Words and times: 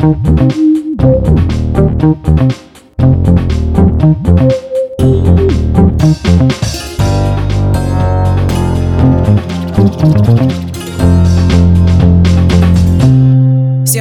Всем 0.00 0.08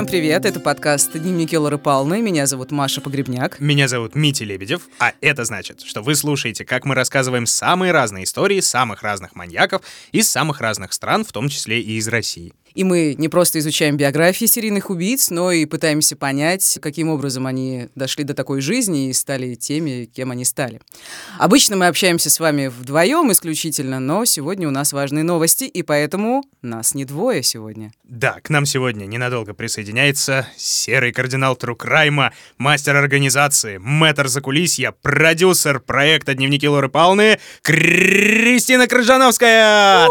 привет, 0.06 0.46
это 0.46 0.62
подкаст 0.62 1.12
«Дневники 1.20 1.58
Лоры 1.58 1.78
Палны». 1.78 2.22
Меня 2.22 2.46
зовут 2.46 2.72
Маша 2.72 3.02
Погребняк. 3.02 3.60
Меня 3.60 3.90
зовут 3.90 4.16
Митя 4.16 4.46
Лебедев, 4.46 4.84
а 5.00 5.12
это 5.20 5.44
значит, 5.44 5.82
что 5.82 6.02
вы 6.02 6.16
слушаете, 6.16 6.64
как 6.64 6.86
мы 6.86 6.96
рассказываем 6.96 7.46
самые 7.46 7.92
разные 7.92 8.24
истории 8.24 8.62
самых 8.62 9.04
разных 9.04 9.36
маньяков 9.36 9.82
из 10.14 10.30
самых 10.30 10.62
разных 10.62 10.94
стран, 10.94 11.26
в 11.26 11.34
том 11.34 11.50
числе 11.50 11.82
и 11.82 11.98
из 11.98 12.08
России. 12.08 12.54
И 12.74 12.84
мы 12.84 13.16
не 13.18 13.30
просто 13.30 13.60
изучаем 13.60 13.98
биографии 13.98 14.46
серийных 14.46 14.90
убийц, 14.90 15.30
но 15.30 15.52
и 15.52 15.66
пытаемся 15.66 16.16
понять, 16.16 16.80
каким 16.82 17.10
образом 17.10 17.48
они 17.48 17.90
дошли 17.96 18.24
до 18.24 18.34
такой 18.34 18.62
жизни 18.62 19.10
и 19.10 19.14
стали 19.14 19.56
теми, 19.56 20.06
кем 20.06 20.32
они 20.32 20.46
стали. 20.46 20.82
Обычно 21.38 21.76
мы 21.76 21.88
общаемся 21.88 22.30
с 22.30 22.40
вами 22.40 22.68
вдвоем 22.68 23.32
исключительно, 23.32 24.00
но 24.00 24.26
сегодня 24.26 24.68
у 24.68 24.72
нас 24.72 24.94
важные 24.94 25.24
новости, 25.24 25.64
и 25.64 25.84
поэтому 25.84 26.44
нас 26.62 26.94
не 26.94 27.06
двое 27.06 27.44
сегодня. 27.44 27.92
Да, 28.04 28.38
к 28.44 28.50
нам 28.50 28.66
сегодня 28.66 29.06
ненадолго 29.06 29.54
присоединяется 29.54 30.48
серый 30.58 31.12
кардинал 31.12 31.56
Трукрайма, 31.56 32.34
мастер 32.58 32.96
организации, 32.96 33.78
мэтр 33.78 34.28
закулисья, 34.28 34.92
продюсер 34.92 35.80
проекта 35.80 36.34
«Дневники 36.34 36.68
Лоры 36.68 36.90
Палны» 36.90 37.40
Кристина 37.62 38.88
Крыжановская! 38.88 40.08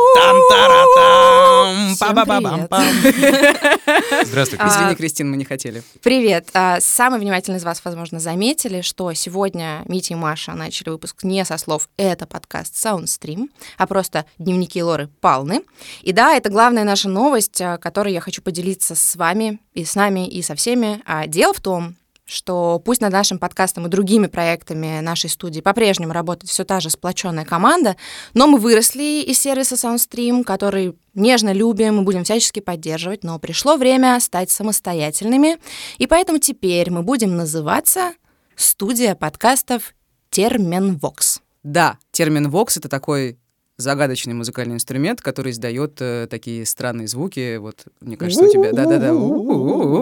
Там-тара-там! 2.50 2.68
Па-ба-ба-бам-пам! 2.68 4.24
Здравствуй, 4.24 4.58
Извини, 4.58 4.94
Кристина. 4.94 4.94
Кристин, 4.96 5.30
мы 5.30 5.36
не 5.36 5.44
хотели. 5.44 5.82
Привет. 6.02 6.48
А, 6.54 6.80
Самые 6.80 7.20
внимательные 7.20 7.58
из 7.58 7.64
вас, 7.64 7.80
возможно, 7.84 8.20
заметили, 8.20 8.80
что 8.80 9.12
сегодня 9.12 9.82
Митя 9.86 10.14
и 10.14 10.16
Маша 10.16 10.52
начали 10.52 10.90
выпуск 10.90 11.24
не 11.24 11.44
со 11.44 11.58
слов 11.58 11.88
«это 11.96 12.26
подкаст 12.26 12.74
Soundstream», 12.74 13.48
а 13.76 13.86
просто 13.86 14.24
«Дневники 14.38 14.82
Лоры 14.82 15.08
Палны». 15.20 15.62
И 16.02 16.12
да, 16.12 16.34
это 16.34 16.50
главная 16.50 16.84
наша 16.84 17.08
новость, 17.08 17.60
а, 17.60 17.78
которой 17.78 18.12
я 18.12 18.20
хочу 18.20 18.42
поделиться 18.42 18.94
с 18.94 19.16
вами 19.16 19.60
и 19.74 19.84
с 19.84 19.94
нами, 19.94 20.28
и 20.28 20.42
со 20.42 20.54
всеми. 20.54 21.00
А 21.04 21.26
Дело 21.26 21.52
в 21.52 21.60
том, 21.60 21.96
что 22.28 22.80
пусть 22.84 23.00
над 23.00 23.12
нашим 23.12 23.38
подкастом 23.38 23.86
и 23.86 23.88
другими 23.88 24.26
проектами 24.26 25.00
нашей 25.00 25.30
студии 25.30 25.60
по-прежнему 25.60 26.12
работает 26.12 26.50
все 26.50 26.64
та 26.64 26.78
же 26.78 26.90
сплоченная 26.90 27.44
команда, 27.44 27.96
но 28.34 28.46
мы 28.46 28.58
выросли 28.58 29.22
из 29.22 29.40
сервиса 29.40 29.74
Soundstream, 29.74 30.44
который 30.44 30.94
нежно 31.14 31.52
любим 31.52 32.00
и 32.00 32.04
будем 32.04 32.24
всячески 32.24 32.60
поддерживать, 32.60 33.24
но 33.24 33.38
пришло 33.38 33.76
время 33.76 34.20
стать 34.20 34.50
самостоятельными, 34.50 35.56
и 35.96 36.06
поэтому 36.06 36.38
теперь 36.38 36.90
мы 36.90 37.02
будем 37.02 37.36
называться 37.36 38.12
студия 38.56 39.14
подкастов 39.14 39.94
Терменвокс. 40.30 41.40
Да, 41.62 41.98
термин 42.12 42.50
«вокс»— 42.50 42.76
это 42.78 42.88
такой 42.88 43.38
загадочный 43.78 44.34
музыкальный 44.34 44.74
инструмент, 44.74 45.22
который 45.22 45.52
издает 45.52 45.96
э, 46.00 46.26
такие 46.28 46.66
странные 46.66 47.06
звуки. 47.06 47.56
Вот, 47.58 47.84
мне 48.00 48.16
кажется, 48.16 48.44
у 48.44 48.50
тебя... 48.52 48.72
Да-да-да. 48.72 49.12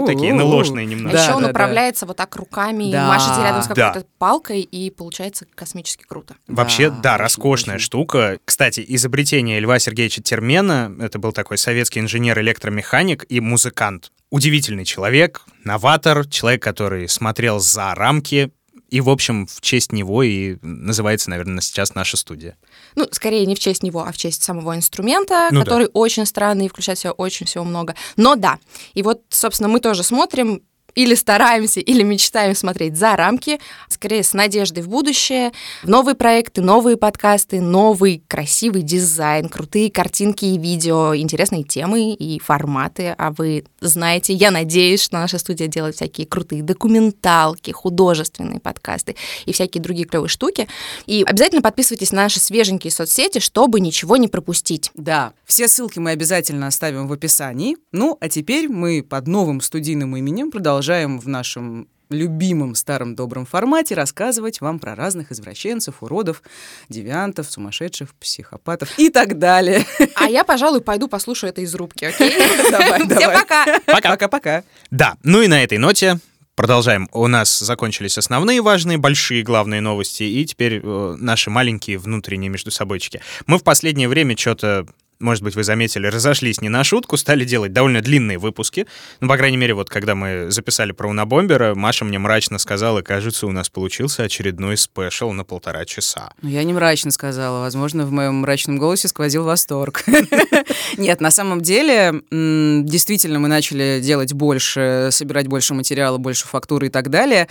Такие 0.07 0.33
НЛОшные 0.33 0.87
А 0.87 0.89
немного. 0.89 1.13
Да, 1.17 1.23
еще 1.23 1.33
он 1.35 1.43
да, 1.43 1.49
да. 1.49 1.51
управляется 1.51 2.07
вот 2.07 2.17
так 2.17 2.35
руками, 2.37 2.91
Да. 2.91 3.05
и 3.05 3.09
машете 3.09 3.43
рядом 3.43 3.63
с 3.63 3.67
Да. 3.69 3.75
какой-то 3.75 4.07
палкой, 4.19 4.63
и 4.63 4.91
получается 4.91 5.47
космически 5.55 6.05
круто. 6.09 6.35
Вообще, 6.49 6.91
Да, 6.91 7.19
роскошная 7.19 7.79
штука. 7.79 8.39
Кстати, 8.47 8.83
изобретение 8.89 9.61
Льва 9.61 9.79
Сергеевича 9.79 10.23
Термена, 10.23 10.95
это 10.99 11.19
был 11.19 11.33
такой 11.33 11.59
советский 11.59 12.01
инженер-электромеханик 12.01 13.27
и 13.29 13.41
музыкант. 13.41 14.11
Удивительный 14.31 14.85
человек, 14.85 15.43
новатор, 15.65 16.27
человек, 16.27 16.63
который 16.63 17.09
смотрел 17.09 17.61
за 17.61 17.95
рамки. 17.95 18.51
И, 18.89 19.01
в 19.01 19.11
общем, 19.11 19.47
в 19.47 19.61
честь 19.61 19.93
него 19.93 20.23
и 20.23 20.57
называется, 20.63 21.29
наверное, 21.31 21.61
сейчас 21.61 21.95
наша 21.95 22.17
студия. 22.17 22.57
Ну, 22.95 23.09
скорее 23.11 23.45
не 23.47 23.55
в 23.55 23.59
честь 23.59 23.83
него, 23.83 24.05
а 24.07 24.13
в 24.13 24.17
честь 24.17 24.43
самого 24.43 24.77
инструмента, 24.77 25.49
Ну 25.51 25.59
да. 25.61 25.65
который 25.65 25.89
очень 25.93 26.25
странный 26.25 26.67
и 26.67 26.69
включает 26.69 26.99
в 26.99 27.03
себя 27.03 27.13
очень 27.13 27.47
всего 27.47 27.65
много. 27.65 27.95
Но 28.17 28.37
да, 28.37 28.59
и 28.95 29.03
вот, 29.03 29.23
собственно, 29.29 29.69
мы 29.69 29.81
тоже 29.81 30.03
смотрим 30.03 30.63
или 30.97 31.15
стараемся, 31.15 31.79
или 31.81 32.03
мечтаем 32.03 32.57
смотреть 32.57 32.97
за 32.97 33.15
рамки, 33.15 33.61
скорее 33.89 34.25
с 34.25 34.33
надеждой 34.33 34.83
в 34.83 34.89
будущее, 34.89 35.53
в 35.83 35.89
новые 35.89 36.15
проекты, 36.17 36.63
новые 36.63 36.97
подкасты, 36.97 37.61
новый 37.61 38.25
красивый 38.27 38.83
дизайн, 38.83 39.49
крутые 39.49 39.91
картинки 39.91 40.47
и 40.47 40.59
видео, 40.59 41.15
интересные 41.15 41.63
темы 41.63 42.15
и 42.15 42.41
форматы. 42.41 43.15
А 43.19 43.31
вы 43.31 43.65
знаете, 43.81 44.33
я 44.33 44.51
надеюсь, 44.51 45.03
что 45.03 45.17
наша 45.19 45.39
студия 45.39 45.69
делает 45.69 45.97
всякие 45.97 46.27
крутые 46.27 46.63
документалки, 46.63 47.71
художественные 47.71 48.59
подкасты 48.59 49.17
и 49.45 49.53
всякие 49.53 49.83
другие 49.83 50.07
клевые 50.09 50.31
штуки. 50.31 50.67
И 51.05 51.23
обязательно 51.27 51.61
подписывайтесь 51.61 52.13
на 52.13 52.23
наши 52.23 52.41
свеженькие 52.41 52.91
соцсети, 52.91 53.39
чтобы 53.39 53.81
ничего 53.81 54.17
не 54.17 54.29
пропустить. 54.29 54.91
Да, 54.95 55.35
все 55.45 55.69
ссылки 55.69 55.99
мы 55.99 56.13
обязательно 56.13 56.69
оставим 56.69 57.07
в 57.07 57.13
описании. 57.13 57.77
Ну, 57.93 58.17
а 58.19 58.31
теперь 58.31 58.69
мы 58.69 59.03
под 59.03 59.27
новым 59.27 59.61
студийным 59.61 60.17
именем 60.17 60.51
продолжаем 60.51 60.86
в 60.95 61.29
нашем 61.29 61.89
любимом 62.11 62.75
старом 62.75 63.15
добром 63.15 63.47
формате 63.47 63.95
рассказывать 63.95 64.61
вам 64.61 64.79
про 64.79 64.95
разных 64.95 65.33
извращенцев, 65.33 66.03
уродов, 66.03 66.43
девиантов, 66.89 67.51
сумасшедших, 67.51 68.15
психопатов 68.15 68.97
и 68.99 69.11
так 69.11 69.39
далее. 69.39 69.85
А 70.15 70.29
я, 70.29 70.45
пожалуй, 70.45 70.81
пойду 70.81 71.09
послушаю 71.09 71.51
это 71.51 71.63
из 71.63 71.75
рубки, 71.75 72.05
окей? 72.05 72.31
Давай, 72.71 73.01
Всем 73.01 73.09
давай. 73.09 73.37
пока! 73.37 73.81
Пока-пока. 73.87 74.65
Да, 74.91 75.17
ну 75.23 75.43
и 75.43 75.49
на 75.49 75.63
этой 75.63 75.79
ноте 75.79 76.19
продолжаем. 76.55 77.09
У 77.13 77.27
нас 77.27 77.59
закончились 77.59 78.19
основные 78.19 78.63
важные, 78.63 78.99
большие, 78.99 79.43
главные 79.43 79.81
новости, 79.81 80.23
и 80.23 80.45
теперь 80.45 80.81
э, 80.83 81.17
наши 81.19 81.51
маленькие 81.51 81.99
внутренние 81.99 82.49
между 82.51 82.71
собойчики. 82.71 83.21
Мы 83.47 83.59
в 83.59 83.65
последнее 83.65 84.09
время 84.09 84.37
что-то 84.37 84.87
может 85.19 85.43
быть, 85.43 85.55
вы 85.57 85.65
заметили, 85.65 86.07
разошлись 86.07 86.61
не 86.61 86.69
на 86.69 86.85
шутку, 86.85 87.17
стали 87.17 87.45
делать 87.45 87.73
довольно 87.73 88.01
длинные 88.01 88.39
выпуски. 88.39 88.87
Ну, 89.21 89.29
по 89.29 89.37
крайней 89.37 89.57
мере, 89.57 89.75
вот 89.75 89.89
когда 89.89 90.15
мы 90.15 90.51
записали 90.51 90.93
про 90.93 91.09
Унабомбера, 91.09 91.75
Маша 91.75 92.05
мне 92.05 92.19
мрачно 92.19 92.59
сказала, 92.59 93.03
кажется, 93.03 93.47
у 93.47 93.53
нас 93.53 93.69
получился 93.69 94.25
очередной 94.25 94.77
спешл 94.77 95.33
на 95.33 95.45
полтора 95.45 95.85
часа. 95.85 96.31
Ну, 96.43 96.49
я 96.49 96.63
не 96.65 96.73
мрачно 96.73 97.11
сказала. 97.11 97.61
Возможно, 97.61 98.05
в 98.05 98.13
моем 98.13 98.37
мрачном 98.37 98.79
голосе 98.79 99.09
сквозил 99.09 99.45
восторг. 99.45 100.05
Нет, 100.97 101.21
на 101.21 101.31
самом 101.31 101.61
деле, 101.61 102.23
действительно, 102.31 103.39
мы 103.39 103.49
начали 103.49 104.01
делать 104.03 104.33
больше, 104.33 105.09
собирать 105.13 105.47
больше 105.47 105.75
материала, 105.75 106.19
больше 106.19 106.47
фактуры 106.47 106.89
и 106.89 106.91
так 106.91 107.11
далее. 107.11 107.49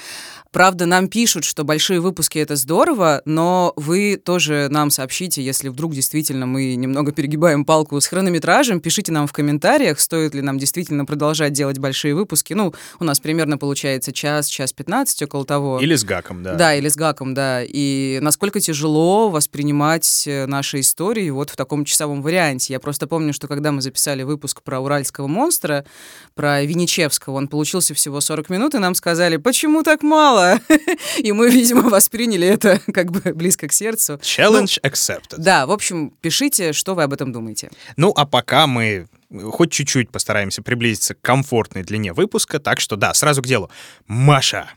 Правда, 0.51 0.85
нам 0.85 1.09
пишут, 1.09 1.43
что 1.43 1.65
большие 1.65 1.99
выпуски— 1.99 2.37
это 2.39 2.55
здорово, 2.55 3.21
но 3.25 3.73
вы 3.75 4.15
тоже 4.15 4.67
нам 4.69 4.89
сообщите, 4.89 5.43
если 5.43 5.67
вдруг 5.67 5.93
действительно 5.93 6.45
мы 6.45 6.75
немного 6.75 7.11
перегибаем 7.11 7.54
палку 7.63 8.01
с 8.01 8.07
хронометражем, 8.07 8.81
пишите 8.81 9.11
нам 9.11 9.27
в 9.27 9.33
комментариях, 9.33 9.99
стоит 9.99 10.33
ли 10.33 10.41
нам 10.41 10.57
действительно 10.57 11.05
продолжать 11.05 11.53
делать 11.53 11.77
большие 11.77 12.15
выпуски. 12.15 12.53
Ну, 12.53 12.73
у 12.99 13.03
нас 13.03 13.19
примерно 13.19 13.57
получается 13.57 14.11
час, 14.11 14.47
час 14.47 14.73
15, 14.73 15.21
около 15.23 15.45
того. 15.45 15.79
Или 15.79 15.95
с 15.95 16.03
гаком, 16.03 16.43
да. 16.43 16.55
Да, 16.55 16.75
или 16.75 16.89
с 16.89 16.95
гаком, 16.95 17.33
да. 17.33 17.61
И 17.63 18.19
насколько 18.21 18.59
тяжело 18.59 19.29
воспринимать 19.29 20.23
э, 20.27 20.47
наши 20.47 20.79
истории 20.79 21.29
вот 21.29 21.51
в 21.51 21.55
таком 21.55 21.85
часовом 21.85 22.21
варианте. 22.21 22.73
Я 22.73 22.79
просто 22.79 23.07
помню, 23.07 23.31
что 23.33 23.47
когда 23.47 23.71
мы 23.71 23.81
записали 23.81 24.23
выпуск 24.23 24.63
про 24.63 24.79
уральского 24.79 25.27
монстра, 25.27 25.85
про 26.33 26.63
Винничевского, 26.63 27.35
он 27.35 27.47
получился 27.47 27.93
всего 27.93 28.19
40 28.19 28.49
минут, 28.49 28.75
и 28.75 28.79
нам 28.79 28.95
сказали, 28.95 29.37
почему 29.37 29.83
так 29.83 30.01
мало? 30.01 30.59
И 31.17 31.31
мы, 31.31 31.49
видимо, 31.49 31.89
восприняли 31.89 32.47
это 32.47 32.81
как 32.93 33.11
бы 33.11 33.33
близко 33.33 33.67
к 33.67 33.73
сердцу. 33.73 34.19
Challenge 34.21 34.81
accepted. 34.81 35.35
Да, 35.37 35.65
в 35.65 35.71
общем, 35.71 36.11
пишите, 36.21 36.73
что 36.73 36.95
вы 36.95 37.03
об 37.03 37.13
этом 37.13 37.31
думаете. 37.31 37.44
Ну, 37.97 38.13
а 38.15 38.25
пока 38.25 38.67
мы 38.67 39.07
хоть 39.51 39.71
чуть-чуть 39.71 40.11
постараемся 40.11 40.61
приблизиться 40.61 41.13
к 41.15 41.21
комфортной 41.21 41.83
длине 41.83 42.13
выпуска, 42.13 42.59
так 42.59 42.79
что 42.79 42.95
да, 42.95 43.13
сразу 43.13 43.41
к 43.41 43.47
делу. 43.47 43.69
Маша, 44.07 44.69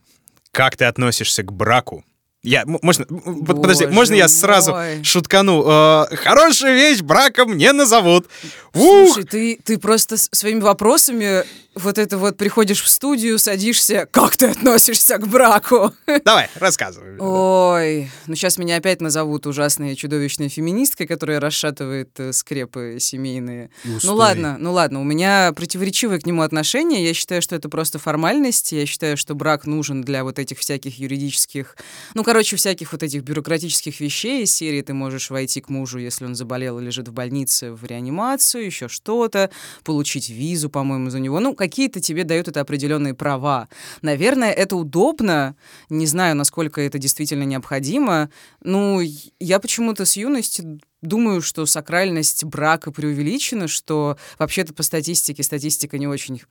как 0.53 0.77
ты 0.77 0.85
относишься 0.87 1.43
к 1.43 1.53
браку? 1.53 2.05
Я, 2.43 2.65
можно, 2.67 3.05
под- 3.05 3.61
подожди, 3.63 3.85
Боже 3.87 3.95
можно 3.95 4.15
я 4.15 4.29
сразу 4.29 4.71
мой. 4.71 5.03
шуткану? 5.03 5.65
Э, 5.67 6.17
хорошую 6.17 6.75
вещь 6.75 7.01
браком 7.01 7.57
не 7.57 7.73
назовут. 7.73 8.29
Ух! 8.75 9.09
Слушай, 9.15 9.25
ты, 9.25 9.59
ты 9.63 9.77
просто 9.79 10.17
своими 10.17 10.61
вопросами 10.61 11.45
вот 11.79 11.99
это 11.99 12.19
вот 12.19 12.37
приходишь 12.37 12.83
в 12.83 12.89
студию, 12.89 13.39
садишься, 13.39 14.09
как 14.11 14.37
ты 14.37 14.47
относишься 14.47 15.19
к 15.19 15.27
браку? 15.27 15.93
Давай, 16.25 16.49
рассказывай. 16.55 17.19
Ой, 17.19 18.11
ну 18.27 18.35
сейчас 18.35 18.59
меня 18.59 18.77
опять 18.77 19.01
назовут 19.01 19.47
ужасной 19.47 19.97
чудовищной 19.97 20.49
феминисткой, 20.49 21.07
которая 21.07 21.41
расшатывает 21.41 22.11
э, 22.19 22.33
скрепы 22.33 22.99
семейные. 23.01 23.71
Ну 24.03 24.15
ладно, 24.15 24.57
ну 24.59 24.73
ладно, 24.73 25.01
у 25.01 25.05
меня 25.05 25.53
противоречивое 25.55 26.19
к 26.19 26.27
нему 26.27 26.43
отношение. 26.43 27.05
Я 27.05 27.15
считаю, 27.15 27.43
что 27.43 27.57
это 27.57 27.69
просто 27.69 27.99
формальность. 27.99 28.73
Я 28.73 28.87
считаю, 28.87 29.17
что 29.17 29.35
брак 29.35 29.67
нужен 29.67 30.03
для 30.03 30.25
вот 30.25 30.39
этих 30.39 30.59
всяких 30.59 30.99
юридических, 30.99 31.77
ну, 32.15 32.25
короче, 32.25 32.57
всяких 32.57 32.93
вот 32.93 33.03
этих 33.03 33.23
бюрократических 33.23 34.01
вещей 34.01 34.43
из 34.43 34.55
серии. 34.55 34.83
Ты 34.83 34.95
можешь 34.95 35.31
войти 35.31 35.61
к 35.61 35.69
мужу, 35.69 35.99
если 35.99 36.25
он 36.25 36.35
заболел 36.35 36.79
и 36.79 36.85
лежит 36.85 37.09
в 37.09 37.13
больнице, 37.13 37.73
в 37.73 37.85
реанимацию, 37.85 38.65
еще 38.65 38.89
что-то, 38.89 39.51
получить 39.85 40.29
визу, 40.29 40.71
по-моему, 40.71 41.11
за 41.11 41.21
него. 41.21 41.41
Ну, 41.41 41.55
какие-то 41.69 42.01
тебе 42.01 42.25
дают 42.25 42.49
это 42.49 42.61
определенные 42.61 43.15
права. 43.15 43.69
Наверное, 44.03 44.51
это 44.53 44.75
удобно. 44.77 45.55
Не 45.91 46.07
знаю, 46.07 46.35
насколько 46.35 46.81
это 46.81 46.99
действительно 46.99 47.43
необходимо. 47.45 48.31
Ну, 48.63 49.01
я 49.39 49.61
почему-то 49.61 50.07
с 50.07 50.17
юности 50.17 50.81
думаю, 51.03 51.43
что 51.43 51.67
сакральность 51.67 52.45
брака 52.45 52.91
преувеличена, 52.91 53.69
что 53.69 54.17
вообще-то 54.39 54.73
по 54.73 54.83
статистике 54.83 55.43
статистика 55.43 55.99
не 55.99 56.07
очень 56.07 56.43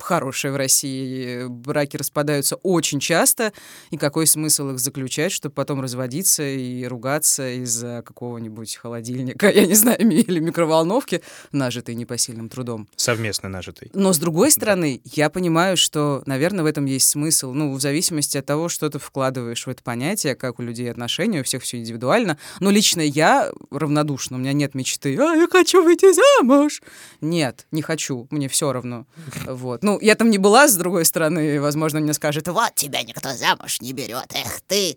хорошие 0.00 0.52
в 0.52 0.56
России. 0.56 1.46
Браки 1.46 1.96
распадаются 1.96 2.56
очень 2.56 3.00
часто, 3.00 3.52
и 3.90 3.96
какой 3.96 4.26
смысл 4.26 4.70
их 4.70 4.78
заключать, 4.78 5.32
чтобы 5.32 5.54
потом 5.54 5.80
разводиться 5.80 6.42
и 6.42 6.84
ругаться 6.84 7.48
из-за 7.62 8.02
какого-нибудь 8.04 8.76
холодильника, 8.76 9.50
я 9.54 9.66
не 9.66 9.74
знаю, 9.74 9.98
или 9.98 10.40
микроволновки, 10.40 11.22
нажитой 11.52 11.94
непосильным 11.94 12.48
трудом. 12.48 12.88
Совместно 12.96 13.48
нажитой. 13.48 13.90
Но 13.94 14.12
с 14.12 14.18
другой 14.18 14.50
стороны, 14.50 15.00
да. 15.04 15.10
я 15.14 15.30
понимаю, 15.30 15.76
что, 15.76 16.22
наверное, 16.26 16.64
в 16.64 16.66
этом 16.66 16.86
есть 16.86 17.08
смысл, 17.08 17.52
ну, 17.52 17.72
в 17.72 17.80
зависимости 17.80 18.38
от 18.38 18.46
того, 18.46 18.68
что 18.68 18.90
ты 18.90 18.98
вкладываешь 18.98 19.66
в 19.66 19.70
это 19.70 19.82
понятие, 19.82 20.34
как 20.34 20.58
у 20.58 20.62
людей 20.62 20.90
отношения, 20.90 21.40
у 21.40 21.44
всех 21.44 21.62
все 21.62 21.78
индивидуально. 21.78 22.38
Но 22.60 22.70
лично 22.70 23.00
я 23.00 23.52
равнодушна, 23.70 24.36
у 24.36 24.40
меня 24.40 24.52
нет 24.52 24.74
мечты, 24.74 25.16
а, 25.18 25.34
я 25.34 25.46
хочу 25.48 25.82
выйти 25.82 26.12
замуж. 26.12 26.82
Нет, 27.20 27.66
не 27.70 27.82
хочу, 27.82 28.26
мне 28.30 28.48
все 28.48 28.72
равно. 28.72 29.06
Вот. 29.54 29.83
Ну, 29.84 29.98
я 30.00 30.14
там 30.14 30.30
не 30.30 30.38
была, 30.38 30.66
с 30.66 30.76
другой 30.76 31.04
стороны, 31.04 31.60
возможно, 31.60 32.00
мне 32.00 32.14
скажет, 32.14 32.48
вот 32.48 32.74
тебя 32.74 33.02
никто 33.02 33.30
замуж 33.34 33.80
не 33.80 33.92
берет, 33.92 34.32
эх 34.34 34.60
ты. 34.66 34.96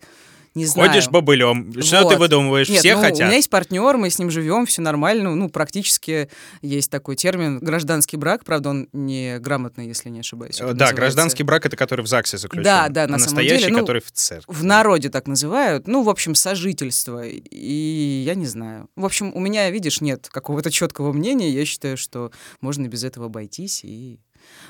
Не 0.58 0.66
знаю. 0.66 0.90
Ходишь 0.90 1.08
бобылем. 1.10 1.72
Что 1.84 2.02
вот. 2.02 2.14
ты 2.14 2.18
выдумываешь? 2.18 2.68
Нет, 2.68 2.80
Все 2.80 2.96
ну, 2.96 3.02
хотят. 3.02 3.20
У 3.20 3.24
меня 3.26 3.36
есть 3.36 3.50
партнер, 3.50 3.98
мы 3.98 4.10
с 4.10 4.18
ним 4.18 4.32
живем, 4.32 4.66
все 4.66 4.82
нормально. 4.82 5.36
Ну, 5.36 5.50
практически 5.50 6.30
есть 6.64 6.90
такой 6.90 7.16
термин 7.16 7.60
гражданский 7.60 8.18
брак, 8.18 8.44
правда, 8.44 8.70
он 8.70 8.90
не 8.92 9.38
грамотный, 9.38 9.88
если 9.88 10.10
не 10.10 10.22
ошибаюсь. 10.22 10.58
Да, 10.58 10.66
называется. 10.66 10.96
гражданский 10.96 11.44
брак 11.44 11.68
это 11.68 11.78
который 11.78 12.02
в 12.02 12.08
ЗАГСе 12.08 12.40
заключен. 12.40 12.64
Да, 12.64 12.90
да, 12.90 13.06
на 13.06 13.18
а 13.18 13.20
самом 13.20 13.36
настоящий, 13.36 13.66
деле. 13.66 13.74
Ну, 13.74 13.80
который 13.82 14.02
в 14.02 14.12
церкви. 14.12 14.52
В 14.52 14.64
народе 14.64 15.10
так 15.10 15.28
называют. 15.28 15.88
Ну, 15.88 16.02
в 16.02 16.10
общем, 16.10 16.34
сожительство. 16.34 17.24
И 17.24 18.24
я 18.26 18.34
не 18.34 18.48
знаю. 18.48 18.90
В 18.96 19.06
общем, 19.06 19.32
у 19.36 19.40
меня, 19.40 19.70
видишь, 19.70 20.02
нет 20.02 20.28
какого-то 20.28 20.72
четкого 20.72 21.14
мнения. 21.14 21.52
Я 21.52 21.66
считаю, 21.66 21.98
что 21.98 22.32
можно 22.62 22.88
без 22.88 23.04
этого 23.04 23.28
обойтись 23.28 23.82
и 23.84 24.20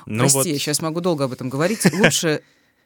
ну 0.06 0.20
Прости, 0.20 0.38
вот... 0.38 0.46
я 0.46 0.58
сейчас 0.58 0.80
могу 0.80 1.00
долго 1.00 1.24
об 1.24 1.32
этом 1.32 1.48
говорить. 1.48 1.90
Лучше 1.92 2.42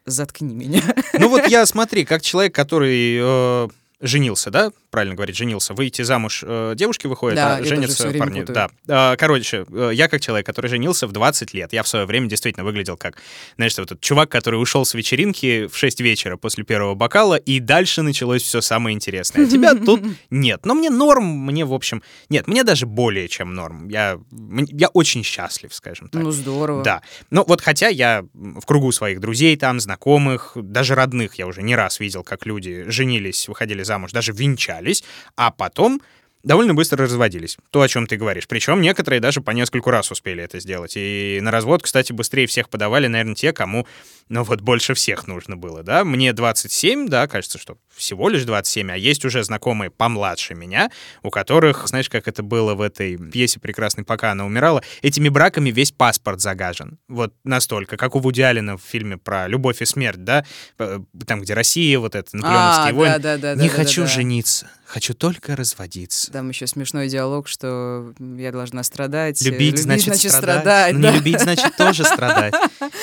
заткни 0.06 0.54
меня. 0.54 0.82
Ну 1.14 1.28
вот 1.28 1.46
я, 1.48 1.64
смотри, 1.66 2.04
как 2.04 2.22
человек, 2.22 2.54
который 2.54 3.18
э, 3.20 3.68
женился, 4.00 4.50
да, 4.50 4.72
правильно 4.92 5.14
говорить, 5.14 5.36
женился, 5.36 5.72
выйти 5.72 6.02
замуж 6.02 6.44
э, 6.46 6.74
девушки 6.76 7.06
выходят, 7.06 7.36
да, 7.36 7.56
а 7.56 7.64
женятся 7.64 8.12
парни. 8.12 8.42
Да. 8.42 8.68
А, 8.86 9.16
короче, 9.16 9.64
э, 9.72 9.90
я 9.94 10.06
как 10.06 10.20
человек, 10.20 10.44
который 10.44 10.68
женился 10.68 11.06
в 11.06 11.12
20 11.12 11.54
лет, 11.54 11.72
я 11.72 11.82
в 11.82 11.88
свое 11.88 12.04
время 12.04 12.28
действительно 12.28 12.62
выглядел 12.62 12.98
как, 12.98 13.16
знаешь, 13.56 13.76
вот 13.78 13.86
этот 13.86 14.00
чувак, 14.02 14.28
который 14.28 14.56
ушел 14.56 14.84
с 14.84 14.92
вечеринки 14.92 15.66
в 15.66 15.76
6 15.76 16.00
вечера 16.02 16.36
после 16.36 16.64
первого 16.64 16.94
бокала, 16.94 17.36
и 17.36 17.58
дальше 17.58 18.02
началось 18.02 18.42
все 18.42 18.60
самое 18.60 18.94
интересное. 18.94 19.46
А 19.46 19.48
тебя 19.48 19.74
тут 19.86 20.02
нет. 20.28 20.66
Но 20.66 20.74
мне 20.74 20.90
норм, 20.90 21.24
мне, 21.24 21.64
в 21.64 21.72
общем, 21.72 22.02
нет, 22.28 22.46
мне 22.46 22.62
даже 22.62 22.84
более 22.84 23.28
чем 23.28 23.54
норм. 23.54 23.88
Я, 23.88 24.20
я 24.30 24.88
очень 24.88 25.24
счастлив, 25.24 25.72
скажем 25.72 26.10
так. 26.10 26.22
Ну, 26.22 26.30
здорово. 26.32 26.84
Да. 26.84 27.00
Ну, 27.30 27.44
вот 27.48 27.62
хотя 27.62 27.88
я 27.88 28.26
в 28.34 28.66
кругу 28.66 28.92
своих 28.92 29.20
друзей 29.20 29.56
там, 29.56 29.80
знакомых, 29.80 30.52
даже 30.54 30.94
родных 30.94 31.36
я 31.36 31.46
уже 31.46 31.62
не 31.62 31.74
раз 31.74 31.98
видел, 31.98 32.22
как 32.22 32.44
люди 32.44 32.84
женились, 32.88 33.48
выходили 33.48 33.82
замуж, 33.84 34.12
даже 34.12 34.32
венчали 34.32 34.81
встречались, 34.82 35.04
а 35.36 35.50
потом 35.50 36.00
довольно 36.42 36.74
быстро 36.74 37.04
разводились. 37.04 37.56
То, 37.70 37.82
о 37.82 37.88
чем 37.88 38.06
ты 38.06 38.16
говоришь. 38.16 38.48
Причем 38.48 38.80
некоторые 38.80 39.20
даже 39.20 39.40
по 39.40 39.50
нескольку 39.50 39.90
раз 39.90 40.10
успели 40.10 40.42
это 40.42 40.60
сделать. 40.60 40.92
И 40.96 41.38
на 41.42 41.50
развод, 41.50 41.82
кстати, 41.82 42.12
быстрее 42.12 42.46
всех 42.46 42.68
подавали, 42.68 43.06
наверное, 43.06 43.34
те, 43.34 43.52
кому, 43.52 43.86
ну 44.28 44.42
вот, 44.42 44.60
больше 44.60 44.94
всех 44.94 45.26
нужно 45.26 45.56
было, 45.56 45.82
да. 45.82 46.04
Мне 46.04 46.32
27, 46.32 47.08
да, 47.08 47.28
кажется, 47.28 47.58
что 47.58 47.76
всего 47.94 48.28
лишь 48.28 48.44
27, 48.44 48.90
а 48.90 48.96
есть 48.96 49.24
уже 49.24 49.44
знакомые 49.44 49.90
помладше 49.90 50.54
меня, 50.54 50.90
у 51.22 51.30
которых, 51.30 51.86
знаешь, 51.86 52.08
как 52.08 52.26
это 52.28 52.42
было 52.42 52.74
в 52.74 52.80
этой 52.80 53.16
пьесе 53.16 53.60
«Прекрасный, 53.60 54.04
пока 54.04 54.32
она 54.32 54.44
умирала», 54.44 54.82
этими 55.02 55.28
браками 55.28 55.70
весь 55.70 55.92
паспорт 55.92 56.40
загажен. 56.40 56.98
Вот 57.08 57.34
настолько, 57.44 57.96
как 57.96 58.16
у 58.16 58.18
Вуди 58.18 58.42
Аллена 58.42 58.76
в 58.76 58.82
фильме 58.82 59.18
про 59.18 59.46
«Любовь 59.46 59.82
и 59.82 59.84
смерть», 59.84 60.24
да, 60.24 60.44
там, 60.78 61.42
где 61.42 61.54
Россия, 61.54 61.98
вот 61.98 62.14
это, 62.14 62.36
наполеоновские 62.36 62.90
а, 62.90 62.94
войны. 62.94 63.18
Да, 63.18 63.36
да, 63.36 63.54
да, 63.54 63.62
Не 63.62 63.68
да, 63.68 63.74
хочу 63.74 64.02
да, 64.02 64.08
да. 64.08 64.14
жениться, 64.14 64.70
хочу 64.86 65.14
только 65.14 65.54
разводиться. 65.56 66.31
Там 66.32 66.48
еще 66.48 66.66
смешной 66.66 67.08
диалог, 67.08 67.48
что 67.48 68.12
я 68.18 68.50
должна 68.52 68.82
страдать. 68.82 69.40
Любить, 69.42 69.60
любить 69.60 69.82
значит, 69.82 70.06
значит 70.06 70.32
страдать. 70.32 70.62
страдать 70.62 71.00
да. 71.00 71.10
Не 71.10 71.16
любить, 71.16 71.40
значит 71.40 71.76
тоже 71.76 72.04
страдать. 72.04 72.54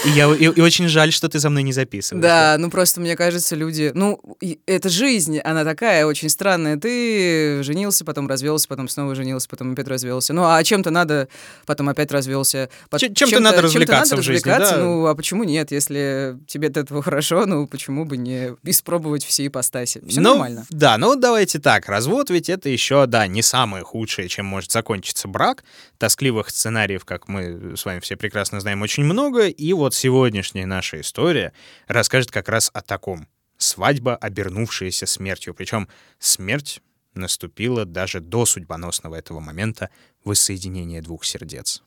И, 0.05 0.09
я, 0.09 0.33
и, 0.33 0.45
и 0.45 0.61
очень 0.61 0.87
жаль, 0.87 1.11
что 1.11 1.29
ты 1.29 1.39
за 1.39 1.49
мной 1.49 1.63
не 1.63 1.73
записываешь. 1.73 2.23
Да, 2.23 2.55
ну 2.57 2.69
просто 2.69 3.01
мне 3.01 3.15
кажется, 3.15 3.55
люди... 3.55 3.91
Ну, 3.93 4.19
это 4.65 4.89
жизнь, 4.89 5.39
она 5.39 5.63
такая 5.63 6.05
очень 6.05 6.29
странная. 6.29 6.77
Ты 6.77 7.61
женился, 7.63 8.03
потом 8.05 8.27
развелся, 8.27 8.67
потом 8.67 8.87
снова 8.87 9.15
женился, 9.15 9.47
потом 9.49 9.73
опять 9.73 9.87
развелся. 9.87 10.33
Ну, 10.33 10.43
а 10.45 10.63
чем-то 10.63 10.89
надо, 10.89 11.27
потом 11.65 11.89
опять 11.89 12.11
развелся. 12.11 12.69
Чем-то, 12.97 13.15
чем-то 13.15 13.39
надо 13.39 13.61
развлекаться 13.61 14.09
чем 14.09 14.17
надо 14.17 14.21
в 14.21 14.25
жизни, 14.25 14.49
развлекаться, 14.49 14.75
да? 14.75 14.83
Ну, 14.83 15.05
а 15.05 15.15
почему 15.15 15.43
нет? 15.43 15.71
Если 15.71 16.37
тебе 16.47 16.69
от 16.69 16.77
этого 16.77 17.03
хорошо, 17.03 17.45
ну, 17.45 17.67
почему 17.67 18.05
бы 18.05 18.17
не 18.17 18.55
испробовать 18.63 19.23
все 19.23 19.45
ипостаси? 19.47 20.01
Все 20.07 20.21
ну, 20.21 20.31
нормально. 20.31 20.65
Да, 20.69 20.97
ну 20.97 21.15
давайте 21.15 21.59
так. 21.59 21.87
Развод 21.87 22.29
ведь 22.29 22.49
это 22.49 22.69
еще, 22.69 23.05
да, 23.05 23.18
не 23.27 23.41
самое 23.41 23.83
худшее, 23.83 24.27
чем 24.27 24.45
может 24.45 24.71
закончиться 24.71 25.27
брак. 25.27 25.63
Тоскливых 25.97 26.49
сценариев, 26.49 27.05
как 27.05 27.27
мы 27.27 27.75
с 27.75 27.85
вами 27.85 27.99
все 27.99 28.15
прекрасно 28.15 28.59
знаем, 28.59 28.81
очень 28.81 29.03
много. 29.03 29.47
И 29.47 29.73
вот 29.73 29.93
сегодняшняя 29.93 30.65
наша 30.65 31.01
история 31.01 31.53
расскажет 31.87 32.31
как 32.31 32.49
раз 32.49 32.69
о 32.73 32.81
таком. 32.81 33.27
Свадьба, 33.57 34.15
обернувшаяся 34.15 35.05
смертью. 35.05 35.53
Причем 35.53 35.87
смерть 36.19 36.81
наступила 37.13 37.85
даже 37.85 38.19
до 38.19 38.45
судьбоносного 38.45 39.15
этого 39.15 39.39
момента 39.39 39.89
воссоединения 40.23 41.01
двух 41.01 41.25
сердец. 41.25 41.83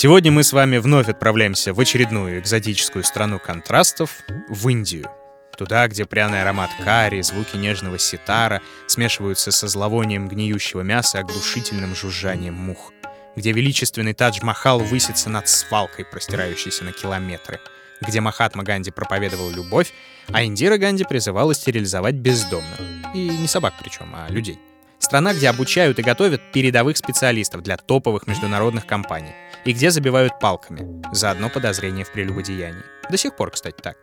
Сегодня 0.00 0.30
мы 0.30 0.44
с 0.44 0.52
вами 0.52 0.76
вновь 0.78 1.08
отправляемся 1.08 1.74
в 1.74 1.80
очередную 1.80 2.38
экзотическую 2.38 3.02
страну 3.02 3.40
контрастов— 3.40 4.20
в 4.48 4.68
Индию. 4.68 5.10
Туда, 5.58 5.88
где 5.88 6.06
пряный 6.06 6.42
аромат 6.42 6.70
карри, 6.84 7.20
звуки 7.20 7.56
нежного 7.56 7.98
ситара 7.98 8.62
смешиваются 8.86 9.50
со 9.50 9.66
зловонием 9.66 10.28
гниющего 10.28 10.82
мяса 10.82 11.18
и 11.18 11.20
оглушительным 11.20 11.96
жужжанием 11.96 12.54
мух. 12.54 12.92
Где 13.34 13.50
величественный 13.50 14.14
Тадж-Махал 14.14 14.78
высится 14.78 15.28
над 15.28 15.48
свалкой, 15.48 16.04
простирающейся 16.04 16.84
на 16.84 16.92
километры. 16.92 17.58
Где 18.00 18.20
Махатма 18.20 18.62
Ганди 18.62 18.92
проповедовал 18.92 19.50
любовь, 19.50 19.92
а 20.28 20.44
Индира 20.44 20.76
Ганди 20.78 21.02
призывала 21.02 21.52
стерилизовать 21.54 22.14
бездомных. 22.14 22.78
И 23.12 23.28
не 23.28 23.48
собак 23.48 23.74
причем, 23.82 24.14
а 24.14 24.30
людей. 24.30 24.60
Страна, 24.98 25.32
где 25.32 25.48
обучают 25.48 25.98
и 25.98 26.02
готовят 26.02 26.52
передовых 26.52 26.96
специалистов 26.96 27.62
для 27.62 27.76
топовых 27.76 28.26
международных 28.26 28.86
компаний. 28.86 29.32
И 29.64 29.72
где 29.72 29.90
забивают 29.90 30.38
палками 30.40 31.02
за 31.12 31.30
одно 31.30 31.48
подозрение 31.48 32.04
в 32.04 32.12
прелюбодеянии. 32.12 32.82
До 33.10 33.16
сих 33.16 33.36
пор, 33.36 33.50
кстати, 33.50 33.76
так. 33.80 33.96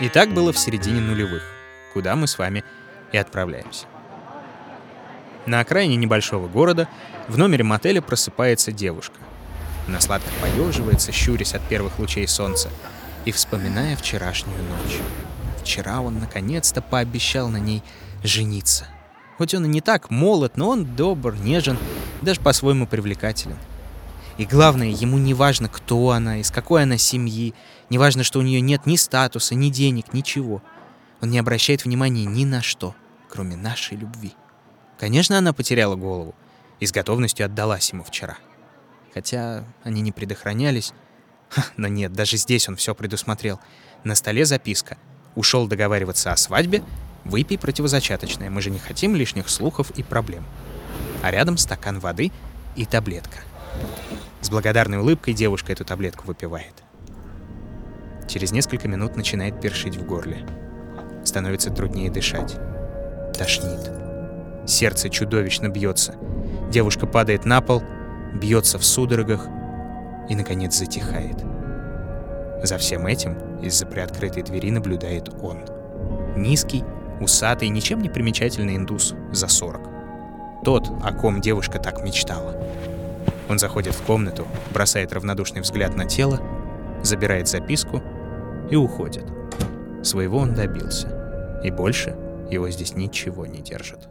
И 0.00 0.08
так 0.08 0.32
было 0.32 0.52
в 0.52 0.58
середине 0.58 1.00
нулевых, 1.00 1.42
куда 1.92 2.16
мы 2.16 2.26
с 2.26 2.38
вами 2.38 2.64
и 3.12 3.18
отправляемся. 3.18 3.86
На 5.46 5.60
окраине 5.60 5.96
небольшого 5.96 6.48
города 6.48 6.88
в 7.28 7.38
номере 7.38 7.64
мотеля 7.64 8.02
просыпается 8.02 8.72
девушка. 8.72 9.16
Она 9.88 10.00
сладко 10.00 10.28
поеживается, 10.40 11.12
щурясь 11.12 11.54
от 11.54 11.62
первых 11.68 11.98
лучей 11.98 12.28
солнца 12.28 12.70
и 13.24 13.32
вспоминая 13.32 13.96
вчерашнюю 13.96 14.58
ночь. 14.62 14.98
Вчера 15.62 16.00
он 16.00 16.18
наконец-то 16.18 16.82
пообещал 16.82 17.48
на 17.48 17.58
ней 17.58 17.82
жениться. 18.22 18.86
Хоть 19.40 19.54
он 19.54 19.64
и 19.64 19.68
не 19.68 19.80
так 19.80 20.10
молод, 20.10 20.58
но 20.58 20.68
он 20.68 20.84
добр, 20.84 21.34
нежен, 21.34 21.78
даже 22.20 22.42
по-своему 22.42 22.86
привлекателен. 22.86 23.56
И 24.36 24.44
главное, 24.44 24.88
ему 24.88 25.16
не 25.16 25.32
важно, 25.32 25.70
кто 25.70 26.10
она, 26.10 26.40
из 26.40 26.50
какой 26.50 26.82
она 26.82 26.98
семьи, 26.98 27.54
не 27.88 27.96
важно, 27.96 28.22
что 28.22 28.38
у 28.38 28.42
нее 28.42 28.60
нет 28.60 28.84
ни 28.84 28.96
статуса, 28.96 29.54
ни 29.54 29.70
денег, 29.70 30.12
ничего. 30.12 30.62
Он 31.22 31.30
не 31.30 31.38
обращает 31.38 31.86
внимания 31.86 32.26
ни 32.26 32.44
на 32.44 32.60
что, 32.60 32.94
кроме 33.30 33.56
нашей 33.56 33.96
любви. 33.96 34.34
Конечно, 34.98 35.38
она 35.38 35.54
потеряла 35.54 35.96
голову 35.96 36.34
и 36.78 36.84
с 36.84 36.92
готовностью 36.92 37.46
отдалась 37.46 37.90
ему 37.94 38.04
вчера. 38.04 38.36
Хотя 39.14 39.64
они 39.84 40.02
не 40.02 40.12
предохранялись. 40.12 40.92
Ха, 41.48 41.64
но 41.78 41.88
нет, 41.88 42.12
даже 42.12 42.36
здесь 42.36 42.68
он 42.68 42.76
все 42.76 42.94
предусмотрел. 42.94 43.58
На 44.04 44.16
столе 44.16 44.44
записка. 44.44 44.98
Ушел 45.34 45.66
договариваться 45.66 46.30
о 46.30 46.36
свадьбе, 46.36 46.84
выпей 47.24 47.58
противозачаточное, 47.58 48.50
мы 48.50 48.60
же 48.60 48.70
не 48.70 48.78
хотим 48.78 49.14
лишних 49.14 49.48
слухов 49.48 49.90
и 49.90 50.02
проблем. 50.02 50.44
А 51.22 51.30
рядом 51.30 51.56
стакан 51.56 52.00
воды 52.00 52.32
и 52.76 52.84
таблетка. 52.84 53.38
С 54.40 54.50
благодарной 54.50 54.98
улыбкой 54.98 55.34
девушка 55.34 55.72
эту 55.72 55.84
таблетку 55.84 56.26
выпивает. 56.26 56.74
Через 58.26 58.52
несколько 58.52 58.88
минут 58.88 59.16
начинает 59.16 59.60
першить 59.60 59.96
в 59.96 60.06
горле. 60.06 60.46
Становится 61.24 61.70
труднее 61.70 62.10
дышать. 62.10 62.56
Тошнит. 63.36 63.90
Сердце 64.66 65.08
чудовищно 65.10 65.68
бьется. 65.68 66.14
Девушка 66.70 67.06
падает 67.06 67.44
на 67.44 67.60
пол, 67.60 67.82
бьется 68.34 68.78
в 68.78 68.84
судорогах 68.84 69.46
и, 70.28 70.36
наконец, 70.36 70.76
затихает. 70.76 71.36
За 72.62 72.78
всем 72.78 73.06
этим 73.06 73.36
из-за 73.60 73.86
приоткрытой 73.86 74.42
двери 74.42 74.70
наблюдает 74.70 75.28
он. 75.42 75.58
Низкий, 76.36 76.84
усатый, 77.20 77.68
ничем 77.68 78.00
не 78.00 78.08
примечательный 78.08 78.76
индус 78.76 79.14
за 79.32 79.48
40. 79.48 80.64
Тот, 80.64 80.90
о 81.02 81.12
ком 81.12 81.40
девушка 81.40 81.78
так 81.78 82.02
мечтала. 82.02 82.56
Он 83.48 83.58
заходит 83.58 83.94
в 83.94 84.02
комнату, 84.02 84.46
бросает 84.72 85.12
равнодушный 85.12 85.60
взгляд 85.60 85.96
на 85.96 86.04
тело, 86.06 86.40
забирает 87.02 87.48
записку 87.48 88.02
и 88.70 88.76
уходит. 88.76 89.24
Своего 90.02 90.38
он 90.38 90.54
добился. 90.54 91.60
И 91.64 91.70
больше 91.70 92.16
его 92.50 92.68
здесь 92.70 92.94
ничего 92.94 93.46
не 93.46 93.60
держит. 93.60 94.08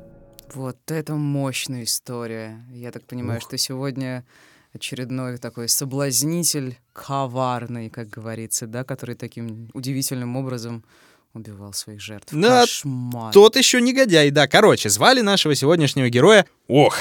Вот 0.53 0.77
это 0.87 1.15
мощная 1.15 1.83
история. 1.83 2.65
Я 2.71 2.91
так 2.91 3.05
понимаю, 3.05 3.37
Ух. 3.37 3.43
что 3.43 3.57
сегодня 3.57 4.25
очередной 4.73 5.37
такой 5.37 5.69
соблазнитель, 5.69 6.77
коварный, 6.93 7.89
как 7.89 8.09
говорится, 8.09 8.67
да, 8.67 8.83
который 8.83 9.15
таким 9.15 9.69
удивительным 9.73 10.35
образом 10.35 10.83
убивал 11.33 11.73
своих 11.73 12.01
жертв. 12.01 12.29
Да, 12.31 12.61
Кошмар. 12.61 13.31
Тот 13.33 13.55
еще 13.55 13.81
негодяй, 13.81 14.31
да. 14.31 14.47
Короче, 14.47 14.89
звали 14.89 15.21
нашего 15.21 15.55
сегодняшнего 15.55 16.09
героя... 16.09 16.45
Ох, 16.67 16.97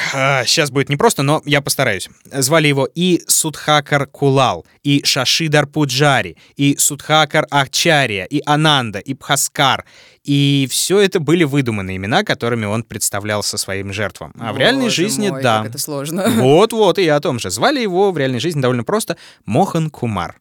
сейчас 0.46 0.70
будет 0.70 0.88
непросто, 0.88 1.22
но 1.22 1.42
я 1.44 1.60
постараюсь. 1.60 2.08
Звали 2.32 2.68
его 2.68 2.88
и 2.94 3.22
Судхакар 3.26 4.06
Кулал, 4.06 4.66
и 4.82 5.04
Шашидар 5.04 5.66
Пуджари, 5.66 6.38
и 6.56 6.76
Судхакар 6.78 7.46
Ахчария, 7.50 8.24
и 8.24 8.40
Ананда, 8.46 8.98
и 8.98 9.12
Бхаскар. 9.12 9.84
И 10.24 10.66
все 10.70 11.00
это 11.00 11.20
были 11.20 11.44
выдуманные 11.44 11.96
имена, 11.98 12.22
которыми 12.22 12.64
он 12.64 12.82
представлялся 12.82 13.58
своим 13.58 13.92
жертвам. 13.92 14.32
А 14.38 14.52
в 14.52 14.58
реальной 14.58 14.84
Боже 14.84 14.96
жизни, 14.96 15.28
мой, 15.28 15.42
да. 15.42 15.64
это 15.66 15.78
сложно. 15.78 16.28
Вот-вот, 16.28 16.98
и 16.98 17.04
я 17.04 17.16
о 17.16 17.20
том 17.20 17.38
же. 17.38 17.50
Звали 17.50 17.80
его 17.80 18.10
в 18.10 18.18
реальной 18.18 18.40
жизни 18.40 18.60
довольно 18.60 18.84
просто 18.84 19.16
Мохан 19.44 19.90
Кумар. 19.90 20.38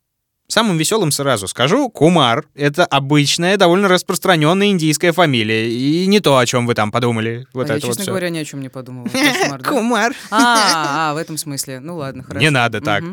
Самым 0.50 0.78
веселым 0.78 1.12
сразу 1.12 1.48
скажу, 1.48 1.90
Кумар— 1.90 2.46
это 2.56 2.86
обычная, 2.86 3.58
довольно 3.58 3.90
распространенная 3.90 4.68
индийская 4.68 5.12
фамилия. 5.12 5.70
И 5.70 6.08
не 6.08 6.22
то, 6.22 6.38
о 6.38 6.46
чем 6.46 6.66
вы 6.66 6.74
там 6.74 6.90
подумали. 6.90 7.46
Вот 7.54 7.70
А 7.70 7.74
это 7.74 7.74
я, 7.74 7.80
вот 7.80 7.88
честно 7.88 8.04
всё. 8.04 8.12
говоря, 8.12 8.30
ни 8.30 8.38
о 8.38 8.46
чем 8.46 8.62
не 8.62 8.70
да? 8.70 9.60
Кумар. 9.68 10.14
А, 10.32 11.12
а, 11.12 11.14
в 11.14 11.18
этом 11.18 11.38
смысле. 11.38 11.82
Ну 11.82 11.98
ладно, 11.98 12.24
хорошо. 12.24 12.40
Не 12.40 12.50
надо 12.50 12.80
так. 12.80 13.04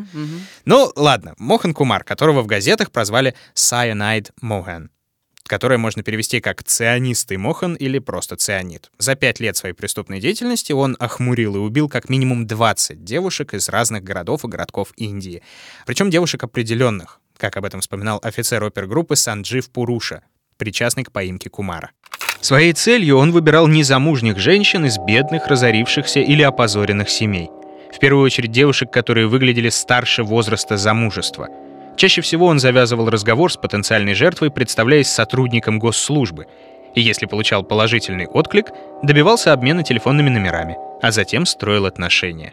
Ну, 0.64 0.92
ладно. 0.94 1.34
Мохан 1.38 1.74
Кумар, 1.74 2.04
которого 2.04 2.42
в 2.42 2.46
газетах 2.46 2.92
прозвали 2.92 3.34
Cyanide 3.54 4.30
Mohan 4.40 4.88
которое 5.46 5.76
можно 5.76 6.02
перевести 6.02 6.40
как 6.40 6.62
«цианистый 6.62 7.36
Мохан» 7.36 7.74
или 7.74 7.98
просто 7.98 8.36
«цианид». 8.36 8.90
За 8.98 9.14
пять 9.14 9.40
лет 9.40 9.56
своей 9.56 9.74
преступной 9.74 10.20
деятельности 10.20 10.72
он 10.72 10.96
охмурил 10.98 11.56
и 11.56 11.58
убил 11.58 11.88
как 11.88 12.08
минимум 12.08 12.46
20 12.46 13.04
девушек 13.04 13.52
из 13.52 13.68
разных 13.68 14.02
городов 14.02 14.44
и 14.44 14.48
городков 14.48 14.92
Индии. 14.96 15.42
Причем 15.86 16.08
девушек 16.08 16.42
определенных, 16.44 17.20
как 17.38 17.56
об 17.56 17.64
этом 17.64 17.80
вспоминал 17.80 18.20
офицер 18.22 18.62
опергруппы 18.62 19.16
Санджив 19.16 19.70
Пуруша, 19.70 20.22
причастный 20.56 21.04
к 21.04 21.12
поимке 21.12 21.50
Кумара. 21.50 21.90
Своей 22.40 22.72
целью 22.74 23.16
он 23.16 23.32
выбирал 23.32 23.68
незамужних 23.68 24.38
женщин 24.38 24.84
из 24.84 24.98
бедных, 24.98 25.46
разорившихся 25.46 26.20
или 26.20 26.42
опозоренных 26.42 27.08
семей. 27.08 27.48
В 27.90 27.98
первую 27.98 28.24
очередь 28.24 28.50
девушек, 28.50 28.92
которые 28.92 29.28
выглядели 29.28 29.70
старше 29.70 30.22
возраста 30.22 30.76
замужества. 30.76 31.48
Чаще 31.96 32.20
всего 32.20 32.46
он 32.46 32.58
завязывал 32.58 33.08
разговор 33.08 33.52
с 33.52 33.56
потенциальной 33.56 34.14
жертвой, 34.14 34.50
представляясь 34.50 35.08
сотрудником 35.08 35.78
госслужбы. 35.78 36.46
И 36.94 37.00
если 37.00 37.26
получал 37.26 37.62
положительный 37.62 38.26
отклик, 38.26 38.66
добивался 39.02 39.52
обмена 39.52 39.82
телефонными 39.82 40.28
номерами, 40.28 40.76
а 41.02 41.12
затем 41.12 41.46
строил 41.46 41.86
отношения, 41.86 42.52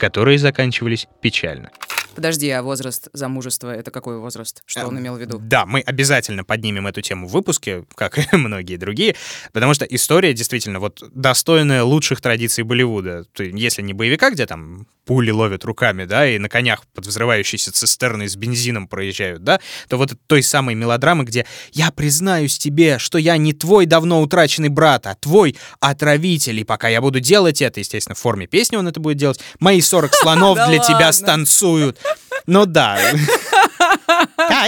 которые 0.00 0.38
заканчивались 0.38 1.06
печально. 1.20 1.70
Подожди, 2.14 2.50
а 2.50 2.62
возраст 2.62 3.08
замужества— 3.12 3.74
это 3.76 3.90
какой 3.90 4.18
возраст? 4.18 4.62
Что 4.66 4.86
он 4.86 4.98
имел 4.98 5.14
в 5.14 5.20
виду? 5.20 5.38
Да, 5.40 5.64
мы 5.64 5.80
обязательно 5.80 6.44
поднимем 6.44 6.86
эту 6.86 7.02
тему 7.02 7.28
в 7.28 7.30
выпуске, 7.30 7.84
как 7.94 8.18
и 8.18 8.26
многие 8.36 8.76
другие, 8.76 9.16
потому 9.52 9.74
что 9.74 9.84
история 9.84 10.34
действительно 10.34 10.80
вот 10.80 11.02
достойная 11.14 11.84
лучших 11.84 12.20
традиций 12.20 12.64
Болливуда. 12.64 13.24
Если 13.38 13.82
не 13.82 13.92
боевика, 13.92 14.30
где 14.30 14.46
там 14.46 14.86
пули 15.04 15.30
ловят 15.30 15.64
руками, 15.64 16.04
да, 16.04 16.28
и 16.28 16.38
на 16.38 16.48
конях 16.48 16.86
под 16.94 17.06
взрывающейся 17.06 17.72
цистерной 17.72 18.28
с 18.28 18.36
бензином 18.36 18.86
проезжают, 18.86 19.42
да, 19.42 19.60
то 19.88 19.96
вот 19.96 20.12
той 20.26 20.42
самой 20.42 20.74
мелодрамы, 20.74 21.24
где 21.24 21.46
«Я 21.72 21.90
признаюсь 21.90 22.58
тебе, 22.58 22.98
что 22.98 23.18
я 23.18 23.36
не 23.36 23.52
твой 23.52 23.86
давно 23.86 24.20
утраченный 24.20 24.68
брат, 24.68 25.06
а 25.06 25.14
твой 25.14 25.56
отравитель, 25.80 26.60
и 26.60 26.64
пока 26.64 26.88
я 26.88 27.00
буду 27.00 27.20
делать 27.20 27.62
это, 27.62 27.80
естественно, 27.80 28.14
в 28.14 28.18
форме 28.18 28.46
песни 28.46 28.76
он 28.76 28.86
это 28.86 29.00
будет 29.00 29.16
делать, 29.16 29.40
мои 29.58 29.80
40 29.90 30.14
слонов 30.14 30.58
для 30.68 30.78
тебя 30.78 31.12
станцуют». 31.12 31.98
Ну 32.46 32.64
да. 32.64 32.98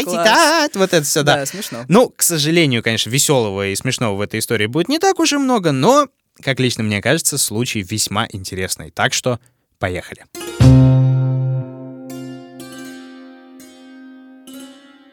Класс. 0.05 0.71
Вот 0.75 0.93
это 0.93 1.03
все, 1.03 1.23
да. 1.23 1.37
Да, 1.37 1.47
смешно. 1.47 1.85
Ну, 1.89 2.11
к 2.11 2.23
сожалению, 2.23 2.83
конечно, 2.83 3.09
веселого 3.09 3.69
и 3.69 3.77
смешного 3.77 4.17
в 4.17 4.21
этой 4.21 4.41
истории 4.41 4.67
будет 4.67 4.89
не 4.89 4.99
так 4.99 5.19
уж 5.21 5.33
и 5.33 5.37
много, 5.37 5.73
но, 5.73 6.09
как 6.43 6.61
лично 6.61 6.83
мне 6.83 7.01
кажется, 7.01 7.39
случай 7.39 7.83
весьма 7.83 8.27
интересный. 8.31 8.91
Так 8.91 9.15
что 9.15 9.39
поехали. 9.79 10.25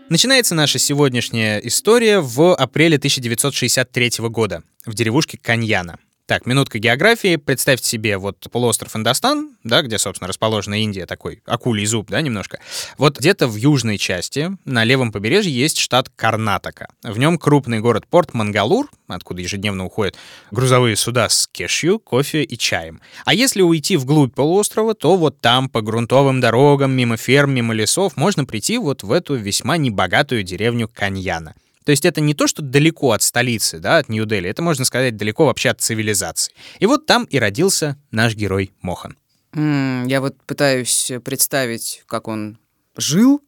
Начинается 0.09 0.55
наша 0.55 0.79
сегодняшняя 0.79 1.59
история 1.59 2.19
в 2.19 2.55
апреле 2.55 2.97
1963 2.97 4.11
года 4.29 4.63
в 4.85 4.95
деревушке 4.95 5.37
Каньяна. 5.37 5.99
Так, 6.29 6.45
минутка 6.45 6.77
географии. 6.77 7.37
Представьте 7.37 7.89
себе 7.89 8.19
вот 8.19 8.37
полуостров 8.51 8.95
Индостан, 8.95 9.57
да, 9.63 9.81
где, 9.81 9.97
собственно, 9.97 10.27
расположена 10.27 10.83
Индия, 10.83 11.07
такой 11.07 11.41
акулий 11.47 11.87
зуб, 11.87 12.11
да, 12.11 12.21
немножко. 12.21 12.59
Вот 12.99 13.17
где-то 13.17 13.47
в 13.47 13.55
южной 13.55 13.97
части, 13.97 14.55
на 14.63 14.83
левом 14.83 15.11
побережье, 15.11 15.51
есть 15.51 15.79
штат 15.79 16.07
Карнатака. 16.15 16.89
В 17.01 17.17
нем 17.17 17.39
крупный 17.39 17.79
город-порт 17.79 18.35
Мангалур, 18.35 18.91
откуда 19.07 19.41
ежедневно 19.41 19.85
уходят 19.85 20.17
грузовые 20.51 20.95
суда 20.97 21.29
с 21.29 21.47
кешью, 21.47 21.97
кофе 21.97 22.43
и 22.43 22.57
чаем. 22.59 23.01
А 23.25 23.33
если 23.33 23.63
уйти 23.63 23.97
вглубь 23.97 24.35
полуострова, 24.35 24.93
то 24.93 25.15
вот 25.15 25.41
там, 25.41 25.67
по 25.67 25.81
грунтовым 25.81 26.41
дорогам, 26.41 26.91
мимо 26.91 27.17
ферм, 27.17 27.55
мимо 27.55 27.73
лесов, 27.73 28.17
можно 28.17 28.45
прийти 28.45 28.77
вот 28.77 29.01
в 29.01 29.11
эту 29.11 29.33
весьма 29.33 29.77
небогатую 29.77 30.43
деревню 30.43 30.87
Каньяна. 30.87 31.55
То 31.89 31.91
есть 31.91 32.05
это 32.05 32.21
не 32.21 32.35
то, 32.35 32.45
что 32.45 32.61
далеко 32.61 33.13
от 33.13 33.23
столицы, 33.23 33.79
да, 33.79 33.97
от 33.97 34.09
Нью-Дели, 34.09 34.47
это, 34.47 34.61
можно 34.61 34.85
сказать, 34.85 35.17
далеко 35.17 35.47
вообще 35.47 35.69
от 35.69 35.81
цивилизации. 35.81 36.53
И 36.77 36.85
вот 36.85 37.07
там 37.07 37.23
и 37.23 37.39
родился 37.39 37.97
наш 38.11 38.35
герой 38.35 38.71
Мохан. 38.83 39.17
М, 39.53 40.05
Я 40.05 40.21
вот 40.21 40.35
пытаюсь 40.45 41.11
представить, 41.25 42.03
как 42.05 42.27
он 42.27 42.59
жил, 42.95 43.41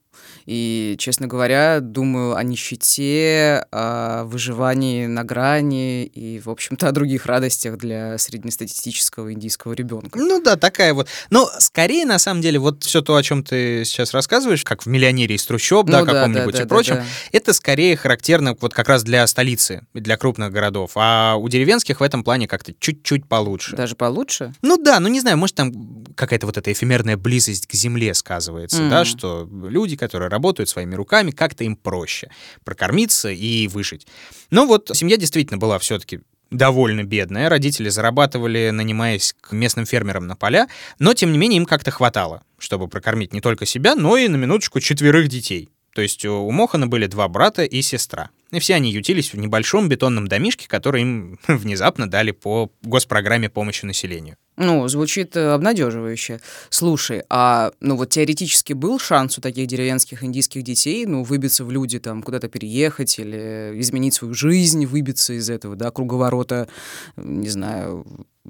и, 0.46 0.96
честно 1.00 1.28
говоря, 1.28 1.80
думаю 1.82 2.36
о 2.36 2.44
нищете, 2.44 3.66
о 3.72 4.24
выживании 4.26 5.06
на 5.06 5.24
грани 5.24 6.06
и, 6.06 6.40
в 6.40 6.50
общем-то, 6.50 6.88
о 6.88 6.92
других 6.92 7.26
радостях 7.26 7.78
для 7.78 8.18
среднестатистического 8.18 9.34
индийского 9.34 9.74
ребенка. 9.74 10.20
Ну 10.20 10.42
да, 10.42 10.56
такая 10.56 10.94
вот. 10.94 11.08
Но 11.30 11.50
скорее, 11.60 12.06
на 12.06 12.20
самом 12.20 12.42
деле, 12.42 12.60
вот 12.60 12.84
все 12.84 13.02
то, 13.02 13.16
о 13.16 13.24
чем 13.24 13.44
ты 13.44 13.84
сейчас 13.86 14.14
рассказываешь, 14.14 14.64
как 14.64 14.84
в 14.84 14.88
«Миллионере 14.88 15.36
из 15.36 15.46
трущоб», 15.46 15.88
да, 15.88 16.00
Ну 16.02 16.06
да, 16.06 16.14
каком-нибудь 16.14 16.54
да, 16.54 16.60
и 16.60 16.64
да, 16.64 16.68
прочем, 16.68 16.96
да, 16.96 17.02
да. 17.02 17.08
это 17.32 17.54
скорее 17.54 17.96
характерно 17.96 18.56
вот 18.60 18.74
как 18.74 18.88
раз 18.90 19.04
для 19.04 19.26
столицы, 19.28 19.86
для 19.94 20.18
крупных 20.18 20.52
городов. 20.52 20.92
А 20.96 21.36
у 21.36 21.48
деревенских 21.50 22.00
в 22.00 22.04
этом 22.04 22.24
плане 22.24 22.48
как-то 22.48 22.74
чуть-чуть 22.80 23.28
получше. 23.28 23.76
Даже 23.76 23.96
получше? 23.96 24.54
Ну 24.62 24.78
да, 24.78 25.00
ну 25.00 25.08
не 25.08 25.20
знаю, 25.22 25.38
может 25.38 25.56
там 25.56 26.04
какая-то 26.16 26.46
вот 26.46 26.58
эта 26.58 26.72
эфемерная 26.72 27.18
близость 27.18 27.68
к 27.68 27.74
земле 27.74 28.14
сказывается, 28.14 28.90
да, 28.90 29.02
Мгм. 29.02 29.06
что 29.06 29.50
люди, 29.70 29.96
которые 30.02 30.30
работают 30.30 30.68
своими 30.68 30.96
руками, 30.96 31.32
как-то 31.32 31.64
им 31.64 31.76
проще 31.76 32.30
прокормиться 32.64 33.30
и 33.30 33.68
выжить. 33.68 34.08
Но 34.50 34.66
вот 34.66 34.90
семья 34.94 35.16
действительно 35.16 35.60
была 35.60 35.78
все-таки 35.78 36.22
довольно 36.50 37.04
бедная. 37.04 37.50
Родители 37.50 37.90
зарабатывали, 37.90 38.72
нанимаясь 38.72 39.36
к 39.40 39.52
местным 39.52 39.86
фермерам 39.86 40.26
на 40.26 40.36
поля, 40.36 40.68
но, 41.00 41.14
тем 41.14 41.32
не 41.32 41.38
менее, 41.38 41.58
им 41.58 41.66
как-то 41.66 41.92
хватало, 41.92 42.44
чтобы 42.58 42.88
прокормить 42.88 43.32
не 43.32 43.42
только 43.42 43.66
себя, 43.66 43.96
но 43.96 44.18
и, 44.18 44.28
на 44.28 44.38
минуточку, 44.38 44.80
четверых 44.80 45.28
детей. 45.30 45.70
То 45.94 46.02
есть 46.02 46.26
у 46.26 46.50
Мохана 46.52 46.88
были 46.88 47.06
два 47.06 47.28
брата 47.28 47.64
и 47.64 47.82
сестра. 47.82 48.30
И 48.52 48.60
все 48.60 48.76
они 48.76 48.92
ютились 48.92 49.34
в 49.34 49.38
небольшом 49.38 49.88
бетонном 49.88 50.28
домишке, 50.28 50.68
который 50.68 51.02
им 51.02 51.40
внезапно 51.48 52.10
дали 52.10 52.32
по 52.32 52.72
госпрограмме 52.82 53.50
помощи 53.50 53.86
населению. 53.86 54.38
Ну, 54.58 54.88
звучит 54.88 55.36
э, 55.38 55.54
обнадеживающе. 55.54 56.42
Слушай, 56.70 57.24
а 57.30 57.72
ну 57.80 57.96
вот 57.96 58.10
теоретически 58.10 58.74
был 58.74 59.00
шанс 59.00 59.38
у 59.38 59.42
таких 59.42 59.68
деревенских 59.68 60.24
индийских 60.24 60.64
детей, 60.64 61.06
ну, 61.06 61.24
выбиться 61.24 61.64
в 61.64 61.72
люди, 61.72 62.00
там, 62.00 62.22
куда-то 62.22 62.50
переехать 62.50 63.18
или 63.18 63.74
изменить 63.76 64.14
свою 64.14 64.34
жизнь, 64.34 64.86
выбиться 64.86 65.34
из 65.34 65.50
этого, 65.50 65.76
да, 65.76 65.90
круговорота, 65.90 66.68
не 67.16 67.50
знаю, 67.50 68.06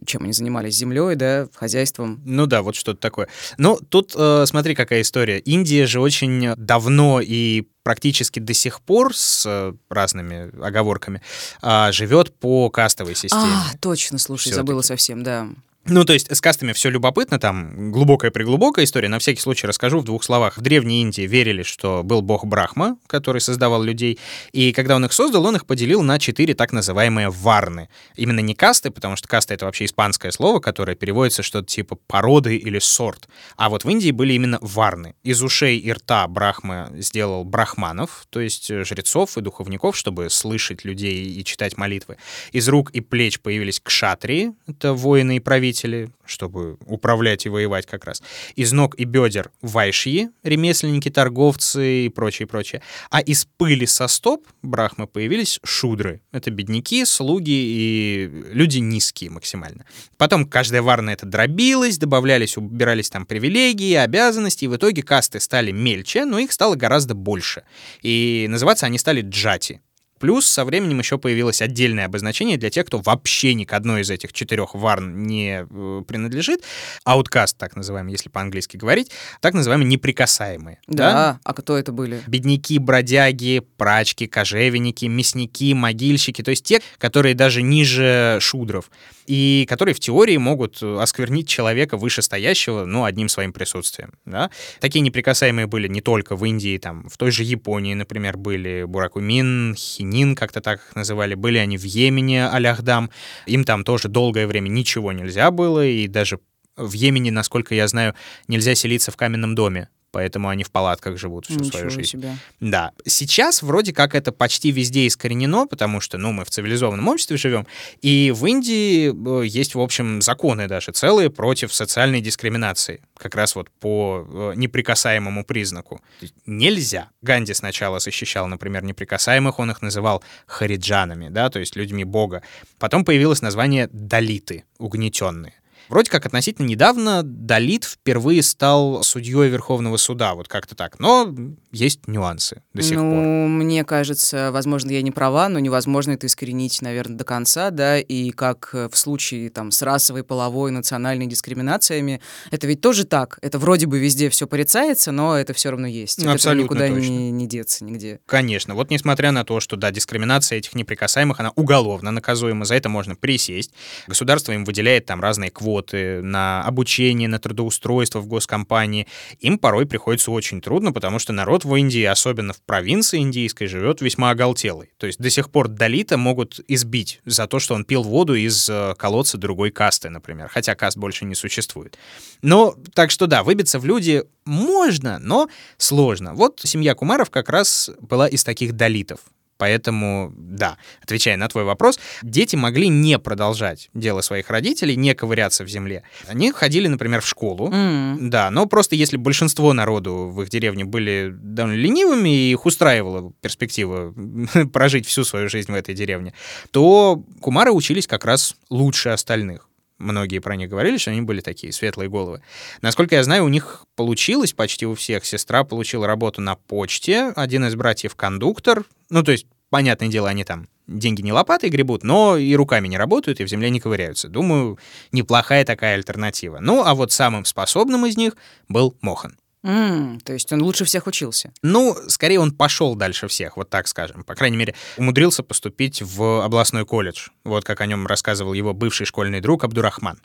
чем 0.05 0.24
они 0.24 0.34
занимались 0.34 0.75
землей, 0.75 1.15
да, 1.15 1.48
хозяйством. 1.53 2.22
Ну 2.25 2.48
да, 2.48 2.62
вот 2.62 2.75
что-то 2.75 3.00
такое. 3.00 3.27
Ну, 3.58 3.77
тут 3.77 4.13
э, 4.17 4.46
смотри, 4.48 4.74
какая 4.74 5.01
история. 5.01 5.39
Индия 5.39 5.86
же 5.86 6.00
очень 6.00 6.55
давно 6.55 7.22
и 7.22 7.67
практически 7.84 8.39
до 8.39 8.53
сих 8.53 8.81
пор 8.81 9.15
с 9.15 9.46
э, 9.46 9.74
разными 9.89 10.51
оговорками 10.65 11.22
э, 11.62 11.91
живет 11.91 12.34
по 12.34 12.70
кастовой 12.70 13.15
системе. 13.15 13.43
А, 13.43 13.77
точно, 13.79 14.17
слушай, 14.17 14.43
Всё-таки. 14.43 14.58
забыла 14.58 14.81
совсем, 14.81 15.24
да. 15.24 15.48
Ну, 15.85 16.05
то 16.05 16.13
есть 16.13 16.33
с 16.33 16.39
кастами 16.39 16.73
все 16.73 16.91
любопытно, 16.91 17.39
там 17.39 17.91
глубокая-преглубокая 17.91 18.85
история. 18.85 19.09
На 19.09 19.17
всякий 19.17 19.41
случай 19.41 19.65
расскажу 19.65 20.00
в 20.00 20.03
двух 20.03 20.23
словах. 20.23 20.57
В 20.57 20.61
Древней 20.61 21.01
Индии 21.01 21.23
верили, 21.23 21.63
что 21.63 22.03
был 22.03 22.21
бог 22.21 22.45
Брахма, 22.45 22.97
который 23.07 23.41
создавал 23.41 23.81
людей, 23.81 24.19
и 24.51 24.73
когда 24.73 24.95
он 24.95 25.05
их 25.05 25.11
создал, 25.11 25.43
он 25.43 25.55
их 25.55 25.65
поделил 25.65 26.03
на 26.03 26.19
четыре 26.19 26.53
так 26.53 26.71
называемые 26.71 27.31
варны. 27.31 27.89
Именно 28.15 28.41
не 28.41 28.53
касты, 28.53 28.91
потому 28.91 29.15
что 29.15 29.27
каста— 29.27 29.53
это 29.55 29.65
вообще 29.65 29.85
испанское 29.85 30.29
слово, 30.29 30.59
которое 30.59 30.95
переводится 30.95 31.41
что-то 31.41 31.65
типа 31.65 31.97
породы 32.05 32.57
или 32.57 32.77
сорт. 32.77 33.27
А 33.57 33.69
вот 33.69 33.83
в 33.83 33.89
Индии 33.89 34.11
были 34.11 34.33
именно 34.33 34.59
варны. 34.61 35.15
Из 35.23 35.41
ушей 35.41 35.79
и 35.79 35.91
рта 35.91 36.27
Брахма 36.27 36.91
сделал 36.93 37.43
брахманов, 37.43 38.27
то 38.29 38.39
есть 38.39 38.67
жрецов 38.67 39.35
и 39.39 39.41
духовников, 39.41 39.97
чтобы 39.97 40.29
слышать 40.29 40.85
людей 40.85 41.25
и 41.25 41.43
читать 41.43 41.75
молитвы. 41.75 42.17
Из 42.51 42.69
рук 42.69 42.91
и 42.91 43.01
плеч 43.01 43.39
появились 43.39 43.79
кшатрии, 43.79 44.53
это 44.67 44.93
воины 44.93 45.38
и 45.38 45.39
правители, 45.39 45.71
правители, 45.72 46.10
чтобы 46.25 46.78
управлять 46.86 47.46
и 47.46 47.50
воевать 47.50 47.86
как 47.86 48.06
раз. 48.06 48.22
Из 48.56 48.72
ног 48.72 48.96
и 49.00 49.06
бедер 49.06 49.51
вайшьи, 49.62 50.30
ремесленники, 50.44 51.10
торговцы 51.10 52.06
и 52.06 52.10
прочее, 52.10 52.48
прочее. 52.48 52.82
А 53.10 53.22
из 53.22 53.46
пыли 53.46 53.86
со 53.86 54.08
стоп 54.08 54.46
брахмы 54.62 55.08
появились 55.08 55.60
шудры. 55.63 56.22
Это 56.32 56.51
бедняки, 56.51 57.06
слуги 57.06 57.51
и 57.51 58.30
люди 58.51 58.80
низкие 58.80 59.30
максимально. 59.30 59.86
Потом 60.18 60.46
каждая 60.46 60.82
варна 60.82 61.12
это 61.12 61.25
дробилась, 61.25 61.98
добавлялись, 61.98 62.58
убирались 62.58 63.10
там 63.10 63.25
привилегии, 63.25 63.94
обязанности, 63.96 64.66
и 64.66 64.68
в 64.68 64.75
итоге 64.75 65.04
касты 65.04 65.40
стали 65.40 65.72
мельче, 65.72 66.25
но 66.25 66.40
их 66.40 66.51
стало 66.51 66.75
гораздо 66.75 67.16
больше. 67.16 67.63
И 68.01 68.48
называться 68.50 68.86
они 68.86 68.98
стали 68.98 69.22
джати. 69.22 69.82
Плюс 70.22 70.46
со 70.46 70.66
временем 70.66 71.00
еще 71.00 71.18
появилось 71.18 71.63
отдельное 71.63 72.06
обозначение 72.06 72.56
для 72.56 72.70
тех, 72.70 72.86
кто 72.86 73.00
вообще 73.00 73.56
ни 73.56 73.63
к 73.63 73.74
одной 73.74 74.01
из 74.01 74.12
этих 74.12 74.34
четырех 74.34 74.75
варн 74.75 75.24
не 75.24 75.66
э, 75.68 76.01
принадлежит. 76.08 76.62
Ауткаст, 77.04 77.58
так 77.58 77.75
называемый, 77.75 78.12
если 78.12 78.30
по-английски 78.30 78.78
говорить, 78.78 79.10
так 79.40 79.56
называемые 79.56 79.88
неприкасаемые. 79.88 80.78
Да, 80.86 81.12
да? 81.12 81.40
а 81.44 81.54
кто 81.56 81.75
это 81.75 81.92
были? 81.92 82.22
Бедняки, 82.28 82.78
бродяги, 82.78 83.63
прачки, 83.78 84.28
кожевенники, 84.28 85.06
мясники, 85.06 85.74
могильщики, 85.74 86.44
то 86.44 86.51
есть 86.51 86.66
те, 86.66 86.82
которые 87.00 87.34
даже 87.34 87.63
ниже 87.63 88.38
шудров 88.42 88.92
и 89.25 89.66
которые 89.70 89.96
в 89.96 90.00
теории 90.00 90.38
могут 90.38 90.84
осквернить 90.84 91.48
человека 91.48 91.98
вышестоящего, 91.98 92.86
ну, 92.86 93.06
одним 93.06 93.30
своим 93.30 93.54
присутствием. 93.54 94.13
Да? 94.25 94.51
Такие 94.80 95.01
неприкасаемые 95.01 95.68
были 95.68 95.88
не 95.88 96.01
только 96.01 96.36
в 96.36 96.46
Индии, 96.46 96.78
там, 96.78 97.08
в 97.10 97.18
той 97.18 97.32
же 97.32 97.44
Японии, 97.44 97.94
например, 97.94 98.38
были 98.38 98.84
Буракумин, 98.84 99.75
Хинин, 100.12 100.36
как-то 100.36 100.62
так 100.62 100.80
их 100.80 100.96
называли, 100.96 101.36
были 101.36 101.58
они 101.58 101.77
в 101.77 101.84
Йемене, 101.84 102.48
Аляхдам, 102.48 103.10
им 103.46 103.63
там 103.63 103.84
тоже 103.84 104.10
долгое 104.10 104.46
время 104.46 104.68
ничего 104.68 105.12
нельзя 105.12 105.51
было, 105.51 105.86
и 105.86 106.08
даже 106.08 106.39
в 106.75 106.91
Йемене, 106.91 107.32
насколько 107.32 107.74
я 107.75 107.88
знаю, 107.88 108.15
нельзя 108.48 108.75
селиться 108.75 109.12
в 109.12 109.18
каменном 109.18 109.56
доме 109.56 109.88
поэтому 110.12 110.50
они 110.50 110.63
в 110.63 110.72
палатках 110.72 111.18
живут 111.18 111.46
всю 111.46 111.56
Ничего 111.56 111.72
свою 111.72 111.89
жизнь. 111.89 112.10
Себе. 112.10 112.38
Да. 112.60 112.91
Сейчас 113.06 113.62
вроде 113.62 113.94
как 113.94 114.15
это 114.15 114.32
почти 114.32 114.72
везде 114.72 115.08
искоренено, 115.08 115.65
потому 115.68 116.01
что, 116.01 116.18
ну, 116.18 116.32
мы 116.32 116.46
в 116.46 116.50
цивилизованном 116.50 117.08
обществе 117.08 117.38
живем, 117.38 117.65
и 118.01 118.32
в 118.36 118.46
Индии 118.46 119.12
э, 119.44 119.46
есть, 119.48 119.75
в 119.75 119.80
общем, 119.80 120.22
законы 120.22 120.68
даже 120.68 120.91
целые 120.91 121.30
против 121.30 121.74
социальной 121.74 122.22
дискриминации, 122.22 123.01
как 123.18 123.36
раз 123.36 123.56
вот 123.56 123.70
по 123.70 124.27
э, 124.27 124.53
неприкасаемому 124.56 125.46
признаку. 125.46 126.01
Нельзя. 126.46 127.10
Ганди 127.22 127.53
сначала 127.53 128.00
защищал, 128.00 128.48
например, 128.48 128.84
неприкасаемых, 128.84 129.60
он 129.60 129.72
их 129.72 129.82
называл 129.82 130.24
хариджанами, 130.46 131.30
да, 131.30 131.50
то 131.50 131.60
есть 131.60 131.75
людьми 131.75 132.03
Бога. 132.03 132.44
Потом 132.80 133.06
появилось 133.06 133.41
название 133.41 133.88
далиты, 133.91 134.65
угнетенные. 134.77 135.61
Вроде 135.91 136.10
как 136.10 136.25
относительно 136.25 136.67
недавно 136.67 137.21
Далит 137.21 137.83
впервые 137.83 138.43
стал 138.43 139.03
судьей 139.03 139.50
Верховного 139.50 139.98
суда, 139.98 140.36
вот 140.36 140.48
как-то 140.48 140.74
так. 140.74 141.00
Но 141.00 141.36
есть 141.74 142.07
нюансы 142.07 142.63
до 142.74 142.81
сих 142.81 142.95
ну, 142.95 143.11
пор. 143.11 143.20
Ну, 143.20 143.48
мне 143.50 143.83
кажется, 143.83 144.51
возможно, 144.53 144.89
я 144.89 145.01
не 145.01 145.11
права, 145.11 145.50
но 145.50 145.59
невозможно 145.59 146.11
это 146.11 146.27
искоренить, 146.27 146.81
наверное, 146.81 147.18
до 147.18 147.25
конца, 147.25 147.72
да, 147.72 148.00
и 148.00 148.31
как 148.31 148.74
в 148.74 148.96
случае 148.96 149.50
там 149.50 149.72
с 149.72 149.81
расовой, 149.81 150.24
половой, 150.24 150.72
национальной 150.72 151.27
дискриминациями, 151.27 152.22
это 152.51 152.68
ведь 152.68 152.79
тоже 152.79 153.03
так. 153.03 153.37
Это 153.42 153.59
вроде 153.59 153.85
бы 153.85 154.00
везде 154.00 154.29
все 154.29 154.48
порицается, 154.48 155.11
но 155.11 155.37
это 155.37 155.53
все 155.53 155.72
равно 155.72 155.87
есть. 155.87 156.25
Абсолютно 156.25 156.63
никуда 156.63 156.87
точно. 156.87 157.09
Не, 157.09 157.31
не 157.31 157.48
деться 157.48 157.83
нигде. 157.83 158.22
Конечно. 158.27 158.75
Вот 158.75 158.92
несмотря 158.92 159.33
на 159.33 159.44
то, 159.44 159.59
что, 159.59 159.75
да, 159.75 159.92
дискриминация 159.92 160.59
этих 160.59 160.74
неприкасаемых, 160.74 161.42
она 161.42 161.51
уголовно 161.57 162.11
наказуема, 162.11 162.63
за 162.63 162.75
это 162.75 162.87
можно 162.87 163.18
присесть. 163.18 163.74
Государство 164.07 164.53
им 164.53 164.63
выделяет 164.63 165.05
там 165.05 165.20
разные 165.20 165.51
квоты, 165.51 165.80
квоты 165.81 166.22
на 166.22 166.63
обучение, 166.63 167.27
на 167.27 167.39
трудоустройство 167.39 168.20
в 168.20 168.27
госкомпании, 168.27 169.07
им 169.39 169.57
порой 169.57 169.85
приходится 169.85 170.31
очень 170.31 170.61
трудно, 170.61 170.91
потому 170.91 171.20
что 171.20 171.33
народ 171.33 171.65
в 171.65 171.75
Индии, 171.75 172.03
особенно 172.03 172.53
в 172.53 172.61
провинции 172.61 173.20
индийской, 173.20 173.67
живет 173.67 174.01
весьма 174.01 174.29
оголтелый. 174.31 174.91
То 174.98 175.07
есть 175.07 175.20
до 175.20 175.29
сих 175.29 175.50
пор 175.50 175.67
Далита 175.67 176.17
могут 176.17 176.59
избить 176.67 177.22
за 177.25 177.48
то, 177.48 177.59
что 177.59 177.75
он 177.75 177.85
пил 177.85 178.03
воду 178.03 178.35
из 178.35 178.70
э, 178.70 178.94
колодца 178.98 179.37
другой 179.37 179.72
касты, 179.72 180.09
например, 180.09 180.50
хотя 180.50 180.75
каст 180.75 180.98
больше 180.98 181.25
не 181.25 181.35
существует. 181.35 181.98
Но, 182.41 182.75
так 182.94 183.11
что 183.11 183.27
да, 183.27 183.44
выбиться 183.44 183.79
в 183.79 183.85
люди 183.85 184.24
можно, 184.46 185.20
но 185.20 185.50
сложно. 185.77 186.33
Вот 186.33 186.61
семья 186.63 186.96
Кумаров 186.96 187.29
как 187.29 187.50
раз 187.50 187.89
была 188.00 188.27
из 188.27 188.44
таких 188.44 188.74
далитов. 188.74 189.20
Поэтому, 189.61 190.33
да, 190.35 190.77
отвечая 191.03 191.37
на 191.37 191.47
твой 191.47 191.65
вопрос, 191.65 192.00
дети 192.24 192.55
могли 192.55 192.87
не 192.87 193.19
продолжать 193.19 193.91
дело 193.93 194.21
своих 194.21 194.50
родителей, 194.50 194.95
не 194.95 195.13
ковыряться 195.13 195.63
в 195.63 195.67
земле. 195.67 196.01
Они 196.27 196.51
ходили, 196.51 196.87
например, 196.87 197.21
в 197.21 197.27
школу, 197.27 197.69
mm. 197.69 198.17
да, 198.21 198.50
но 198.50 198.65
просто 198.65 198.95
если 198.95 199.17
большинство 199.17 199.74
народу 199.74 200.31
в 200.33 200.41
их 200.41 200.50
деревне 200.50 200.83
были 200.83 201.29
довольно 201.31 201.77
ленивыми 201.77 202.29
и 202.29 202.51
их 202.53 202.65
устраивала 202.65 203.33
перспектива 203.39 204.15
прожить 204.74 205.05
всю 205.05 205.24
свою 205.24 205.47
жизнь 205.47 205.71
в 205.71 205.75
этой 205.75 205.93
деревне, 205.93 206.33
то 206.71 207.24
кумары 207.39 207.71
учились 207.71 208.07
как 208.07 208.25
раз 208.25 208.55
лучше 208.71 209.09
остальных 209.09 209.71
многие 210.01 210.40
про 210.40 210.55
них 210.55 210.70
говорили, 210.70 210.98
что 210.98 211.11
они 211.11 211.22
были 211.22 211.42
такие 211.42 211.72
светлые 211.72 212.09
головы. 212.09 212.42
Насколько 212.81 213.16
я 213.16 213.24
знаю, 213.24 213.46
у 213.46 213.50
них 213.50 213.85
получилось 213.96 214.53
почти 214.53 214.85
у 214.85 214.96
всех. 214.96 215.25
Сестра 215.25 215.64
получила 215.64 216.07
работу 216.07 216.42
на 216.42 216.55
почте, 216.55 217.31
один 217.35 217.66
из 217.66 217.75
братьев 217.75 218.16
кондуктор. 218.16 218.83
Ну, 219.09 219.24
то 219.24 219.31
есть, 219.31 219.46
понятное 219.70 220.09
дело, 220.09 220.29
они 220.29 220.44
там 220.44 220.68
деньги 220.87 221.22
не 221.22 221.31
лопатой 221.31 221.70
гребут, 221.70 222.03
но 222.03 222.37
и 222.37 222.53
руками 222.55 222.87
не 222.87 222.98
работают, 222.98 223.40
и 223.40 223.46
в 223.46 223.48
земле 223.48 223.70
не 223.70 223.79
ковыряются. 223.79 224.27
Думаю, 224.27 224.77
неплохая 225.11 225.64
такая 225.66 225.96
альтернатива. 225.96 226.59
Ну, 226.59 226.83
а 226.83 226.94
вот 226.94 227.11
самым 227.11 227.46
способным 227.46 228.05
из 228.05 228.18
них 228.18 228.35
был 228.68 228.98
Мохан. 229.01 229.37
Mm, 229.63 230.19
то 230.24 230.33
есть 230.33 230.51
он 230.51 230.63
лучше 230.63 230.85
всех 230.85 231.05
учился? 231.07 231.51
Ну, 231.61 231.95
скорее 232.07 232.39
он 232.39 232.51
пошел 232.51 232.95
дальше 232.95 233.27
всех, 233.27 233.57
вот 233.57 233.69
так 233.69 233.87
скажем. 233.87 234.24
По 234.24 234.33
крайней 234.33 234.57
мере, 234.57 234.74
умудрился 234.97 235.43
поступить 235.43 236.01
в 236.01 236.43
областной 236.43 236.85
колледж. 236.85 237.29
Вот 237.43 237.63
как 237.63 237.81
о 237.81 237.85
нем 237.85 238.07
рассказывал 238.07 238.53
его 238.53 238.74
бывший 238.74 239.05
школьный 239.05 239.39
друг 239.39 239.63
Абдурахман. 239.63 240.19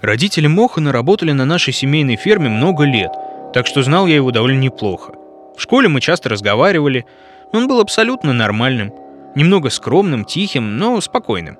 Родители 0.00 0.46
Мохана 0.46 0.92
работали 0.92 1.32
на 1.32 1.44
нашей 1.44 1.72
семейной 1.72 2.16
ферме 2.16 2.48
много 2.48 2.84
лет, 2.84 3.10
так 3.52 3.66
что 3.66 3.82
знал 3.82 4.06
я 4.06 4.16
его 4.16 4.30
довольно 4.30 4.60
неплохо. 4.60 5.12
В 5.56 5.60
школе 5.60 5.88
мы 5.88 6.00
часто 6.00 6.28
разговаривали. 6.28 7.04
Он 7.52 7.66
был 7.66 7.80
абсолютно 7.80 8.32
нормальным. 8.32 8.92
Немного 9.34 9.70
скромным, 9.70 10.24
тихим, 10.24 10.78
но 10.78 11.00
спокойным. 11.00 11.58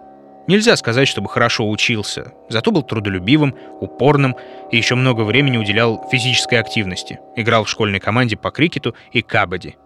Нельзя 0.49 0.77
сказать, 0.79 1.07
чтобы 1.07 1.29
хорошо 1.29 1.69
учился, 1.69 2.33
зато 2.49 2.71
был 2.71 2.83
трудолюбивым, 2.83 3.55
упорным 3.81 4.35
и 4.73 4.79
еще 4.79 4.95
много 4.95 5.21
времени 5.21 5.59
уделял 5.59 6.09
физической 6.11 6.59
активности. 6.59 7.21
Играл 7.37 7.65
в 7.65 7.69
школьной 7.69 8.01
команде 8.01 8.39
по 8.39 8.51
крикету 8.51 8.95
и 9.13 9.21
кабади. 9.21 9.77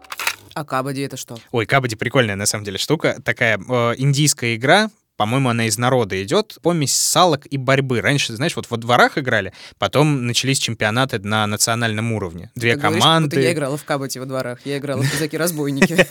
А 0.54 0.64
кабади 0.64 1.00
это 1.00 1.16
что? 1.16 1.36
Ой, 1.50 1.66
кабади 1.66 1.96
прикольная 1.96 2.36
на 2.36 2.46
самом 2.46 2.64
деле 2.64 2.78
штука. 2.78 3.20
Такая 3.24 3.58
э, 3.58 3.94
индийская 3.96 4.54
игра, 4.54 4.88
по-моему, 5.22 5.50
она 5.50 5.66
из 5.66 5.78
народа 5.78 6.20
идет, 6.20 6.58
помесь 6.62 6.92
салок 6.92 7.46
и 7.46 7.56
борьбы. 7.56 8.00
Раньше, 8.00 8.34
знаешь, 8.34 8.56
вот 8.56 8.66
во 8.70 8.76
дворах 8.76 9.18
играли, 9.18 9.52
потом 9.78 10.26
начались 10.26 10.58
чемпионаты 10.58 11.20
на 11.20 11.46
национальном 11.46 12.12
уровне. 12.12 12.50
Две 12.56 12.74
Ты 12.74 12.80
говоришь, 12.80 13.02
команды. 13.02 13.28
будто 13.36 13.40
я 13.40 13.52
играла 13.52 13.76
в 13.76 13.84
кабате 13.84 14.18
во 14.18 14.26
дворах, 14.26 14.58
я 14.64 14.78
играла 14.78 15.02
в 15.02 15.10
казаки-разбойники. 15.10 16.06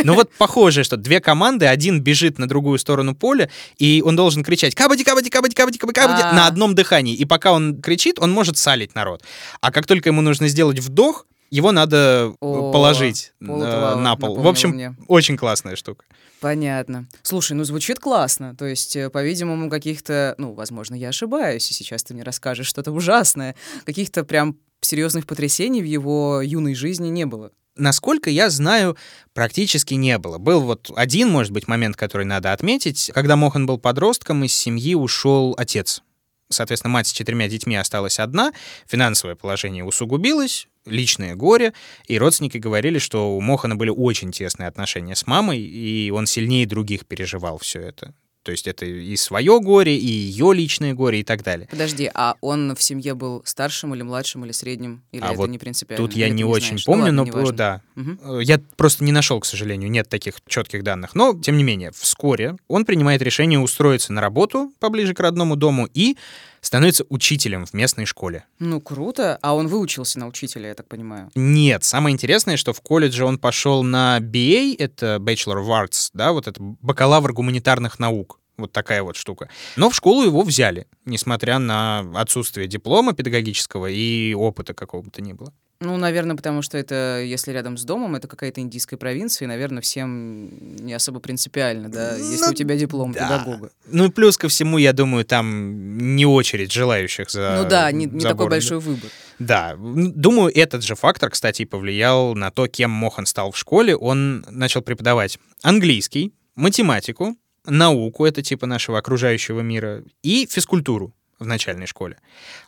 Ну 0.04 0.14
вот 0.14 0.30
похоже, 0.38 0.82
что 0.82 0.96
две 0.96 1.20
команды, 1.20 1.66
один 1.66 2.00
бежит 2.00 2.38
на 2.38 2.48
другую 2.48 2.78
сторону 2.78 3.14
поля, 3.14 3.50
и 3.76 4.02
он 4.04 4.16
должен 4.16 4.42
кричать 4.42 4.74
«Кабади, 4.74 5.04
кабади, 5.04 5.28
кабади, 5.28 5.54
кабади, 5.54 5.78
кабади, 5.78 6.00
кабади» 6.00 6.22
А. 6.22 6.32
на 6.32 6.46
одном 6.46 6.74
дыхании. 6.74 7.14
И 7.14 7.26
пока 7.26 7.52
он 7.52 7.82
кричит, 7.82 8.18
он 8.18 8.32
может 8.32 8.56
салить 8.56 8.94
народ. 8.94 9.22
А 9.60 9.70
как 9.70 9.86
только 9.86 10.08
ему 10.08 10.22
нужно 10.22 10.48
сделать 10.48 10.78
вдох, 10.78 11.26
его 11.54 11.70
надо 11.70 12.34
О, 12.40 12.72
положить 12.72 13.32
э, 13.40 13.46
полутовало 13.46 14.00
на 14.00 14.16
пол. 14.16 14.34
В 14.40 14.48
общем, 14.48 14.70
мне. 14.70 14.96
очень 15.06 15.36
классная 15.36 15.76
штука. 15.76 16.04
Понятно. 16.40 17.06
Слушай, 17.22 17.52
ну 17.52 17.62
звучит 17.62 18.00
классно. 18.00 18.56
То 18.56 18.66
есть, 18.66 18.96
э, 18.96 19.08
по-видимому, 19.08 19.70
каких-то, 19.70 20.34
ну, 20.36 20.52
возможно, 20.52 20.96
я 20.96 21.10
ошибаюсь, 21.10 21.70
и 21.70 21.74
сейчас 21.74 22.02
ты 22.02 22.12
мне 22.12 22.24
расскажешь 22.24 22.66
что-то 22.66 22.90
ужасное. 22.90 23.54
Каких-то 23.84 24.24
прям 24.24 24.56
серьезных 24.80 25.26
потрясений 25.28 25.80
в 25.80 25.84
его 25.84 26.42
юной 26.42 26.74
жизни 26.74 27.06
не 27.06 27.24
было. 27.24 27.52
Насколько 27.76 28.30
я 28.30 28.50
знаю, 28.50 28.96
практически 29.32 29.94
не 29.94 30.18
было. 30.18 30.38
Был 30.38 30.60
вот 30.60 30.90
один, 30.96 31.28
может 31.28 31.52
быть, 31.52 31.68
момент, 31.68 31.96
который 31.96 32.26
надо 32.26 32.52
отметить. 32.52 33.12
Когда 33.14 33.36
Мохан 33.36 33.64
был 33.64 33.78
подростком, 33.78 34.42
из 34.42 34.52
семьи 34.54 34.96
ушел 34.96 35.54
отец. 35.56 36.02
Соответственно, 36.50 36.92
мать 36.92 37.06
с 37.06 37.12
четырьмя 37.12 37.48
детьми 37.48 37.76
осталась 37.76 38.18
одна, 38.18 38.52
финансовое 38.86 39.36
положение 39.36 39.84
усугубилось, 39.84 40.68
личное 40.86 41.34
горе, 41.34 41.72
и 42.06 42.18
родственники 42.18 42.58
говорили, 42.58 42.98
что 42.98 43.36
у 43.36 43.40
Мохана 43.40 43.76
были 43.76 43.90
очень 43.90 44.32
тесные 44.32 44.68
отношения 44.68 45.14
с 45.16 45.26
мамой, 45.26 45.60
и 45.60 46.10
он 46.10 46.26
сильнее 46.26 46.66
других 46.66 47.06
переживал 47.06 47.58
все 47.58 47.80
это. 47.80 48.14
То 48.42 48.50
есть 48.52 48.66
это 48.66 48.84
и 48.84 49.16
свое 49.16 49.58
горе, 49.58 49.96
и 49.96 50.06
ее 50.06 50.52
личное 50.52 50.92
горе, 50.92 51.20
и 51.20 51.24
так 51.24 51.42
далее. 51.42 51.66
Подожди, 51.70 52.10
а 52.12 52.34
он 52.42 52.74
в 52.76 52.82
семье 52.82 53.14
был 53.14 53.40
старшим 53.46 53.94
или 53.94 54.02
младшим 54.02 54.44
или 54.44 54.52
средним? 54.52 55.02
Или 55.12 55.22
А 55.22 55.28
это 55.28 55.36
вот 55.38 55.48
не 55.48 55.56
принципиально? 55.56 56.06
Тут 56.06 56.14
я 56.14 56.28
не 56.28 56.42
ты 56.42 56.46
очень 56.48 56.66
знаешь? 56.66 56.84
помню, 56.84 57.06
ну, 57.06 57.12
но 57.12 57.22
ладно, 57.22 57.38
неважно. 57.38 57.56
да. 57.56 57.80
Э, 57.96 58.40
Я 58.42 58.60
просто 58.76 59.02
не 59.02 59.12
нашел, 59.12 59.40
к 59.40 59.46
сожалению, 59.46 59.90
нет 59.90 60.10
таких 60.10 60.34
четких 60.46 60.82
данных. 60.82 61.14
Но, 61.14 61.32
тем 61.40 61.56
не 61.56 61.62
менее, 61.64 61.90
вскоре 61.98 62.56
он 62.68 62.84
принимает 62.84 63.22
решение 63.22 63.58
устроиться 63.58 64.12
на 64.12 64.20
работу 64.20 64.70
поближе 64.78 65.14
к 65.14 65.20
родному 65.20 65.56
дому 65.56 65.88
и 65.94 66.18
становится 66.64 67.04
учителем 67.10 67.66
в 67.66 67.74
местной 67.74 68.06
школе. 68.06 68.44
Ну, 68.58 68.80
круто. 68.80 69.38
А 69.42 69.54
он 69.54 69.68
выучился 69.68 70.18
на 70.18 70.26
учителя, 70.26 70.68
я 70.68 70.74
так 70.74 70.88
понимаю. 70.88 71.30
Нет, 71.34 71.84
самое 71.84 72.14
интересное, 72.14 72.56
что 72.56 72.72
в 72.72 72.80
колледже 72.80 73.24
он 73.24 73.38
пошел 73.38 73.82
на 73.82 74.18
BA, 74.18 74.74
это 74.78 75.18
Bachelor 75.20 75.62
of 75.62 75.68
Arts, 75.68 76.10
да, 76.14 76.32
вот 76.32 76.48
это 76.48 76.60
бакалавр 76.60 77.32
гуманитарных 77.32 77.98
наук. 77.98 78.40
Вот 78.56 78.72
такая 78.72 79.02
вот 79.02 79.16
штука. 79.16 79.50
Но 79.76 79.90
в 79.90 79.96
школу 79.96 80.22
его 80.22 80.42
взяли, 80.42 80.86
несмотря 81.04 81.58
на 81.58 82.00
отсутствие 82.14 82.68
диплома 82.68 83.12
педагогического 83.12 83.86
и 83.90 84.32
опыта 84.32 84.74
какого-то 84.74 85.20
не 85.20 85.32
было. 85.32 85.52
Ну, 85.80 85.96
наверное, 85.96 86.36
потому 86.36 86.62
что 86.62 86.78
это, 86.78 87.20
если 87.24 87.52
рядом 87.52 87.76
с 87.76 87.84
домом, 87.84 88.14
это 88.14 88.28
какая-то 88.28 88.60
индийская 88.60 88.96
провинция, 88.96 89.44
и, 89.44 89.48
наверное, 89.48 89.82
всем 89.82 90.76
не 90.76 90.94
особо 90.94 91.20
принципиально, 91.20 91.88
да, 91.90 92.16
если 92.16 92.44
Ну, 92.46 92.50
у 92.52 92.54
тебя 92.54 92.76
диплом 92.76 93.12
да. 93.12 93.20
педагога. 93.20 93.70
Ну 93.86 94.06
и 94.06 94.10
плюс 94.10 94.36
ко 94.38 94.48
всему, 94.48 94.78
я 94.78 94.92
думаю, 94.92 95.24
там 95.24 96.16
не 96.16 96.24
очередь 96.26 96.72
желающих 96.72 97.28
за 97.30 97.58
ну 97.62 97.68
да, 97.68 97.90
не, 97.92 98.06
не 98.06 98.10
такой 98.12 98.20
забором. 98.22 98.50
большой 98.50 98.78
выбор. 98.78 99.10
Да, 99.38 99.76
думаю, 99.76 100.52
этот 100.56 100.84
же 100.84 100.94
фактор, 100.94 101.30
кстати, 101.30 101.62
и 101.62 101.66
повлиял 101.66 102.34
на 102.34 102.50
то, 102.50 102.66
кем 102.68 102.90
Мохан 102.90 103.26
стал 103.26 103.50
в 103.50 103.58
школе. 103.58 103.96
Он 103.96 104.46
начал 104.48 104.80
преподавать 104.80 105.38
английский, 105.62 106.32
математику, 106.54 107.36
науку, 107.66 108.24
это 108.24 108.42
типа 108.42 108.66
нашего 108.66 108.98
окружающего 108.98 109.60
мира, 109.60 110.04
и 110.22 110.46
физкультуру 110.50 111.12
в 111.38 111.46
начальной 111.46 111.86
школе. 111.86 112.16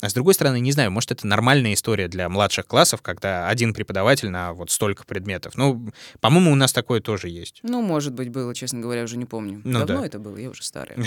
А 0.00 0.08
с 0.08 0.14
другой 0.14 0.34
стороны, 0.34 0.60
не 0.60 0.72
знаю, 0.72 0.90
может, 0.90 1.10
это 1.10 1.26
нормальная 1.26 1.74
история 1.74 2.08
для 2.08 2.28
младших 2.28 2.66
классов, 2.66 3.02
когда 3.02 3.48
один 3.48 3.74
преподаватель 3.74 4.28
на 4.28 4.52
вот 4.52 4.70
столько 4.70 5.04
предметов. 5.04 5.54
Ну, 5.56 5.90
по-моему, 6.20 6.52
у 6.52 6.56
нас 6.56 6.72
такое 6.72 7.00
тоже 7.00 7.28
есть. 7.28 7.60
Ну, 7.62 7.82
может 7.82 8.12
быть, 8.12 8.28
было, 8.28 8.54
честно 8.54 8.80
говоря, 8.80 9.02
уже 9.02 9.16
не 9.16 9.24
помню. 9.24 9.60
Ну 9.64 9.80
Давно 9.80 10.00
да. 10.00 10.06
это 10.06 10.18
было, 10.18 10.36
я 10.36 10.50
уже 10.50 10.62
старая. 10.62 10.96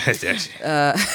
А, 0.62 0.94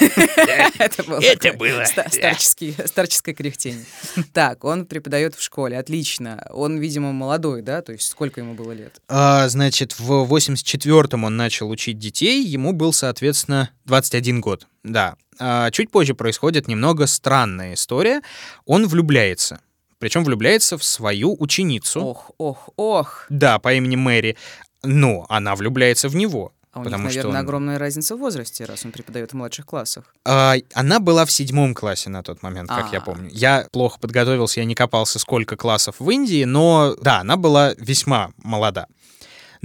Это 0.78 1.52
было 1.52 1.66
было, 1.66 1.84
старческое 1.84 3.34
кряхтение. 3.34 3.84
Так, 4.32 4.64
он 4.64 4.86
преподает 4.86 5.34
в 5.34 5.42
школе, 5.42 5.78
отлично. 5.78 6.46
Он, 6.50 6.78
видимо, 6.78 7.12
молодой, 7.12 7.62
да? 7.62 7.82
То 7.82 7.92
есть 7.92 8.06
сколько 8.08 8.40
ему 8.40 8.54
было 8.54 8.72
лет? 8.72 9.00
А, 9.08 9.48
значит, 9.48 9.98
в 9.98 10.32
84-м 10.32 11.24
он 11.24 11.36
начал 11.36 11.70
учить 11.70 11.98
детей, 11.98 12.44
ему 12.44 12.72
был, 12.72 12.92
соответственно, 12.92 13.70
21 13.84 14.40
год. 14.40 14.66
Да. 14.82 15.16
А, 15.38 15.70
чуть 15.70 15.90
позже 15.90 16.14
происходит 16.14 16.68
немного 16.68 17.06
странная 17.06 17.74
история. 17.74 18.22
Он 18.64 18.86
влюбляется. 18.86 19.60
Причем 19.98 20.24
влюбляется 20.24 20.76
в 20.76 20.84
свою 20.84 21.36
ученицу. 21.38 22.00
Ох, 22.04 22.30
ох, 22.38 22.68
ох. 22.76 23.26
Да, 23.30 23.58
по 23.58 23.72
имени 23.72 23.96
Мэри. 23.96 24.36
Но 24.82 25.26
она 25.28 25.54
влюбляется 25.56 26.08
в 26.08 26.16
него. 26.16 26.52
А 26.72 26.80
у 26.80 26.84
потому 26.84 27.04
них, 27.04 27.12
что 27.12 27.20
наверное, 27.22 27.40
он- 27.40 27.46
огромная 27.46 27.78
разница 27.78 28.16
в 28.16 28.18
возрасте, 28.18 28.66
раз 28.66 28.84
он 28.84 28.92
преподает 28.92 29.30
в 29.30 29.34
младших 29.34 29.64
классах. 29.64 30.14
А, 30.26 30.56
она 30.74 31.00
была 31.00 31.24
в 31.24 31.32
седьмом 31.32 31.74
классе 31.74 32.10
на 32.10 32.22
тот 32.22 32.42
момент, 32.42 32.68
как 32.68 32.92
я 32.92 32.98
А. 32.98 33.00
помню. 33.00 33.30
Я 33.32 33.66
плохо 33.72 33.98
подготовился, 33.98 34.60
я 34.60 34.66
не 34.66 34.74
копался, 34.74 35.18
сколько 35.18 35.56
классов 35.56 35.96
в 35.98 36.10
Индии, 36.10 36.44
но 36.44 36.94
да, 37.00 37.20
она 37.20 37.36
была 37.36 37.72
весьма 37.78 38.32
молода. 38.36 38.88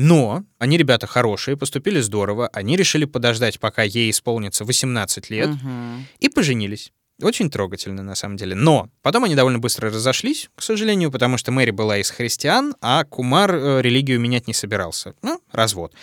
Но 0.01 0.43
они 0.57 0.77
ребята 0.77 1.05
хорошие, 1.05 1.55
поступили 1.55 1.99
здорово, 1.99 2.47
они 2.53 2.75
решили 2.75 3.05
подождать, 3.05 3.59
пока 3.59 3.83
ей 3.83 4.09
исполнится 4.09 4.65
18 4.65 5.29
лет, 5.29 5.49
Мгм. 5.49 6.07
и 6.19 6.27
поженились. 6.27 6.91
Очень 7.21 7.51
трогательно, 7.51 8.01
на 8.01 8.15
самом 8.15 8.35
деле. 8.35 8.55
Но 8.55 8.89
потом 9.03 9.25
они 9.25 9.35
довольно 9.35 9.59
быстро 9.59 9.91
разошлись, 9.91 10.49
к 10.55 10.63
сожалению, 10.63 11.11
потому 11.11 11.37
что 11.37 11.51
Мэри 11.51 11.69
была 11.69 11.99
из 11.99 12.09
христиан, 12.09 12.73
а 12.81 13.03
Кумар 13.03 13.53
э, 13.53 13.81
религию 13.83 14.19
менять 14.19 14.47
не 14.47 14.55
собирался. 14.55 15.13
Ну, 15.21 15.39
развод. 15.51 15.93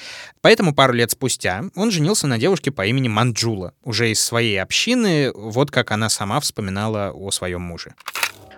Поэтому 0.43 0.77
пару 0.77 0.93
лет 0.93 1.11
спустя 1.11 1.65
он 1.75 1.91
женился 1.91 2.29
на 2.29 2.39
девушке 2.39 2.71
по 2.71 2.87
имени 2.87 3.09
Манджула, 3.09 3.73
уже 3.83 4.13
из 4.13 4.21
своей 4.23 4.63
общины, 4.63 5.33
вот 5.35 5.73
как 5.73 5.91
она 5.91 6.09
сама 6.09 6.39
вспоминала 6.39 7.11
о 7.13 7.33
своем 7.33 7.63
муже. 7.63 7.97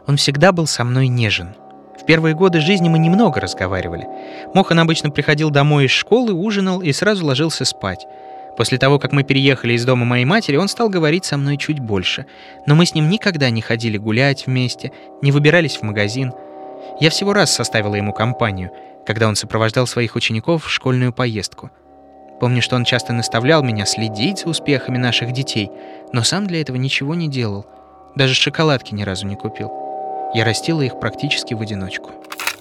Он 0.07 0.19
всегда 0.19 0.53
был 0.53 0.67
со 0.67 0.85
мной 0.85 1.09
нежен. 1.09 1.55
В 2.01 2.07
первые 2.07 2.35
годы 2.35 2.61
жизни 2.61 2.89
мы 2.89 2.99
немного 2.99 3.41
разговаривали. 3.41 4.09
Мохан 4.55 4.79
обычно 4.79 5.11
приходил 5.11 5.51
домой 5.51 5.85
из 5.85 5.91
школы, 5.91 6.33
ужинал 6.33 6.81
и 6.81 6.93
сразу 6.93 7.27
ложился 7.27 7.67
спать. 7.67 8.07
После 8.57 8.79
того, 8.79 8.99
как 8.99 9.13
мы 9.13 9.23
переехали 9.23 9.75
из 9.75 9.85
дома 9.85 10.07
моей 10.07 10.25
матери, 10.25 10.57
он 10.57 10.69
стал 10.69 10.89
говорить 10.89 11.27
со 11.27 11.37
мной 11.37 11.59
чуть 11.59 11.79
больше. 11.79 12.25
Но 12.67 12.75
мы 12.75 12.87
с 12.87 12.95
ним 12.95 13.11
никогда 13.11 13.51
не 13.51 13.61
ходили 13.61 13.99
гулять 13.99 14.47
вместе, 14.47 14.93
не 15.21 15.31
выбирались 15.31 15.77
в 15.77 15.83
магазин. 15.83 16.33
Я 17.01 17.11
всего 17.11 17.35
раз 17.35 17.53
составила 17.53 17.95
ему 17.95 18.15
компанию, 18.15 18.71
когда 19.07 19.29
он 19.29 19.37
сопровождал 19.37 19.87
своих 19.87 20.17
учеников 20.17 20.65
в 20.65 20.71
школьную 20.71 21.13
поездку. 21.13 21.71
Помню, 22.41 22.63
что 22.63 22.77
он 22.77 22.85
часто 22.85 23.13
наставлял 23.13 23.63
меня 23.63 23.85
следить 23.85 24.41
за 24.41 24.49
успехами 24.49 24.97
наших 24.97 25.33
детей, 25.33 25.71
но 26.15 26.23
сам 26.23 26.47
для 26.47 26.63
этого 26.63 26.77
ничего 26.77 27.15
не 27.15 27.29
делал. 27.29 27.67
Даже 28.15 28.33
шоколадки 28.33 28.95
ни 28.95 29.03
разу 29.03 29.27
не 29.27 29.37
купил. 29.37 29.90
Я 30.33 30.45
растила 30.45 30.83
их 30.83 31.01
практически 31.01 31.55
в 31.55 31.61
одиночку. 31.61 32.13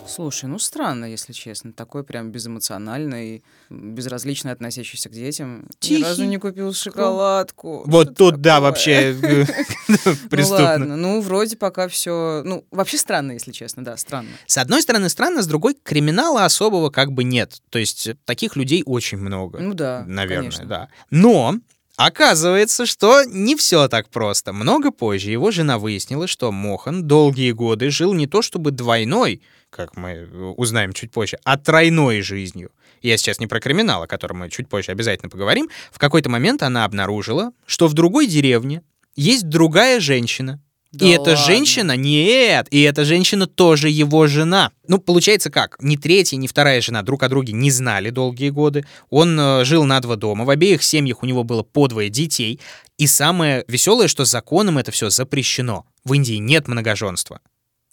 Слушай, 0.08 0.46
ну 0.46 0.58
странно, 0.58 1.06
если 1.06 1.34
честно. 1.34 1.72
Такой 1.72 2.04
прям 2.04 2.32
безэмоциональный, 2.32 3.44
безразлично 3.70 4.52
относящийся 4.52 5.08
к 5.10 5.12
детям. 5.12 5.68
Тихий. 5.80 6.02
Ни 6.02 6.04
разу 6.04 6.26
не 6.26 6.38
купил 6.38 6.74
шоколадку. 6.74 7.84
Вот 7.86 8.08
Что 8.08 8.32
тут, 8.32 8.42
да, 8.42 8.60
вообще 8.60 9.16
э, 9.22 9.46
Ну 9.88 9.98
преступно. 10.32 10.66
ладно, 10.66 10.98
ну 10.98 11.22
вроде 11.22 11.58
пока 11.58 11.88
все... 11.88 12.42
Ну, 12.44 12.66
вообще 12.72 12.98
странно, 12.98 13.34
если 13.34 13.52
честно, 13.52 13.86
да, 13.86 13.98
странно. 13.98 14.30
С 14.48 14.58
одной 14.58 14.82
стороны 14.82 15.10
странно, 15.10 15.44
с 15.44 15.48
другой 15.48 15.76
криминала 15.76 16.44
особого 16.46 16.90
как 16.90 17.12
бы 17.12 17.24
нет. 17.24 17.62
То 17.70 17.78
есть 17.78 18.10
таких 18.26 18.56
людей 18.56 18.82
очень 18.88 19.20
много. 19.20 19.60
Ну 19.60 19.76
да, 19.76 20.04
Наверное, 20.08 20.38
конечно. 20.50 20.66
да. 20.66 20.88
Но 21.12 21.54
оказывается, 22.00 22.86
что 22.86 23.26
не 23.26 23.58
все 23.58 23.90
так 23.90 24.08
просто. 24.08 24.54
Много 24.54 24.90
позже 24.92 25.32
его 25.32 25.52
жена 25.52 25.78
выяснила, 25.78 26.28
что 26.28 26.50
Мохан 26.50 27.04
долгие 27.04 27.52
годы 27.52 27.90
жил 27.90 28.14
не 28.14 28.26
то 28.26 28.42
чтобы 28.42 28.72
двойной, 28.72 29.42
как 29.70 29.98
мы 29.98 30.10
э, 30.12 30.54
узнаем 30.56 30.94
чуть 30.94 31.12
позже, 31.12 31.38
а 31.44 31.58
тройной 31.58 32.22
жизнью. 32.22 32.72
Я 33.02 33.18
сейчас 33.18 33.40
не 33.40 33.48
про 33.48 33.60
криминал, 33.60 34.04
о 34.04 34.08
котором 34.08 34.40
мы 34.40 34.50
чуть 34.50 34.70
позже 34.70 34.94
обязательно 34.94 35.30
поговорим. 35.30 35.70
В 35.92 36.00
какой-то 36.00 36.30
момент 36.30 36.64
она 36.64 36.86
обнаружила, 36.86 37.52
что 37.66 37.90
в 37.90 37.94
другой 37.94 38.28
деревне 38.28 38.82
есть 39.18 39.50
другая 39.50 40.00
женщина, 40.00 40.62
Да 40.92 41.06
и 41.06 41.10
эта 41.10 41.32
ладно. 41.32 41.36
женщина, 41.36 41.96
нет, 41.96 42.68
и 42.72 42.82
эта 42.82 43.06
женщина 43.06 43.46
тоже 43.46 43.90
его 43.90 44.26
жена. 44.26 44.72
Ну, 44.88 44.98
получается 44.98 45.52
как, 45.52 45.78
ни 45.82 45.98
третья, 45.98 46.36
ни 46.38 46.48
вторая 46.48 46.82
жена 46.82 47.04
друг 47.04 47.22
о 47.22 47.30
друге 47.30 47.54
не 47.54 47.70
знали 47.70 48.10
долгие 48.10 48.50
годы. 48.50 48.86
Он 49.12 49.40
э, 49.40 49.66
жил 49.66 49.84
на 49.84 50.00
два 50.00 50.16
дома, 50.16 50.46
в 50.46 50.50
обеих 50.50 50.82
семьях 50.82 51.22
у 51.22 51.28
него 51.28 51.44
было 51.44 51.62
по 51.62 51.88
двое 51.88 52.10
детей. 52.10 52.60
И 52.98 53.06
самое 53.06 53.64
веселое, 53.68 54.08
что 54.08 54.26
законом 54.26 54.80
это 54.80 54.92
все 54.92 55.12
запрещено. 55.12 55.86
В 56.04 56.14
Индии 56.14 56.36
нет 56.36 56.68
многоженства. 56.68 57.40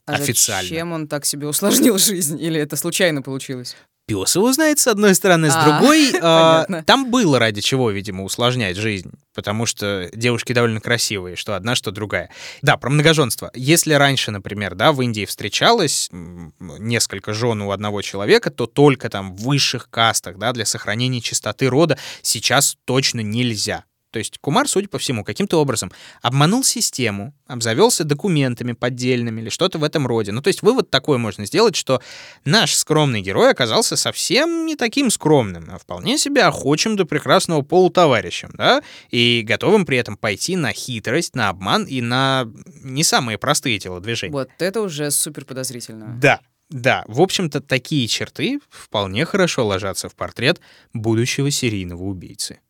А 0.06 0.14
официально. 0.14 0.68
зачем 0.68 0.92
он 0.92 1.06
так 1.06 1.26
себе 1.26 1.48
усложнил 1.48 1.98
жизнь? 1.98 2.40
Или 2.40 2.60
это 2.60 2.76
случайно 2.76 3.20
получилось? 3.20 3.76
Пес 4.06 4.36
его 4.36 4.52
знает, 4.52 4.78
с 4.78 4.86
одной 4.86 5.14
стороны, 5.14 5.50
с 5.50 5.54
А, 5.54 5.64
другой, 5.64 6.14
а, 6.22 6.64
там 6.86 7.10
было 7.10 7.38
ради 7.38 7.60
чего, 7.60 7.90
видимо, 7.90 8.24
усложнять 8.24 8.76
жизнь, 8.76 9.12
потому 9.34 9.66
что 9.66 10.08
девушки 10.14 10.52
довольно 10.52 10.80
красивые, 10.80 11.36
что 11.36 11.54
одна, 11.54 11.74
что 11.74 11.90
другая. 11.90 12.30
Да, 12.62 12.76
про 12.76 12.88
многоженство. 12.88 13.50
Если 13.54 13.92
раньше, 13.92 14.30
например, 14.30 14.74
да, 14.74 14.92
в 14.92 15.02
Индии 15.02 15.24
встречалось 15.24 16.08
несколько 16.12 17.34
жен 17.34 17.62
у 17.62 17.72
одного 17.72 18.02
человека, 18.02 18.50
то 18.50 18.66
только 18.66 19.10
там 19.10 19.36
в 19.36 19.42
высших 19.42 19.90
кастах, 19.90 20.38
да, 20.38 20.52
для 20.52 20.64
сохранения 20.64 21.20
чистоты 21.20 21.66
рода 21.66 21.98
сейчас 22.22 22.76
точно 22.84 23.20
нельзя. 23.20 23.84
То 24.16 24.18
есть 24.18 24.38
Кумар, 24.38 24.66
судя 24.66 24.88
по 24.88 24.96
всему, 24.96 25.24
каким-то 25.24 25.60
образом 25.60 25.92
обманул 26.22 26.64
систему, 26.64 27.34
обзавелся 27.46 28.02
документами 28.02 28.72
поддельными 28.72 29.42
или 29.42 29.50
что-то 29.50 29.76
в 29.76 29.84
этом 29.84 30.06
роде. 30.06 30.32
Ну, 30.32 30.40
то 30.40 30.48
есть 30.48 30.62
вывод 30.62 30.88
такой 30.88 31.18
можно 31.18 31.44
сделать, 31.44 31.76
что 31.76 32.00
наш 32.46 32.74
скромный 32.74 33.20
герой 33.20 33.50
оказался 33.50 33.94
совсем 33.94 34.64
не 34.64 34.74
таким 34.74 35.10
скромным, 35.10 35.68
а 35.70 35.76
вполне 35.76 36.16
себе 36.16 36.44
охочим 36.44 36.96
до 36.96 37.04
прекрасного 37.04 37.60
полутоварищем, 37.60 38.52
да, 38.54 38.82
и 39.10 39.42
готовым 39.44 39.84
при 39.84 39.98
этом 39.98 40.16
пойти 40.16 40.56
на 40.56 40.72
хитрость, 40.72 41.34
на 41.34 41.50
обман 41.50 41.84
и 41.84 42.00
на 42.00 42.50
не 42.82 43.04
самые 43.04 43.36
простые 43.36 43.78
телодвижения. 43.78 44.32
Вот 44.32 44.48
это 44.60 44.80
уже 44.80 45.10
супер 45.10 45.44
подозрительно. 45.44 46.16
Да, 46.18 46.40
да, 46.70 47.04
в 47.06 47.20
общем-то, 47.20 47.60
такие 47.60 48.08
черты 48.08 48.60
вполне 48.70 49.26
хорошо 49.26 49.66
ложатся 49.66 50.08
в 50.08 50.14
портрет 50.14 50.58
будущего 50.94 51.50
серийного 51.50 52.04
убийцы. 52.04 52.60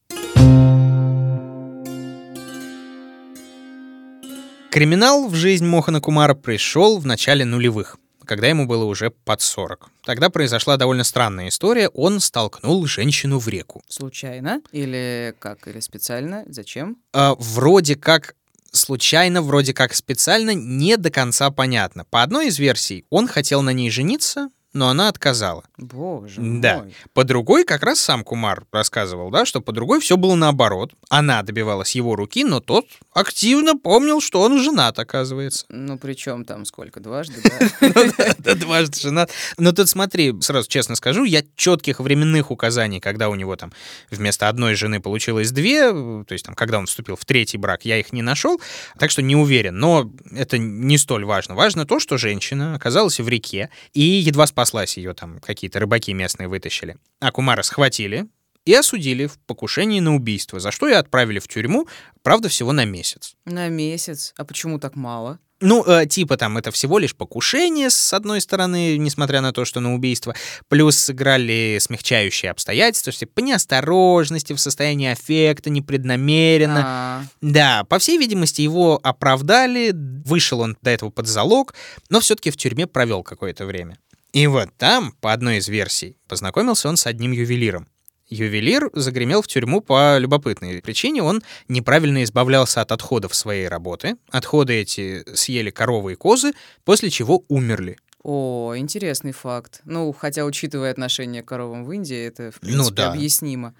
Криминал 4.77 5.27
в 5.27 5.35
жизнь 5.35 5.65
Мохана 5.65 6.03
Кумара 6.03 6.35
пришел 6.35 6.99
в 6.99 7.07
начале 7.07 7.47
нулевых, 7.47 7.97
когда 8.27 8.49
ему 8.49 8.67
было 8.67 8.85
уже 8.85 9.09
под 9.09 9.41
40. 9.41 9.89
Тогда 10.05 10.29
произошла 10.29 10.77
довольно 10.77 11.03
странная 11.03 11.49
история. 11.49 11.89
Он 11.89 12.21
столкнул 12.21 12.85
женщину 12.85 13.39
в 13.39 13.49
реку. 13.49 13.83
Случайно? 13.89 14.61
Или 14.73 15.35
как? 15.39 15.67
Или 15.67 15.81
специально? 15.81 16.45
Зачем? 16.47 16.99
А, 17.15 17.37
вроде 17.39 17.97
как 17.97 18.35
случайно, 18.71 19.41
вроде 19.41 19.73
как 19.73 19.95
специально, 19.95 20.53
не 20.53 20.99
до 20.99 21.09
конца 21.09 21.51
понятно. 21.51 22.05
По 22.05 22.23
одной 22.23 22.49
из 22.49 22.59
версий, 22.59 23.07
он 23.09 23.29
хотел 23.29 23.63
на 23.63 23.71
ней 23.71 23.89
жениться, 23.89 24.51
но 24.77 24.89
она 24.89 25.09
отказала. 25.09 25.65
Боже 25.79 26.41
Да. 26.41 26.83
мой. 26.83 26.95
По 27.15 27.25
другой, 27.25 27.65
как 27.65 27.83
раз 27.83 27.99
сам 27.99 28.23
Кумар 28.23 28.67
рассказывал, 28.71 29.31
да, 29.31 29.47
что 29.47 29.61
по 29.61 29.73
другой 29.73 30.01
все 30.01 30.17
было 30.17 30.35
наоборот. 30.35 30.93
Она 31.09 31.43
добивалась 31.43 31.95
его 31.95 32.15
руки, 32.15 32.45
но 32.45 32.61
тот 32.61 32.87
активно 33.13 33.77
помнил, 33.77 34.21
что 34.21 34.43
он 34.43 34.63
женат, 34.63 34.99
оказывается. 34.99 35.65
Ну, 35.71 35.99
причем 35.99 36.45
там 36.45 36.65
сколько? 36.65 37.01
Дважды, 37.01 37.41
да? 37.43 37.91
Да, 38.39 38.55
дважды 38.55 39.01
женат. 39.01 39.31
Но 39.57 39.73
тут 39.73 39.89
смотри, 39.89 40.35
сразу 40.41 40.69
честно 40.69 40.95
скажу, 40.95 41.25
я 41.25 41.43
четких 41.57 42.01
временных 42.01 42.51
указаний, 42.51 43.01
когда 43.01 43.29
у 43.29 43.35
него 43.35 43.57
там 43.57 43.73
вместо 44.11 44.49
одной 44.49 44.75
жены 44.75 45.01
получилось 45.01 45.51
две, 45.53 45.91
то 45.91 46.33
есть 46.33 46.45
там, 46.45 46.55
когда 46.55 46.79
он 46.79 46.87
вступил 46.87 47.17
в 47.17 47.25
третий 47.25 47.57
брак, 47.57 47.85
я 47.85 47.99
их 47.99 48.13
не 48.13 48.23
нашел, 48.23 48.61
так 48.99 49.11
что 49.11 49.23
не 49.23 49.37
уверен. 49.37 49.79
Но 49.79 50.11
это 50.33 50.59
не 50.59 50.99
столь 50.99 51.25
важно. 51.25 51.55
Важно 51.55 51.87
то, 51.87 51.99
что 51.99 52.19
женщина 52.19 52.75
оказалась 52.75 53.19
в 53.19 53.29
реке 53.29 53.71
и 53.95 54.03
едва 54.03 54.47
спаслась 54.67 54.97
ее 54.97 55.15
там 55.15 55.39
какие-то 55.39 55.79
рыбаки 55.79 56.13
местные 56.13 56.49
вытащили. 56.49 56.97
А 57.21 57.31
Кумара 57.31 57.63
схватили 57.63 58.27
и 58.65 58.75
осудили 58.75 59.27
в 59.27 59.39
покушении 59.39 60.01
на 60.01 60.15
убийство, 60.15 60.59
за 60.59 60.73
что 60.73 60.89
и 60.89 60.93
отправили 60.93 61.39
в 61.39 61.47
тюрьму, 61.47 61.87
правда, 62.23 62.49
всего 62.49 62.73
на 62.73 62.85
месяц. 62.85 63.37
На 63.45 63.69
месяц. 63.69 64.35
А 64.37 64.45
почему 64.45 64.81
так 64.81 64.97
мало? 64.97 65.39
Ну, 65.61 65.83
э, 65.85 66.07
типа 66.07 66.37
там 66.37 66.59
это 66.59 66.71
всего 66.71 66.99
лишь 66.99 67.17
покушение, 67.17 67.89
с 67.89 68.13
одной 68.13 68.43
стороны, 68.43 68.99
несмотря 68.99 69.41
на 69.41 69.53
то, 69.53 69.65
что 69.65 69.81
на 69.81 69.95
убийство, 69.95 70.35
плюс 70.69 70.97
сыграли 70.97 71.79
смягчающие 71.81 72.51
обстоятельства, 72.51 73.11
что 73.11 73.21
типа, 73.21 73.33
по 73.37 73.41
неосторожности, 73.41 74.53
в 74.53 74.61
состоянии 74.61 75.09
аффекта, 75.09 75.71
непреднамеренно. 75.71 76.83
А, 76.85 77.23
Да, 77.41 77.85
по 77.85 77.99
всей 77.99 78.19
видимости, 78.19 78.61
его 78.61 79.01
оправдали, 79.03 79.93
вышел 79.95 80.61
он 80.61 80.77
до 80.83 80.91
этого 80.91 81.09
под 81.09 81.27
залог, 81.27 81.75
но 82.11 82.21
все-таки 82.21 82.51
в 82.51 82.59
тюрьме 82.59 82.87
провел 82.87 83.23
какое-то 83.23 83.65
время. 83.65 83.97
И 84.37 84.47
вот 84.49 84.69
там, 84.77 85.13
по 85.23 85.33
одной 85.33 85.57
из 85.57 85.69
версий, 85.69 86.19
познакомился 86.29 86.91
он 86.91 86.99
с 86.99 87.07
одним 87.07 87.33
ювелиром. 87.33 87.89
Ювелир 88.29 88.91
загремел 88.93 89.41
в 89.41 89.47
тюрьму 89.47 89.81
по 89.81 90.19
любопытной 90.19 90.83
причине. 90.83 91.23
Он 91.23 91.43
неправильно 91.69 92.23
избавлялся 92.23 92.83
от 92.83 92.93
отходов 92.93 93.35
своей 93.35 93.67
работы. 93.67 94.17
Отходы 94.29 94.75
эти 94.75 95.25
съели 95.35 95.71
коровы 95.71 96.13
и 96.13 96.17
козы, 96.17 96.53
после 96.85 97.09
чего 97.09 97.47
умерли. 97.49 97.97
О, 98.29 98.75
интересный 98.77 99.31
факт. 99.31 99.83
Ну, 99.85 100.13
хотя, 100.13 100.45
учитывая 100.45 100.91
отношение 100.91 101.45
к 101.45 101.47
коровам 101.47 101.85
в 101.85 101.93
Индии, 101.93 102.27
это, 102.27 102.51
в 102.51 102.57
Ну 102.61 102.67
принципе, 102.69 102.97
да. 102.97 103.13
объяснимо. 103.13 103.73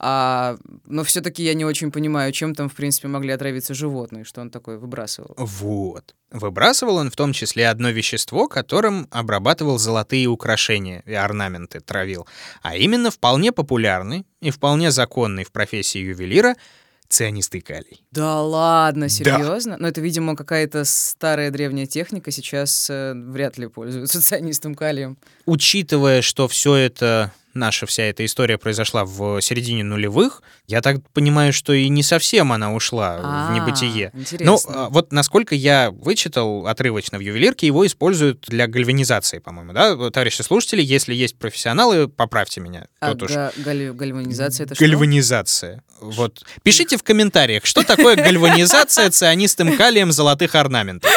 А, 0.00 0.56
но 0.86 1.04
все-таки 1.04 1.44
я 1.44 1.54
не 1.54 1.64
очень 1.64 1.92
понимаю, 1.92 2.32
чем 2.32 2.52
там, 2.56 2.68
в 2.68 2.74
принципе, 2.74 3.06
могли 3.06 3.30
отравиться 3.30 3.74
животные, 3.74 4.24
что 4.24 4.40
он 4.40 4.50
такое 4.50 4.76
выбрасывал. 4.76 5.34
Вот. 5.36 6.16
Выбрасывал 6.32 6.96
он 6.96 7.10
в 7.12 7.14
том 7.14 7.32
числе 7.32 7.68
одно 7.68 7.90
вещество, 7.90 8.48
которым 8.48 9.06
обрабатывал 9.12 9.78
золотые 9.78 10.26
украшения 10.26 11.04
и 11.06 11.12
орнаменты 11.14 11.78
травил, 11.78 12.26
а 12.60 12.74
именно 12.74 13.12
вполне 13.12 13.52
популярный 13.52 14.26
и 14.40 14.50
вполне 14.50 14.90
законный 14.90 15.44
в 15.44 15.52
профессии 15.52 15.98
ювелира 16.00 16.56
цианистый 17.12 17.60
калий. 17.60 18.02
Да 18.10 18.40
ладно, 18.42 19.08
серьезно? 19.08 19.76
Но 19.78 19.88
это, 19.88 20.00
видимо, 20.00 20.34
какая-то 20.34 20.84
старая 20.84 21.50
древняя 21.50 21.86
техника. 21.86 22.30
Сейчас 22.30 22.88
э, 22.90 23.12
вряд 23.14 23.58
ли 23.58 23.66
пользуются 23.68 24.20
цианистым 24.22 24.74
калием. 24.74 25.18
Учитывая, 25.44 26.22
что 26.22 26.48
все 26.48 26.74
это 26.74 27.32
наша 27.54 27.84
вся 27.84 28.04
эта 28.04 28.24
история 28.24 28.56
произошла 28.56 29.04
в 29.04 29.40
середине 29.42 29.84
нулевых, 29.84 30.42
я 30.66 30.80
так 30.80 31.06
понимаю, 31.10 31.52
что 31.52 31.74
и 31.74 31.86
не 31.90 32.02
совсем 32.02 32.50
она 32.50 32.72
ушла 32.72 33.18
в 33.18 33.20
А, 33.24 33.54
небытие. 33.54 34.10
Ну, 34.14 34.20
Интересно. 34.20 34.86
а, 34.86 34.88
вот 34.88 35.12
насколько 35.12 35.54
я 35.54 35.90
вычитал 35.90 36.66
отрывочно 36.66 37.18
в 37.18 37.20
ювелирке, 37.20 37.66
его 37.66 37.86
используют 37.86 38.46
для 38.48 38.66
гальванизации, 38.66 39.38
по-моему, 39.38 39.74
да? 39.74 40.10
Товарищи 40.10 40.40
слушатели, 40.40 40.80
если 40.80 41.12
есть 41.12 41.36
профессионалы, 41.36 42.08
поправьте 42.08 42.60
меня. 42.62 42.86
А 43.00 43.12
га- 43.14 43.52
галь- 43.58 43.92
гальванизация 43.92 44.64
это 44.64 44.74
что? 44.74 44.82
Гальванизация. 44.86 45.84
Вот. 46.02 46.44
Пишите 46.62 46.96
в 46.96 47.02
комментариях, 47.02 47.64
что 47.64 47.84
такое 47.84 48.16
гальванизация 48.16 49.08
цианистым 49.10 49.76
калием 49.76 50.12
золотых 50.12 50.54
орнаментов. 50.54 51.10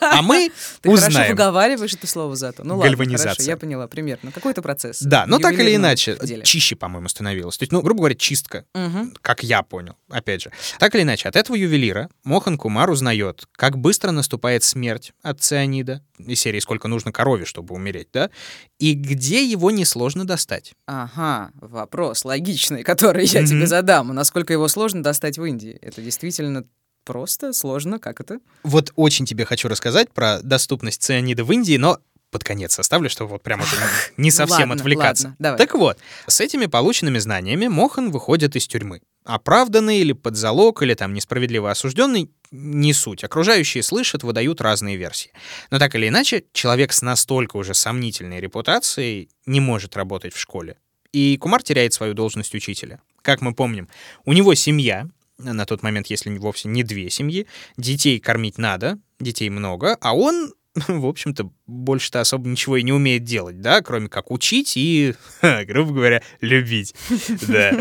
А 0.00 0.22
мы 0.22 0.50
Ты 0.82 0.90
хорошо 0.90 1.08
узнаем. 1.08 1.30
выговариваешь 1.32 1.94
это 1.94 2.06
слово 2.06 2.36
зато. 2.36 2.64
Ну 2.64 2.76
ладно, 2.78 2.96
хорошо, 3.18 3.42
я 3.42 3.56
поняла, 3.56 3.86
примерно. 3.88 4.32
Какой-то 4.32 4.62
процесс. 4.62 5.00
Да, 5.00 5.24
но 5.26 5.38
так 5.38 5.54
или 5.54 5.74
иначе, 5.74 6.16
деле. 6.22 6.42
чище, 6.44 6.76
по-моему, 6.76 7.08
становилось. 7.08 7.56
То 7.58 7.62
есть, 7.64 7.72
ну, 7.72 7.82
грубо 7.82 7.98
говоря, 8.00 8.14
чистка, 8.14 8.64
Мгм. 8.74 9.14
как 9.20 9.42
я 9.42 9.62
понял, 9.62 9.96
опять 10.10 10.42
же. 10.42 10.52
Так 10.78 10.94
или 10.94 11.02
иначе, 11.02 11.28
от 11.28 11.36
этого 11.36 11.56
ювелира 11.56 12.08
Мохан 12.24 12.56
Кумар 12.58 12.90
узнает, 12.90 13.46
как 13.52 13.78
быстро 13.78 14.10
наступает 14.10 14.62
смерть 14.64 15.12
от 15.22 15.40
цианида, 15.40 16.02
из 16.18 16.40
серии 16.40 16.58
«Сколько 16.60 16.88
нужно 16.88 17.12
корове, 17.12 17.44
чтобы 17.44 17.74
умереть», 17.74 18.08
да, 18.12 18.30
и 18.78 18.94
где 18.94 19.44
его 19.44 19.70
несложно 19.70 20.24
достать. 20.26 20.72
Ага, 20.86 21.50
вопрос 21.54 22.24
логичный, 22.24 22.82
который 22.82 23.24
я 23.26 23.44
тебе 23.46 23.58
Мгм. 23.58 23.66
задам. 23.66 24.08
Насколько 24.14 24.52
его 24.52 24.66
сложно 24.68 25.02
достать 25.02 25.38
в 25.38 25.44
Индии? 25.44 25.78
Это 25.82 26.02
действительно 26.02 26.64
просто 27.08 27.54
сложно? 27.54 27.98
Как 27.98 28.20
это? 28.20 28.38
Вот 28.62 28.92
очень 28.94 29.24
тебе 29.24 29.46
хочу 29.46 29.66
рассказать 29.68 30.12
про 30.12 30.40
доступность 30.42 31.02
цианида 31.02 31.42
в 31.42 31.50
Индии, 31.50 31.78
но 31.78 31.98
под 32.30 32.44
конец 32.44 32.78
оставлю, 32.78 33.08
чтобы 33.08 33.30
вот 33.30 33.42
прям 33.42 33.62
уже 33.62 33.76
не 34.18 34.30
совсем 34.40 34.68
Ладно, 34.68 34.74
отвлекаться. 34.74 35.34
ладно. 35.38 35.56
Так 35.56 35.74
вот, 35.74 35.98
с 36.26 36.40
этими 36.42 36.66
полученными 36.66 37.18
знаниями 37.18 37.66
Мохан 37.66 38.10
выходит 38.10 38.56
из 38.56 38.68
тюрьмы. 38.68 39.00
Оправданный 39.24 39.98
или 40.00 40.12
под 40.12 40.36
залог, 40.36 40.82
или 40.82 40.92
там 40.92 41.14
несправедливо 41.14 41.70
осужденный, 41.70 42.30
не 42.50 42.92
суть. 42.92 43.24
Окружающие 43.24 43.82
слышат, 43.82 44.22
выдают 44.22 44.60
разные 44.60 44.96
версии. 44.96 45.32
Но 45.70 45.78
так 45.78 45.94
или 45.94 46.08
иначе, 46.08 46.44
человек 46.52 46.92
с 46.92 47.00
настолько 47.00 47.56
уже 47.56 47.72
сомнительной 47.72 48.40
репутацией 48.40 49.30
не 49.46 49.60
может 49.60 49.96
работать 49.96 50.34
в 50.34 50.38
школе. 50.38 50.76
И 51.12 51.38
Кумар 51.38 51.62
теряет 51.62 51.94
свою 51.94 52.12
должность 52.12 52.54
учителя. 52.54 53.00
Как 53.22 53.40
мы 53.40 53.54
помним, 53.54 53.88
у 54.26 54.34
него 54.34 54.54
семья, 54.54 55.08
на 55.38 55.64
тот 55.66 55.82
момент, 55.82 56.08
если 56.08 56.36
вовсе 56.36 56.68
не 56.68 56.82
две 56.82 57.10
семьи, 57.10 57.46
детей 57.76 58.18
кормить 58.18 58.58
надо, 58.58 58.98
детей 59.20 59.48
много, 59.50 59.96
а 60.00 60.14
он, 60.14 60.52
в 60.88 61.06
общем-то, 61.06 61.50
больше-то 61.66 62.20
особо 62.20 62.48
ничего 62.48 62.76
и 62.76 62.82
не 62.82 62.92
умеет 62.92 63.24
делать, 63.24 63.60
да, 63.60 63.80
кроме 63.82 64.08
как 64.08 64.30
учить 64.30 64.76
и, 64.76 65.14
ха, 65.40 65.64
грубо 65.66 65.92
говоря, 65.92 66.22
любить. 66.40 66.94
Да. 67.48 67.72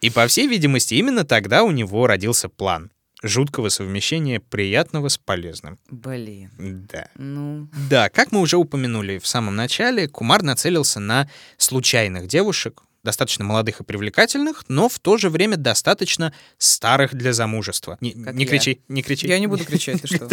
И, 0.00 0.10
по 0.10 0.26
всей 0.26 0.46
видимости, 0.46 0.94
именно 0.94 1.24
тогда 1.24 1.64
у 1.64 1.70
него 1.70 2.06
родился 2.06 2.48
план 2.48 2.90
жуткого 3.22 3.68
совмещения 3.68 4.40
приятного 4.40 5.08
с 5.08 5.18
полезным. 5.18 5.78
Блин. 5.90 6.50
Да. 6.58 7.08
Ну, 7.16 7.68
Да, 7.90 8.08
как 8.08 8.32
мы 8.32 8.40
уже 8.40 8.56
упомянули 8.56 9.18
в 9.18 9.26
самом 9.26 9.56
начале, 9.56 10.08
Кумар 10.08 10.42
нацелился 10.42 11.00
на 11.00 11.28
случайных 11.58 12.28
девушек, 12.28 12.82
достаточно 13.02 13.44
молодых 13.44 13.80
и 13.80 13.84
привлекательных, 13.84 14.64
но 14.68 14.88
в 14.88 14.98
то 14.98 15.16
же 15.16 15.30
время 15.30 15.56
достаточно 15.56 16.32
старых 16.58 17.14
для 17.14 17.32
замужества. 17.32 17.96
Не, 18.00 18.12
Как 18.12 18.34
не 18.34 18.44
я. 18.44 18.50
кричи, 18.50 18.80
не 18.88 19.02
кричи. 19.02 19.26
Я 19.26 19.38
не 19.38 19.46
буду 19.46 19.64
кричать, 19.64 20.02
ты 20.02 20.06
что? 20.06 20.28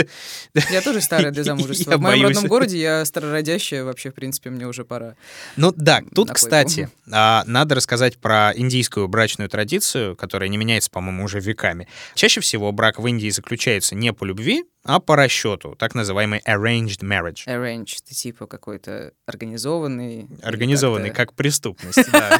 Я 0.72 0.82
тоже 0.82 1.02
старая 1.02 1.32
для 1.32 1.44
замужества. 1.46 1.92
Я 1.92 1.98
В 1.98 2.02
моем 2.02 2.24
боюсь. 2.24 2.36
родном 2.36 2.50
городе 2.50 2.78
я 2.80 3.06
старородящая, 3.06 3.84
вообще, 3.84 4.12
в 4.12 4.16
принципе, 4.16 4.50
мне 4.50 4.68
уже 4.68 4.84
пора. 4.86 5.16
Ну 5.56 5.74
да, 5.76 6.02
тут, 6.14 6.32
кстати, 6.32 6.90
а, 7.12 7.44
надо 7.46 7.76
рассказать 7.76 8.18
про 8.18 8.52
индийскую 8.56 9.08
брачную 9.08 9.50
традицию, 9.50 10.16
которая 10.16 10.50
не 10.50 10.58
меняется, 10.58 10.90
по-моему, 10.92 11.24
уже 11.24 11.40
веками. 11.40 11.88
Чаще 12.16 12.42
всего 12.42 12.72
брак 12.72 13.00
в 13.00 13.08
Индии 13.08 13.30
заключается 13.30 13.96
не 13.96 14.12
по 14.14 14.26
любви, 14.26 14.66
а 14.88 15.00
по 15.00 15.18
расчету, 15.18 15.76
так 15.78 15.96
называемый 15.96 16.40
arranged 16.48 17.02
marriage. 17.02 17.46
Arrange, 17.46 17.98
ты 18.08 18.16
типа 18.16 18.48
какой-то 18.48 19.12
организованный. 19.26 20.30
Организованный 20.42 21.10
как 21.10 21.34
преступность, 21.34 22.00
да. 22.12 22.40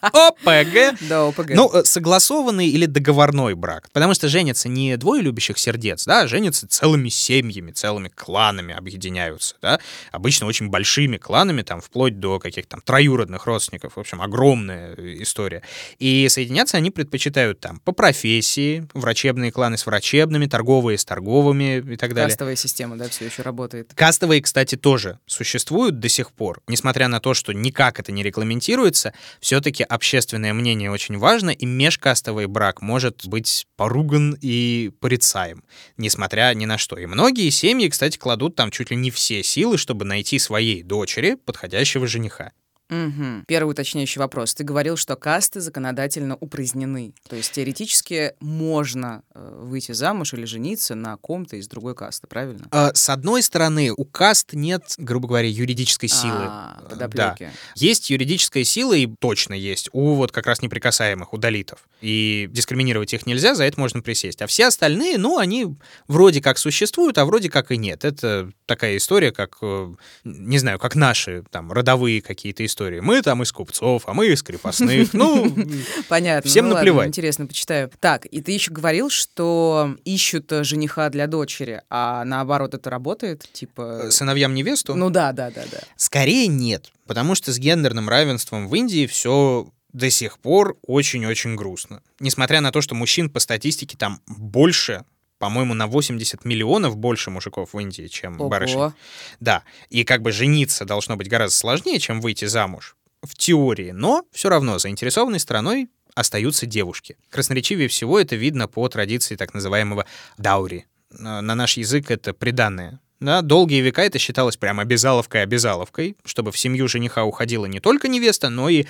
ОПГ. 0.00 0.98
Да, 1.08 1.26
ОПГ. 1.26 1.50
Ну, 1.50 1.70
э, 1.74 1.84
согласованный 1.84 2.68
или 2.68 2.86
договорной 2.86 3.54
брак. 3.54 3.90
Потому 3.92 4.14
что 4.14 4.28
женятся 4.28 4.68
не 4.68 4.96
двое 4.96 5.22
любящих 5.22 5.58
сердец, 5.58 6.04
да, 6.06 6.22
а 6.22 6.28
женятся 6.28 6.68
целыми 6.68 7.08
семьями, 7.08 7.72
целыми 7.72 8.08
кланами 8.08 8.72
объединяются, 8.72 9.56
да. 9.60 9.80
Обычно 10.12 10.46
очень 10.46 10.68
большими 10.68 11.16
кланами, 11.16 11.62
там, 11.62 11.80
вплоть 11.80 12.20
до 12.20 12.38
каких-то 12.38 12.70
там 12.70 12.80
троюродных 12.80 13.44
родственников. 13.46 13.96
В 13.96 14.00
общем, 14.00 14.22
огромная 14.22 14.94
э, 14.94 15.16
история. 15.22 15.62
И 15.98 16.28
соединяться 16.28 16.76
они 16.76 16.92
предпочитают 16.92 17.58
там 17.58 17.80
по 17.80 17.90
профессии, 17.90 18.86
врачебные 18.94 19.50
кланы 19.50 19.76
с 19.76 19.84
врачебными, 19.84 20.46
торговые 20.46 20.96
с 20.96 21.04
торговыми 21.04 21.55
и 21.62 21.96
так 21.96 22.14
далее. 22.14 22.30
Кастовая 22.30 22.56
система, 22.56 22.96
да, 22.96 23.08
все 23.08 23.26
еще 23.26 23.42
работает. 23.42 23.92
Кастовые, 23.94 24.42
кстати, 24.42 24.76
тоже 24.76 25.18
существуют 25.26 25.98
до 25.98 26.08
сих 26.08 26.32
пор. 26.32 26.62
Несмотря 26.68 27.08
на 27.08 27.20
то, 27.20 27.34
что 27.34 27.52
никак 27.52 28.00
это 28.00 28.12
не 28.12 28.22
регламентируется, 28.22 29.12
все-таки 29.40 29.82
общественное 29.82 30.52
мнение 30.54 30.90
очень 30.90 31.18
важно, 31.18 31.50
и 31.50 31.66
межкастовый 31.66 32.46
брак 32.46 32.82
может 32.82 33.26
быть 33.26 33.66
поруган 33.76 34.36
и 34.40 34.90
порицаем, 35.00 35.64
несмотря 35.96 36.52
ни 36.54 36.64
на 36.64 36.78
что. 36.78 36.96
И 36.96 37.06
многие 37.06 37.50
семьи, 37.50 37.88
кстати, 37.88 38.18
кладут 38.18 38.56
там 38.56 38.70
чуть 38.70 38.90
ли 38.90 38.96
не 38.96 39.10
все 39.10 39.42
силы, 39.42 39.78
чтобы 39.78 40.04
найти 40.04 40.38
своей 40.38 40.82
дочери 40.82 41.34
подходящего 41.34 42.06
жениха. 42.06 42.52
Мгм. 42.88 43.44
Первый 43.46 43.70
уточняющий 43.72 44.20
вопрос. 44.20 44.54
Ты 44.54 44.64
говорил, 44.64 44.96
что 44.96 45.16
касты 45.16 45.60
законодательно 45.60 46.36
упразднены. 46.36 47.14
То 47.28 47.36
есть 47.36 47.52
теоретически 47.52 48.34
можно 48.40 49.22
э, 49.34 49.60
выйти 49.62 49.92
замуж 49.92 50.34
или 50.34 50.44
жениться 50.44 50.94
на 50.94 51.16
ком-то 51.16 51.56
из 51.56 51.66
другой 51.68 51.94
касты, 51.94 52.26
правильно? 52.26 52.66
А, 52.70 52.92
С 52.94 53.08
одной 53.08 53.42
стороны, 53.42 53.92
у 53.96 54.04
каст 54.04 54.52
нет, 54.52 54.94
грубо 54.98 55.28
говоря, 55.28 55.48
юридической 55.48 56.08
силы. 56.08 56.44
А, 56.48 56.82
Э, 56.86 56.88
подоплёки. 56.90 57.50
Есть 57.74 58.10
юридическая 58.10 58.64
сила, 58.64 58.94
и 58.94 59.06
точно 59.06 59.54
есть, 59.54 59.88
у 59.92 60.14
вот 60.14 60.32
как 60.32 60.46
раз 60.46 60.62
неприкасаемых, 60.62 61.32
у 61.32 61.38
долитов. 61.38 61.88
И 62.00 62.48
дискриминировать 62.50 63.12
их 63.14 63.26
нельзя, 63.26 63.54
за 63.54 63.64
это 63.64 63.80
можно 63.80 64.00
присесть. 64.02 64.42
А 64.42 64.46
все 64.46 64.66
остальные, 64.66 65.18
ну, 65.18 65.38
они 65.38 65.74
вроде 66.08 66.40
как 66.40 66.58
существуют, 66.58 67.18
а 67.18 67.24
вроде 67.24 67.50
как 67.50 67.70
и 67.72 67.76
нет. 67.76 68.04
Это 68.04 68.50
такая 68.66 68.96
история, 68.96 69.32
как, 69.32 69.58
э, 69.62 69.94
не 70.24 70.58
знаю, 70.58 70.78
как 70.78 70.94
наши 70.94 71.44
там 71.50 71.72
родовые 71.72 72.22
какие-то 72.22 72.64
истории. 72.64 72.75
Мы 72.78 73.22
там 73.22 73.42
из 73.42 73.52
купцов, 73.52 74.02
а 74.06 74.14
мы 74.14 74.28
из 74.28 74.42
крепостных. 74.42 75.12
Ну, 75.12 75.54
Понятно. 76.08 76.48
Всем 76.48 76.66
ну, 76.66 76.74
ладно, 76.74 76.80
наплевать. 76.80 77.08
интересно, 77.08 77.46
почитаю. 77.46 77.90
Так, 78.00 78.26
и 78.26 78.40
ты 78.40 78.52
еще 78.52 78.70
говорил, 78.70 79.10
что 79.10 79.96
ищут 80.04 80.52
э, 80.52 80.64
жениха 80.64 81.08
для 81.10 81.26
дочери, 81.26 81.82
а 81.90 82.24
наоборот 82.24 82.74
это 82.74 82.90
работает? 82.90 83.48
Типа... 83.52 84.10
сыновьям 84.10 84.54
невесту? 84.54 84.94
Ну 84.94 85.10
да, 85.10 85.32
да, 85.32 85.50
да, 85.50 85.64
да. 85.70 85.78
Скорее 85.96 86.46
нет, 86.48 86.92
потому 87.06 87.34
что 87.34 87.52
с 87.52 87.58
гендерным 87.58 88.08
равенством 88.08 88.68
в 88.68 88.74
Индии 88.74 89.06
все 89.06 89.68
до 89.92 90.10
сих 90.10 90.38
пор 90.38 90.76
очень-очень 90.82 91.56
грустно. 91.56 92.02
Несмотря 92.20 92.60
на 92.60 92.70
то, 92.70 92.82
что 92.82 92.94
мужчин 92.94 93.30
по 93.30 93.40
статистике 93.40 93.96
там 93.96 94.20
больше, 94.26 95.04
по-моему, 95.38 95.74
на 95.74 95.86
80 95.86 96.44
миллионов 96.44 96.96
больше 96.96 97.30
мужиков 97.30 97.72
в 97.72 97.78
Индии, 97.78 98.06
чем 98.06 98.36
барышень. 98.36 98.76
Ого. 98.76 98.94
Да, 99.40 99.62
и 99.90 100.04
как 100.04 100.22
бы 100.22 100.32
жениться 100.32 100.84
должно 100.84 101.16
быть 101.16 101.28
гораздо 101.28 101.56
сложнее, 101.56 101.98
чем 101.98 102.20
выйти 102.20 102.46
замуж. 102.46 102.96
В 103.22 103.34
теории, 103.34 103.90
но 103.90 104.24
все 104.32 104.48
равно 104.48 104.78
заинтересованной 104.78 105.40
стороной 105.40 105.88
остаются 106.14 106.66
девушки. 106.66 107.16
Красноречивее 107.30 107.88
всего 107.88 108.18
это 108.18 108.36
видно 108.36 108.68
по 108.68 108.88
традиции 108.88 109.36
так 109.36 109.52
называемого 109.54 110.06
даури. 110.38 110.86
На 111.10 111.42
на 111.42 111.54
наш 111.54 111.76
язык 111.76 112.10
это 112.10 112.32
приданное. 112.34 113.00
Да, 113.20 113.40
долгие 113.40 113.80
века 113.80 114.02
это 114.02 114.18
считалось 114.18 114.56
прям 114.56 114.78
обязаловкой-обязаловкой, 114.80 116.16
чтобы 116.24 116.52
в 116.52 116.58
семью 116.58 116.86
жениха 116.86 117.24
уходила 117.24 117.64
не 117.64 117.80
только 117.80 118.08
невеста, 118.08 118.50
но 118.50 118.68
и 118.68 118.84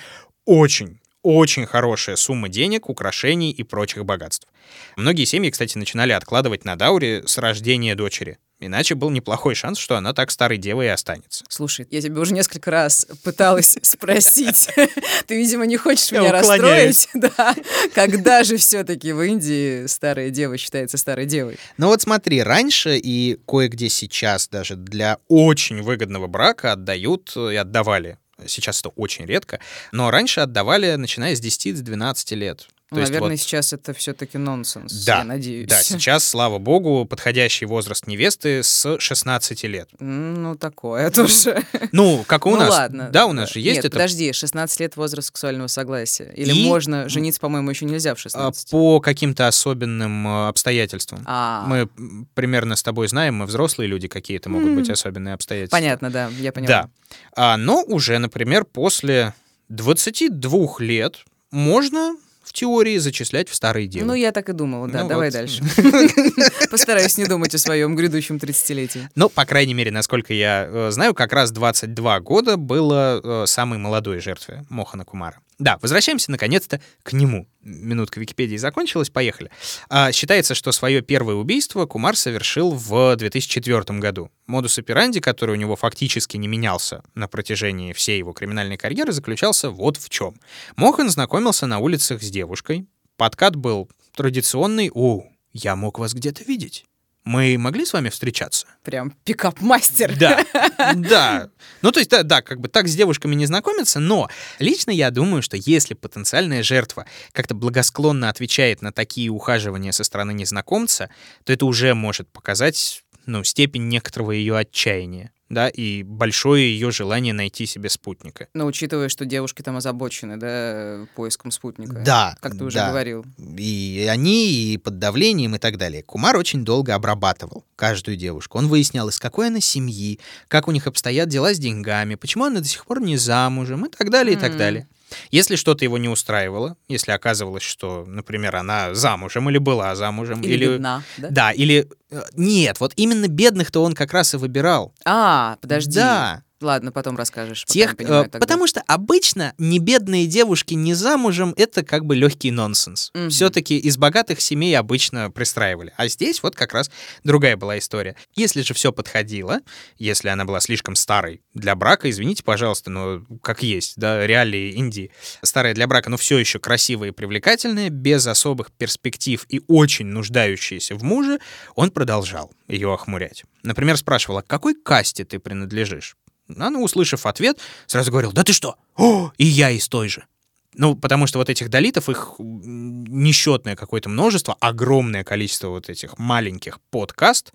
очень, 0.45 0.99
очень 1.21 1.65
хорошая 1.65 2.17
сумма 2.17 2.49
денег, 2.49 2.89
украшений 2.89 3.51
и 3.51 3.63
прочих 3.63 4.03
богатств. 4.03 4.47
Многие 4.95 5.25
семьи, 5.25 5.49
кстати, 5.49 5.77
начинали 5.77 6.11
откладывать 6.11 6.65
на 6.65 6.75
даури 6.75 7.23
с 7.25 7.37
рождения 7.37 7.95
дочери. 7.95 8.37
Иначе 8.59 8.95
был 8.95 9.11
неплохой 9.11 9.53
шанс, 9.53 9.77
что 9.77 9.97
она 9.97 10.13
так 10.13 10.31
старой 10.31 10.57
девой 10.57 10.87
и 10.87 10.89
останется. 10.89 11.45
Слушай, 11.47 11.87
я 11.91 12.01
тебе 12.01 12.19
уже 12.19 12.33
несколько 12.33 12.71
раз 12.71 13.05
пыталась 13.23 13.77
спросить. 13.83 14.69
Ты, 15.27 15.37
видимо, 15.37 15.67
не 15.67 15.77
хочешь 15.77 16.11
меня 16.11 16.31
расстроить. 16.31 17.07
Да. 17.17 17.55
Когда 17.93 18.43
же 18.43 18.57
все-таки 18.57 19.11
в 19.11 19.21
Индии 19.21 19.85
старая 19.87 20.29
дева 20.29 20.57
считается 20.57 20.97
старой 20.97 21.25
девой? 21.25 21.57
Ну 21.77 21.87
вот 21.87 22.01
смотри, 22.01 22.41
раньше 22.41 22.97
и 22.97 23.37
кое-где 23.47 23.89
сейчас 23.89 24.47
даже 24.47 24.75
для 24.75 25.17
очень 25.27 25.81
выгодного 25.81 26.27
брака 26.27 26.73
отдают 26.73 27.35
и 27.35 27.55
отдавали. 27.55 28.17
Сейчас 28.45 28.79
это 28.79 28.89
очень 28.89 29.25
редко, 29.25 29.59
но 29.91 30.11
раньше 30.11 30.41
отдавали, 30.41 30.93
начиная 30.95 31.35
с 31.35 31.41
10-12 31.41 32.35
лет. 32.35 32.67
То 32.89 32.95
Ну, 32.95 33.01
есть 33.01 33.11
Наверное, 33.11 33.31
вот- 33.35 33.39
сейчас 33.41 33.73
это 33.73 33.93
все-таки 33.93 34.37
нонсенс, 34.37 35.03
Да, 35.03 35.17
я 35.17 35.23
надеюсь. 35.25 35.67
Да, 35.67 35.75
сейчас, 35.83 36.25
слава 36.25 36.57
богу, 36.57 37.03
подходящий 37.03 37.65
возраст 37.65 38.07
невесты 38.07 38.63
с 38.63 38.97
16 38.97 39.63
лет. 39.65 39.89
Ну, 39.99 40.55
такое 40.55 41.09
тоже. 41.11 41.65
Ну, 41.91 42.23
как 42.25 42.45
у 42.45 42.51
ну, 42.51 42.55
нас. 42.57 42.69
ладно. 42.69 43.09
Да, 43.11 43.25
у 43.25 43.33
нас 43.33 43.51
же 43.51 43.59
есть 43.59 43.75
Нет, 43.75 43.85
это. 43.85 43.91
подожди, 43.97 44.31
16 44.31 44.79
лет 44.79 44.95
возраст 44.95 45.27
сексуального 45.27 45.67
согласия. 45.67 46.31
Или 46.33 46.53
И- 46.53 46.65
можно 46.65 47.09
жениться, 47.09 47.41
по-моему, 47.41 47.69
еще 47.71 47.83
нельзя 47.83 48.15
в 48.15 48.19
а, 48.19 48.21
16. 48.21 48.69
По 48.71 49.01
каким-то 49.01 49.47
особенным 49.47 50.25
а, 50.25 50.47
обстоятельствам. 50.47 51.23
А, 51.25 51.65
Мы 51.67 51.89
примерно 52.35 52.77
с 52.77 52.83
тобой 52.83 53.09
знаем, 53.09 53.35
мы 53.35 53.47
взрослые 53.47 53.89
люди, 53.89 54.07
какие-то 54.07 54.47
могут 54.49 54.73
быть 54.75 54.89
особенные 54.89 55.33
обстоятельства. 55.33 55.75
понятно, 55.75 56.09
да, 56.09 56.29
я 56.39 56.53
поняла. 56.53 56.67
Да. 56.83 56.89
А, 57.35 57.57
но 57.57 57.83
уже, 57.83 58.17
например, 58.17 58.63
после 58.63 59.33
22 59.67 60.79
лет 60.79 61.17
можно 61.51 62.15
теории 62.57 62.97
зачислять 62.97 63.49
в 63.49 63.55
старые 63.55 63.87
девы. 63.87 64.07
Ну, 64.07 64.13
я 64.15 64.31
так 64.31 64.49
и 64.49 64.53
думала, 64.53 64.87
да. 64.87 65.03
Ну 65.03 65.09
Давай 65.09 65.29
вот. 65.29 65.33
дальше. 65.33 65.63
Постараюсь 66.71 67.15
не 67.17 67.25
думать 67.25 67.53
о 67.53 67.59
своем 67.59 67.95
грядущем 67.95 68.37
30-летии. 68.37 69.09
Ну, 69.13 69.29
по 69.29 69.45
крайней 69.45 69.75
мере, 69.75 69.91
насколько 69.91 70.33
я 70.33 70.67
э, 70.67 70.91
знаю, 70.91 71.13
как 71.13 71.33
раз 71.33 71.51
22 71.51 72.19
года 72.21 72.57
было 72.57 73.21
э, 73.23 73.45
самой 73.45 73.77
молодой 73.77 74.19
жертве 74.21 74.65
Мохана 74.69 75.05
Кумара. 75.05 75.39
Да, 75.59 75.79
возвращаемся 75.81 76.29
наконец-то 76.29 76.79
к 77.01 77.13
нему. 77.13 77.47
Минутка 77.61 78.19
Википедии 78.19 78.57
закончилась, 78.57 79.09
поехали. 79.09 79.49
А, 79.89 80.11
считается, 80.11 80.53
что 80.53 80.71
свое 80.71 81.01
первое 81.01 81.35
убийство 81.35 81.87
Кумар 81.87 82.15
совершил 82.15 82.71
в 82.71 83.15
2004 83.15 83.99
году. 83.99 84.29
Модус 84.45 84.77
операнди, 84.77 85.19
который 85.19 85.51
у 85.51 85.55
него 85.55 85.75
фактически 85.75 86.37
не 86.37 86.47
менялся 86.47 87.03
на 87.15 87.27
протяжении 87.27 87.93
всей 87.93 88.19
его 88.19 88.33
криминальной 88.33 88.77
карьеры, 88.77 89.11
заключался 89.11 89.71
вот 89.71 89.97
в 89.97 90.09
чем. 90.09 90.35
Мохан 90.75 91.09
знакомился 91.09 91.65
на 91.65 91.79
улицах 91.79 92.21
с 92.21 92.29
девушкой. 92.29 92.87
Подкат 93.15 93.55
был 93.55 93.89
традиционный 94.15 94.91
«О, 94.93 95.23
я 95.53 95.75
мог 95.75 95.97
вас 95.97 96.13
где-то 96.13 96.43
видеть. 96.43 96.85
Мы 97.27 97.57
могли 97.57 97.85
с 97.85 97.91
вами 97.91 98.07
встречаться?» 98.07 98.67
Прям 98.83 99.11
пикап-мастер. 99.25 100.17
Да, 100.17 100.45
да. 100.95 101.49
Ну, 101.81 101.91
то 101.91 101.99
есть, 101.99 102.09
да, 102.09 102.23
да, 102.23 102.41
как 102.41 102.61
бы 102.61 102.69
так 102.69 102.87
с 102.87 102.95
девушками 102.95 103.35
не 103.35 103.45
знакомиться, 103.45 103.99
но 103.99 104.29
лично 104.59 104.91
я 104.91 105.11
думаю, 105.11 105.41
что 105.41 105.57
если 105.57 105.93
потенциальная 105.93 106.63
жертва 106.63 107.05
как-то 107.33 107.53
благосклонно 107.53 108.29
отвечает 108.29 108.81
на 108.81 108.93
такие 108.93 109.29
ухаживания 109.29 109.91
со 109.91 110.05
стороны 110.05 110.31
незнакомца, 110.31 111.09
то 111.43 111.51
это 111.51 111.65
уже 111.65 111.93
может 111.93 112.31
показать, 112.31 113.03
ну, 113.25 113.43
степень 113.43 113.89
некоторого 113.89 114.31
ее 114.31 114.57
отчаяния, 114.57 115.31
да, 115.49 115.69
и 115.69 116.03
большое 116.03 116.71
ее 116.71 116.91
желание 116.91 117.33
найти 117.33 117.65
себе 117.65 117.89
спутника. 117.89 118.47
Но 118.53 118.65
учитывая, 118.65 119.09
что 119.09 119.25
девушки 119.25 119.61
там 119.61 119.77
озабочены, 119.77 120.37
да, 120.37 121.05
поиском 121.15 121.51
спутника. 121.51 122.01
Да, 122.05 122.37
Как 122.41 122.57
ты 122.57 122.63
уже 122.63 122.77
да. 122.77 122.89
говорил. 122.89 123.25
И 123.37 124.07
они, 124.09 124.73
и 124.73 124.77
под 124.77 124.99
давлением, 124.99 125.55
и 125.55 125.59
так 125.59 125.77
далее. 125.77 126.03
Кумар 126.03 126.35
очень 126.37 126.65
долго 126.65 126.93
обрабатывал 126.95 127.65
каждую 127.75 128.17
девушку. 128.17 128.57
Он 128.57 128.67
выяснял, 128.67 129.07
из 129.09 129.19
какой 129.19 129.47
она 129.47 129.61
семьи, 129.61 130.19
как 130.47 130.67
у 130.67 130.71
них 130.71 130.87
обстоят 130.87 131.29
дела 131.29 131.53
с 131.53 131.59
деньгами, 131.59 132.15
почему 132.15 132.45
она 132.45 132.59
до 132.59 132.67
сих 132.67 132.85
пор 132.85 133.01
не 133.01 133.17
замужем, 133.17 133.85
и 133.85 133.89
так 133.89 134.09
далее, 134.09 134.35
и 134.35 134.39
так 134.39 134.57
далее. 134.57 134.87
Если 135.31 135.55
что-то 135.55 135.83
его 135.83 135.97
не 135.97 136.09
устраивало, 136.09 136.75
если 136.87 137.11
оказывалось, 137.11 137.63
что, 137.63 138.05
например, 138.07 138.55
она 138.55 138.93
замужем 138.93 139.49
или 139.49 139.57
была 139.57 139.95
замужем, 139.95 140.41
Или, 140.41 140.67
бедна, 140.67 141.03
да? 141.17 141.27
Да, 141.29 141.51
или... 141.51 141.89
э, 142.11 142.21
Нет, 142.35 142.79
вот 142.79 142.93
именно 142.95 143.27
бедных-то 143.27 143.83
он 143.83 143.93
как 143.93 144.13
раз 144.13 144.33
и 144.33 144.37
выбирал. 144.37 144.93
А, 145.05 145.57
подожди. 145.61 145.95
Да. 145.99 146.43
Ладно, 146.59 146.91
потом 146.91 147.17
расскажешь. 147.17 147.65
Тех, 147.65 147.95
понимаю 147.95 148.21
э, 148.21 148.29
тогда. 148.29 148.39
потому 148.39 148.65
что 148.67 148.81
обычно 148.87 149.53
не 149.57 149.79
бедные 149.79 150.25
девушки 150.25 150.73
не 150.73 150.93
замужем 150.93 151.53
это 151.55 151.83
как 151.83 152.05
бы 152.05 152.15
легкий 152.15 152.51
нонсенс. 152.51 153.11
Мгм. 153.13 153.29
Все-таки 153.29 153.77
из 153.77 153.97
богатых 153.97 154.41
семей 154.41 154.77
обычно 154.77 155.29
пристраивали. 155.29 155.93
А 155.97 156.07
здесь 156.07 156.41
вот 156.41 156.55
как 156.55 156.73
раз 156.73 156.89
другая 157.23 157.57
была 157.57 157.77
история. 157.77 158.15
Если 158.35 158.61
же 158.61 158.73
все 158.73 158.91
подходило, 158.91 159.59
если 159.97 160.29
она 160.29 160.45
была 160.45 160.59
слишком 160.59 160.95
старой 160.95 161.41
для 161.53 161.75
брака, 161.75 162.09
извините, 162.09 162.43
пожалуйста, 162.43 162.89
но 162.89 163.21
как 163.43 163.61
есть, 163.61 163.93
да, 163.97 164.25
реалии 164.25 164.71
Индии. 164.71 165.11
Старая 165.43 165.75
для 165.75 165.87
брака, 165.87 166.09
но 166.09 166.17
все 166.17 166.39
еще 166.39 166.59
красивая 166.59 167.09
и 167.09 167.11
привлекательная, 167.11 167.89
без 167.89 168.25
особых 168.25 168.71
перспектив 168.71 169.45
и 169.49 169.61
очень 169.67 170.07
нуждающаяся 170.07 170.95
в 170.95 171.03
муже, 171.03 171.39
он 171.75 171.91
продолжал 171.91 172.51
ее 172.67 172.93
охмурять. 172.93 173.43
Например, 173.63 173.97
спрашивала, 173.97 174.41
к 174.41 174.47
какой 174.47 174.73
касте 174.73 175.23
ты 175.23 175.39
принадлежишь? 175.39 176.15
Она, 176.55 176.79
услышав 176.79 177.25
ответ, 177.25 177.59
сразу 177.85 178.11
говорила, 178.11 178.33
да 178.33 178.43
ты 178.43 178.53
что? 178.53 178.77
О, 178.95 179.31
и 179.37 179.45
я 179.45 179.69
из 179.71 179.87
той 179.87 180.09
же. 180.09 180.25
Ну, 180.73 180.95
потому 180.95 181.25
что 181.27 181.39
вот 181.39 181.49
этих 181.49 181.69
долитов, 181.69 182.07
их 182.09 182.35
несчетное 182.37 183.75
какое-то 183.75 184.09
множество, 184.09 184.55
огромное 184.59 185.23
количество 185.23 185.69
вот 185.69 185.89
этих 185.89 186.17
маленьких 186.19 186.79
подкаст. 186.91 187.51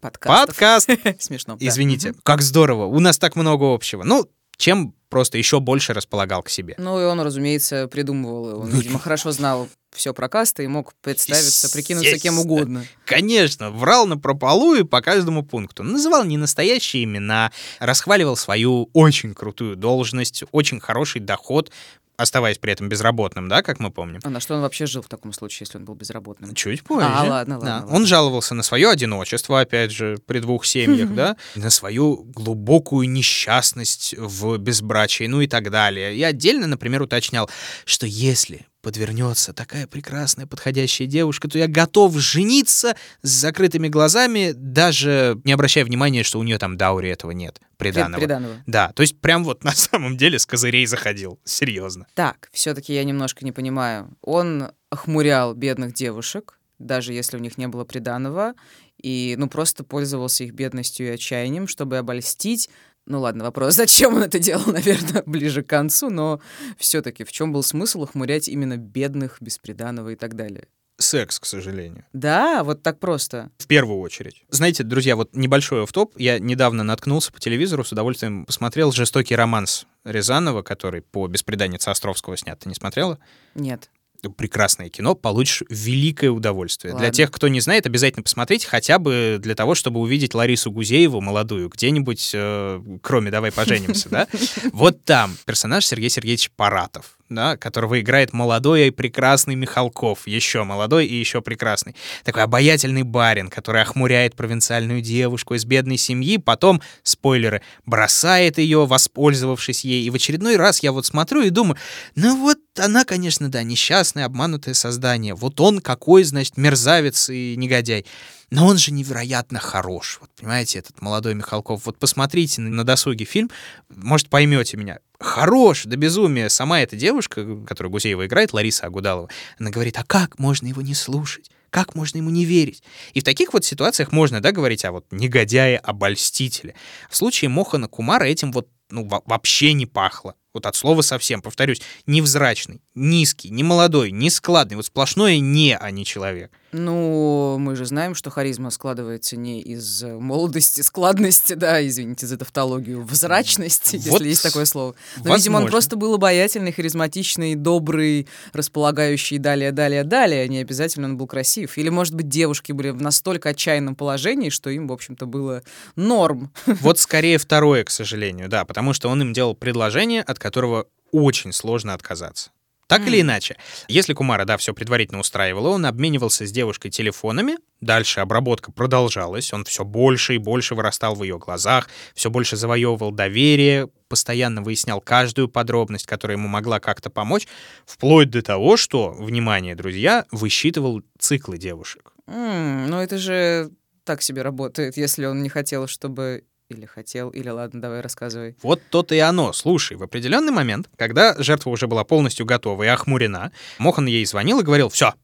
Подкастов. 0.00 0.56
Подкаст! 0.56 0.90
Смешно. 1.20 1.56
да. 1.56 1.66
Извините, 1.66 2.14
как 2.22 2.42
здорово, 2.42 2.86
у 2.86 2.98
нас 3.00 3.18
так 3.18 3.36
много 3.36 3.72
общего. 3.72 4.02
Ну, 4.02 4.28
чем 4.56 4.94
просто 5.08 5.38
еще 5.38 5.60
больше 5.60 5.94
располагал 5.94 6.42
к 6.42 6.50
себе. 6.50 6.74
Ну 6.78 7.00
и 7.00 7.04
он, 7.04 7.20
разумеется, 7.20 7.86
придумывал. 7.88 8.60
Он, 8.60 8.70
видимо, 8.70 8.98
хорошо 8.98 9.30
знал 9.30 9.68
все 9.94 10.14
про 10.14 10.28
касты 10.28 10.64
и 10.64 10.66
мог 10.66 10.94
представиться, 11.00 11.70
прикинуться 11.70 12.18
кем 12.18 12.38
угодно. 12.38 12.84
Конечно, 13.04 13.70
врал 13.70 14.06
на 14.06 14.16
прополую 14.16 14.86
по 14.86 15.00
каждому 15.00 15.42
пункту. 15.42 15.82
Называл 15.82 16.24
не 16.24 16.36
настоящие 16.36 17.04
имена, 17.04 17.52
расхваливал 17.78 18.36
свою 18.36 18.90
очень 18.92 19.34
крутую 19.34 19.76
должность, 19.76 20.44
очень 20.52 20.80
хороший 20.80 21.20
доход, 21.20 21.70
оставаясь 22.18 22.58
при 22.58 22.72
этом 22.72 22.88
безработным, 22.88 23.48
да, 23.48 23.62
как 23.62 23.78
мы 23.78 23.90
помним. 23.90 24.20
А 24.24 24.28
на 24.28 24.40
что 24.40 24.56
он 24.56 24.60
вообще 24.60 24.86
жил 24.86 25.02
в 25.02 25.08
таком 25.08 25.32
случае, 25.32 25.66
если 25.66 25.78
он 25.78 25.84
был 25.84 25.94
безработным? 25.94 26.52
Чуть 26.54 26.82
позже. 26.82 27.06
А, 27.08 27.22
ладно, 27.24 27.54
ладно, 27.54 27.58
Да. 27.60 27.74
ладно. 27.76 27.94
Он 27.94 28.06
жаловался 28.06 28.54
на 28.54 28.62
свое 28.64 28.90
одиночество, 28.90 29.60
опять 29.60 29.92
же, 29.92 30.18
при 30.26 30.40
двух 30.40 30.66
семьях, 30.66 31.08
да, 31.14 31.36
на 31.54 31.70
свою 31.70 32.24
глубокую 32.24 33.08
несчастность 33.08 34.14
в 34.18 34.58
безбрачии, 34.58 35.24
ну 35.28 35.40
и 35.40 35.46
так 35.46 35.70
далее. 35.70 36.16
И 36.16 36.22
отдельно, 36.22 36.66
например, 36.66 37.02
уточнял, 37.02 37.48
что 37.84 38.04
если 38.06 38.66
подвернется 38.82 39.52
такая 39.52 39.86
прекрасная, 39.86 40.46
подходящая 40.46 41.06
девушка, 41.08 41.48
то 41.48 41.58
я 41.58 41.66
готов 41.66 42.16
жениться 42.16 42.96
с 43.22 43.28
закрытыми 43.28 43.88
глазами, 43.88 44.52
даже 44.54 45.40
не 45.44 45.52
обращая 45.52 45.84
внимания, 45.84 46.22
что 46.22 46.38
у 46.38 46.42
нее 46.42 46.58
там 46.58 46.76
даури 46.76 47.10
этого 47.10 47.32
нет, 47.32 47.60
Прид- 47.78 47.92
приданого. 47.92 48.20
Приданого. 48.20 48.54
Да, 48.66 48.92
то 48.92 49.02
есть 49.02 49.20
прям 49.20 49.44
вот 49.44 49.64
на 49.64 49.70
самом 49.74 50.16
деле 50.16 50.38
с 50.38 50.46
козырей 50.46 50.84
заходил, 50.86 51.40
серьезно. 51.44 52.06
Так, 52.14 52.48
все-таки 52.52 52.92
я 52.92 53.04
немножко 53.04 53.44
не 53.44 53.52
понимаю. 53.52 54.16
Он 54.20 54.72
охмурял 54.90 55.54
бедных 55.54 55.94
девушек, 55.94 56.58
даже 56.78 57.12
если 57.12 57.36
у 57.36 57.40
них 57.40 57.58
не 57.58 57.68
было 57.68 57.84
приданого, 57.84 58.54
и, 59.00 59.36
ну, 59.38 59.48
просто 59.48 59.84
пользовался 59.84 60.44
их 60.44 60.52
бедностью 60.52 61.06
и 61.06 61.10
отчаянием, 61.10 61.68
чтобы 61.68 61.98
обольстить. 61.98 62.68
Ну 63.06 63.20
ладно, 63.20 63.44
вопрос, 63.44 63.74
зачем 63.76 64.14
он 64.14 64.24
это 64.24 64.38
делал, 64.38 64.66
наверное, 64.66 65.22
ближе 65.24 65.62
к 65.62 65.68
концу, 65.68 66.10
но 66.10 66.40
все-таки 66.76 67.24
в 67.24 67.32
чем 67.32 67.52
был 67.52 67.62
смысл 67.62 68.02
охмурять 68.02 68.48
именно 68.48 68.76
бедных, 68.76 69.38
бесприданного 69.40 70.10
и 70.10 70.16
так 70.16 70.34
далее? 70.34 70.66
Секс, 70.98 71.38
к 71.38 71.46
сожалению. 71.46 72.04
Да, 72.12 72.64
вот 72.64 72.82
так 72.82 72.98
просто. 72.98 73.50
В 73.58 73.68
первую 73.68 74.00
очередь. 74.00 74.42
Знаете, 74.50 74.82
друзья, 74.82 75.14
вот 75.14 75.34
небольшой 75.34 75.86
топ 75.86 76.12
Я 76.18 76.40
недавно 76.40 76.82
наткнулся 76.82 77.32
по 77.32 77.38
телевизору, 77.38 77.84
с 77.84 77.92
удовольствием 77.92 78.44
посмотрел 78.44 78.90
«Жестокий 78.90 79.36
романс» 79.36 79.86
Рязанова, 80.04 80.62
который 80.62 81.02
по 81.02 81.28
«Беспреданнице 81.28 81.90
Островского» 81.90 82.36
снят. 82.36 82.58
Ты 82.58 82.68
не 82.68 82.74
смотрела? 82.74 83.18
Нет. 83.54 83.90
прекрасное 84.36 84.88
кино, 84.88 85.14
получишь 85.14 85.62
великое 85.70 86.30
удовольствие. 86.30 86.92
Для 86.92 87.04
Ладно. 87.04 87.14
тех, 87.14 87.30
кто 87.30 87.46
не 87.46 87.60
знает, 87.60 87.86
обязательно 87.86 88.24
посмотреть, 88.24 88.64
хотя 88.64 88.98
бы 88.98 89.38
для 89.40 89.54
того, 89.54 89.76
чтобы 89.76 90.00
увидеть 90.00 90.34
Ларису 90.34 90.72
Гузееву 90.72 91.20
молодую 91.20 91.68
где-нибудь, 91.68 92.32
э, 92.34 92.80
кроме 93.02 93.30
«Давай 93.30 93.52
поженимся», 93.52 94.08
да? 94.08 94.26
Вот 94.72 95.04
там 95.04 95.36
персонаж 95.46 95.86
Сергей 95.86 96.10
Сергеевич 96.10 96.50
Паратов, 96.56 97.17
да, 97.28 97.56
которого 97.56 98.00
играет 98.00 98.32
молодой 98.32 98.88
и 98.88 98.90
прекрасный 98.90 99.54
Михалков, 99.54 100.26
еще 100.26 100.64
молодой 100.64 101.06
и 101.06 101.14
еще 101.14 101.42
прекрасный. 101.42 101.94
Такой 102.24 102.42
обаятельный 102.42 103.02
барин, 103.02 103.48
который 103.48 103.82
охмуряет 103.82 104.34
провинциальную 104.34 105.00
девушку 105.00 105.54
из 105.54 105.64
бедной 105.64 105.96
семьи, 105.96 106.38
потом, 106.38 106.80
спойлеры, 107.02 107.62
бросает 107.84 108.58
ее, 108.58 108.86
воспользовавшись 108.86 109.84
ей. 109.84 110.04
И 110.04 110.10
в 110.10 110.14
очередной 110.14 110.56
раз 110.56 110.82
я 110.82 110.92
вот 110.92 111.06
смотрю 111.06 111.42
и 111.42 111.50
думаю, 111.50 111.76
ну 112.14 112.36
вот 112.36 112.58
она, 112.78 113.04
конечно, 113.04 113.50
да, 113.50 113.62
несчастное, 113.62 114.24
обманутое 114.24 114.74
создание. 114.74 115.34
Вот 115.34 115.60
он 115.60 115.80
какой, 115.80 116.24
значит, 116.24 116.56
мерзавец 116.56 117.28
и 117.30 117.54
негодяй. 117.56 118.06
Но 118.50 118.66
он 118.66 118.78
же 118.78 118.92
невероятно 118.92 119.58
хорош. 119.58 120.18
Вот 120.20 120.30
понимаете, 120.30 120.78
этот 120.78 121.02
молодой 121.02 121.34
Михалков. 121.34 121.84
Вот 121.84 121.98
посмотрите 121.98 122.60
на, 122.62 122.84
досуге 122.84 123.24
фильм, 123.24 123.50
может, 123.88 124.28
поймете 124.28 124.76
меня. 124.76 124.98
Хорош 125.20 125.84
до 125.84 125.96
безумия. 125.96 126.48
Сама 126.48 126.80
эта 126.80 126.96
девушка, 126.96 127.44
которую 127.66 127.90
Гузеева 127.92 128.26
играет, 128.26 128.52
Лариса 128.52 128.86
Агудалова, 128.86 129.28
она 129.58 129.70
говорит, 129.70 129.98
а 129.98 130.04
как 130.04 130.38
можно 130.38 130.66
его 130.66 130.80
не 130.80 130.94
слушать? 130.94 131.50
Как 131.70 131.94
можно 131.94 132.18
ему 132.18 132.30
не 132.30 132.46
верить? 132.46 132.82
И 133.12 133.20
в 133.20 133.24
таких 133.24 133.52
вот 133.52 133.64
ситуациях 133.64 134.12
можно, 134.12 134.40
да, 134.40 134.52
говорить 134.52 134.86
о 134.86 134.92
вот 134.92 135.04
негодяе-обольстителе. 135.10 136.74
В 137.10 137.16
случае 137.16 137.50
Мохана 137.50 137.88
Кумара 137.88 138.24
этим 138.24 138.52
вот 138.52 138.68
ну, 138.90 139.06
во- 139.06 139.22
вообще 139.26 139.74
не 139.74 139.84
пахло. 139.84 140.34
Вот 140.54 140.66
от 140.66 140.74
слова 140.74 141.02
совсем, 141.02 141.42
повторюсь, 141.42 141.82
невзрачный, 142.06 142.80
низкий, 142.98 143.50
не 143.50 143.62
молодой, 143.62 144.10
не 144.10 144.30
складный. 144.30 144.76
Вот 144.76 144.86
сплошное 144.86 145.38
«не», 145.38 145.76
а 145.76 145.90
не 145.90 146.04
человек. 146.04 146.50
Ну, 146.72 147.56
мы 147.58 147.76
же 147.76 147.86
знаем, 147.86 148.14
что 148.14 148.28
харизма 148.28 148.70
складывается 148.70 149.38
не 149.38 149.62
из 149.62 150.02
э, 150.02 150.18
молодости, 150.18 150.82
складности, 150.82 151.54
да, 151.54 151.86
извините 151.86 152.26
за 152.26 152.36
тавтологию, 152.36 153.02
взрачности, 153.02 153.96
Вот 153.96 154.20
если 154.20 154.28
есть 154.28 154.42
такое 154.42 154.66
слово. 154.66 154.94
Но, 155.24 155.34
видимо, 155.34 155.56
он 155.56 155.62
возможно. 155.62 155.70
просто 155.70 155.96
был 155.96 156.14
обаятельный, 156.14 156.72
харизматичный, 156.72 157.54
добрый, 157.54 158.28
располагающий 158.52 159.38
далее, 159.38 159.72
далее, 159.72 160.04
далее. 160.04 160.46
Не 160.46 160.58
обязательно 160.58 161.08
он 161.08 161.16
был 161.16 161.26
красив. 161.26 161.78
Или, 161.78 161.88
может 161.88 162.14
быть, 162.14 162.28
девушки 162.28 162.72
были 162.72 162.90
в 162.90 163.00
настолько 163.00 163.50
отчаянном 163.50 163.96
положении, 163.96 164.50
что 164.50 164.68
им, 164.68 164.88
в 164.88 164.92
общем-то, 164.92 165.24
было 165.24 165.62
норм. 165.96 166.52
Вот 166.66 166.98
скорее 166.98 167.38
второе, 167.38 167.84
к 167.84 167.90
сожалению, 167.90 168.48
да, 168.48 168.66
потому 168.66 168.92
что 168.92 169.08
он 169.08 169.22
им 169.22 169.32
делал 169.32 169.54
предложение, 169.54 170.20
от 170.20 170.38
которого 170.38 170.86
очень 171.12 171.52
сложно 171.52 171.94
отказаться. 171.94 172.50
Так 172.88 173.06
или 173.06 173.20
иначе, 173.20 173.56
если 173.86 174.14
Кумара, 174.14 174.46
да, 174.46 174.56
все 174.56 174.72
предварительно 174.72 175.20
устраивало, 175.20 175.68
он 175.68 175.84
обменивался 175.84 176.46
с 176.46 176.50
девушкой 176.50 176.88
телефонами, 176.88 177.56
дальше 177.82 178.20
обработка 178.20 178.72
продолжалась, 178.72 179.52
он 179.52 179.66
все 179.66 179.84
больше 179.84 180.36
и 180.36 180.38
больше 180.38 180.74
вырастал 180.74 181.14
в 181.14 181.22
ее 181.22 181.38
глазах, 181.38 181.90
все 182.14 182.30
больше 182.30 182.56
завоевывал 182.56 183.10
доверие, 183.10 183.88
постоянно 184.08 184.62
выяснял 184.62 185.02
каждую 185.02 185.48
подробность, 185.48 186.06
которая 186.06 186.38
ему 186.38 186.48
могла 186.48 186.80
как-то 186.80 187.10
помочь, 187.10 187.46
вплоть 187.84 188.30
до 188.30 188.40
того, 188.40 188.78
что, 188.78 189.10
внимание, 189.10 189.74
друзья, 189.74 190.24
высчитывал 190.32 191.02
циклы 191.18 191.58
девушек. 191.58 192.14
М, 192.26 192.88
ну, 192.88 193.00
это 193.00 193.18
же 193.18 193.70
так 194.04 194.22
себе 194.22 194.40
работает, 194.40 194.96
если 194.96 195.26
он 195.26 195.42
не 195.42 195.50
хотел, 195.50 195.86
чтобы... 195.86 196.42
Или 196.68 196.84
хотел, 196.84 197.30
или 197.30 197.48
ладно, 197.48 197.80
давай 197.80 198.02
рассказывай. 198.02 198.54
Вот 198.62 198.82
то-то 198.90 199.14
и 199.14 199.18
оно. 199.18 199.54
Слушай, 199.54 199.96
в 199.96 200.02
определенный 200.02 200.52
момент, 200.52 200.90
когда 200.96 201.34
жертва 201.38 201.70
уже 201.70 201.86
была 201.86 202.04
полностью 202.04 202.44
готова 202.44 202.82
и 202.82 202.86
охмурена, 202.88 203.52
Мохан 203.78 204.04
ей 204.04 204.26
звонил 204.26 204.60
и 204.60 204.62
говорил, 204.62 204.90
все, 204.90 205.14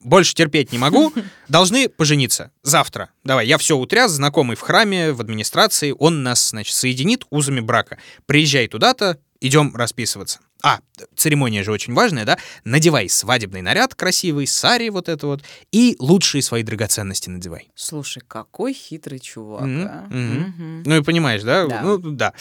больше 0.00 0.34
терпеть 0.34 0.72
не 0.72 0.78
могу, 0.78 1.10
должны 1.48 1.88
пожениться. 1.88 2.52
Завтра. 2.62 3.08
Давай, 3.24 3.46
я 3.46 3.56
все 3.56 3.78
утряс, 3.78 4.12
знакомый 4.12 4.56
в 4.56 4.60
храме, 4.60 5.12
в 5.12 5.22
администрации, 5.22 5.94
он 5.98 6.22
нас, 6.22 6.50
значит, 6.50 6.74
соединит 6.74 7.24
узами 7.30 7.60
брака. 7.60 7.96
Приезжай 8.26 8.68
туда-то, 8.68 9.18
идем 9.40 9.74
расписываться. 9.74 10.40
А, 10.62 10.80
церемония 11.16 11.62
же 11.62 11.72
очень 11.72 11.94
важная, 11.94 12.24
да? 12.24 12.38
Надевай 12.64 13.08
свадебный 13.08 13.62
наряд 13.62 13.94
красивый, 13.94 14.46
сари 14.46 14.88
вот 14.90 15.08
это 15.08 15.26
вот, 15.26 15.42
и 15.72 15.96
лучшие 15.98 16.42
свои 16.42 16.62
драгоценности 16.62 17.30
надевай. 17.30 17.68
Слушай, 17.74 18.22
какой 18.26 18.74
хитрый 18.74 19.20
чувак, 19.20 19.62
Мгм, 19.62 19.86
а? 19.88 20.06
мгм. 20.10 20.40
Мгм. 20.40 20.82
Ну 20.84 20.96
и 20.96 21.02
понимаешь, 21.02 21.42
да? 21.42 21.66
Да. 21.66 21.82
Ну 21.82 21.98
да. 21.98 22.32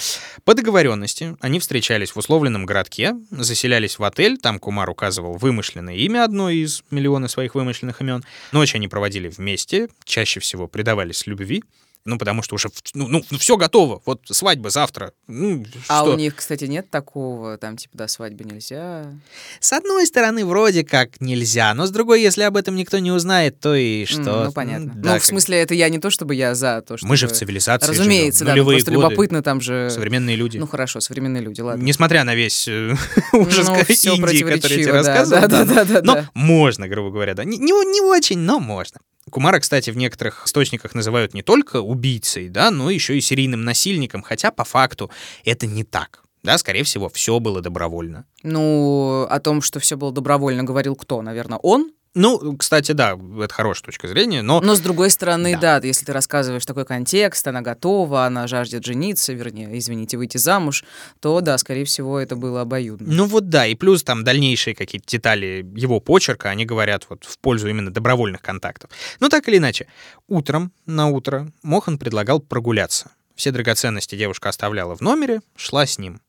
По 0.43 0.53
договоренности 0.53 1.37
они 1.39 1.59
встречались 1.59 2.11
в 2.11 2.17
условленном 2.17 2.65
городке, 2.65 3.15
заселялись 3.31 3.99
в 3.99 4.03
отель, 4.03 4.37
там 4.37 4.59
Кумар 4.59 4.89
указывал 4.89 5.37
вымышленное 5.37 5.95
имя 5.95 6.23
одно 6.23 6.49
из 6.49 6.83
миллиона 6.91 7.27
своих 7.27 7.55
вымышленных 7.55 8.01
имен. 8.01 8.23
Ночь 8.51 8.75
они 8.75 8.87
проводили 8.87 9.29
вместе, 9.29 9.87
чаще 10.03 10.39
всего 10.39 10.67
предавались 10.67 11.25
любви. 11.27 11.63
Ну, 12.05 12.17
потому 12.17 12.41
что 12.41 12.55
уже, 12.55 12.69
ну, 12.93 13.07
ну, 13.07 13.21
все 13.37 13.57
готово, 13.57 14.01
вот 14.05 14.21
свадьба 14.25 14.69
завтра. 14.69 15.11
Ну, 15.27 15.65
А 15.89 16.01
что? 16.01 16.13
у 16.13 16.15
них, 16.15 16.35
кстати, 16.35 16.63
нет 16.65 16.89
такого, 16.89 17.57
там, 17.57 17.75
типа, 17.77 17.97
до 17.97 18.07
свадьбы 18.07 18.45
нельзя. 18.45 19.13
С 19.59 19.73
одной 19.73 20.07
стороны, 20.07 20.45
вроде 20.45 20.83
как 20.83 21.19
нельзя, 21.19 21.73
но 21.73 21.85
с 21.85 21.91
другой, 21.91 22.21
если 22.21 22.43
об 22.43 22.55
этом 22.55 22.75
никто 22.75 22.99
не 22.99 23.11
узнает, 23.11 23.59
то 23.59 23.75
и 23.75 24.05
что? 24.05 24.45
Ну, 24.45 24.51
понятно. 24.53 24.93
Да, 24.95 25.13
ну, 25.15 25.19
в 25.19 25.25
смысле, 25.25 25.59
это 25.61 25.73
я 25.75 25.89
не 25.89 25.99
то, 25.99 26.09
чтобы 26.09 26.35
я 26.35 26.55
за 26.55 26.81
то, 26.81 26.97
что... 26.97 27.05
Мы 27.05 27.17
же 27.17 27.27
в 27.27 27.33
цивилизации 27.33 27.87
Разумеется, 27.89 28.39
живем. 28.39 28.45
да, 28.47 28.51
ну, 28.51 28.55
Нулевые 28.63 28.77
просто 28.77 28.91
годы, 28.91 29.03
любопытно 29.03 29.43
там 29.43 29.61
же... 29.61 29.89
современные 29.89 30.35
люди. 30.37 30.57
Ну, 30.57 30.67
хорошо, 30.67 31.01
современные 31.01 31.43
люди, 31.43 31.61
ладно. 31.61 31.83
Несмотря 31.83 32.23
на 32.23 32.33
весь 32.33 32.67
э, 32.67 32.95
ужас 33.33 33.67
Ну, 33.67 33.75
Индии, 33.75 34.43
который 34.43 34.77
я 34.77 34.83
тебе 34.83 34.91
да, 34.91 34.93
рассказывал. 34.93 35.41
да, 35.41 35.47
да, 35.47 35.65
да, 35.65 35.85
да, 35.85 36.01
Но 36.01 36.13
да. 36.15 36.29
можно, 36.33 36.87
грубо 36.87 37.11
говоря, 37.11 37.33
да. 37.33 37.43
Не, 37.43 37.57
не 37.57 38.01
очень, 38.01 38.39
но 38.39 38.59
можно. 38.59 38.99
Кумара, 39.29 39.59
кстати, 39.59 39.89
в 39.89 39.97
некоторых 39.97 40.45
источниках 40.45 40.95
называют 40.95 41.33
не 41.33 41.41
только 41.41 41.81
убийцей, 41.81 42.49
да, 42.49 42.71
но 42.71 42.89
еще 42.89 43.17
и 43.17 43.21
серийным 43.21 43.63
насильником, 43.63 44.21
хотя 44.21 44.51
по 44.51 44.63
факту 44.63 45.09
это 45.45 45.67
не 45.67 45.83
так. 45.83 46.23
Да, 46.43 46.57
скорее 46.57 46.83
всего, 46.83 47.09
все 47.09 47.39
было 47.39 47.61
добровольно. 47.61 48.25
Ну, 48.43 49.27
о 49.29 49.39
том, 49.39 49.61
что 49.61 49.79
все 49.79 49.97
было 49.97 50.11
добровольно, 50.11 50.63
говорил 50.63 50.95
кто? 50.95 51.21
Наверное, 51.21 51.57
он? 51.57 51.91
Ну, 52.15 52.57
кстати, 52.57 52.91
да, 52.93 53.17
это 53.41 53.53
хорошая 53.53 53.85
точка 53.85 54.07
зрения, 54.07 54.41
но 54.41 54.61
Но 54.61 54.75
с 54.75 54.79
другой 54.79 55.09
стороны, 55.11 55.53
Да. 55.53 55.79
да. 55.79 55.87
если 55.87 56.05
ты 56.05 56.13
рассказываешь 56.13 56.65
такой 56.65 56.85
контекст, 56.85 57.47
она 57.47 57.61
готова, 57.61 58.25
она 58.25 58.47
жаждет 58.47 58.83
жениться, 58.83 59.33
вернее, 59.33 59.77
извините, 59.77 60.17
выйти 60.17 60.37
замуж, 60.37 60.83
то 61.19 61.39
да, 61.41 61.57
скорее 61.57 61.85
всего, 61.85 62.19
это 62.19 62.35
было 62.35 62.61
обоюдно. 62.61 63.07
Ну 63.13 63.25
вот 63.25 63.49
да, 63.49 63.67
и 63.67 63.75
плюс 63.75 64.03
там 64.03 64.23
дальнейшие 64.23 64.75
какие-то 64.75 65.07
детали 65.07 65.65
его 65.75 65.99
почерка, 65.99 66.49
они 66.49 66.65
говорят 66.65 67.05
вот 67.09 67.25
в 67.25 67.37
пользу 67.37 67.67
именно 67.69 67.91
добровольных 67.91 68.41
контактов. 68.41 68.89
Но 69.19 69.29
так 69.29 69.47
или 69.47 69.57
иначе, 69.57 69.87
утром 70.27 70.71
на 70.85 71.07
утро 71.07 71.51
Мохан 71.61 71.97
предлагал 71.99 72.39
прогуляться. 72.39 73.11
Все 73.35 73.51
драгоценности 73.51 74.15
девушка 74.15 74.49
оставляла 74.49 74.95
в 74.97 75.01
номере, 75.01 75.41
шла 75.55 75.85
с 75.85 75.97
ним. 75.97 76.19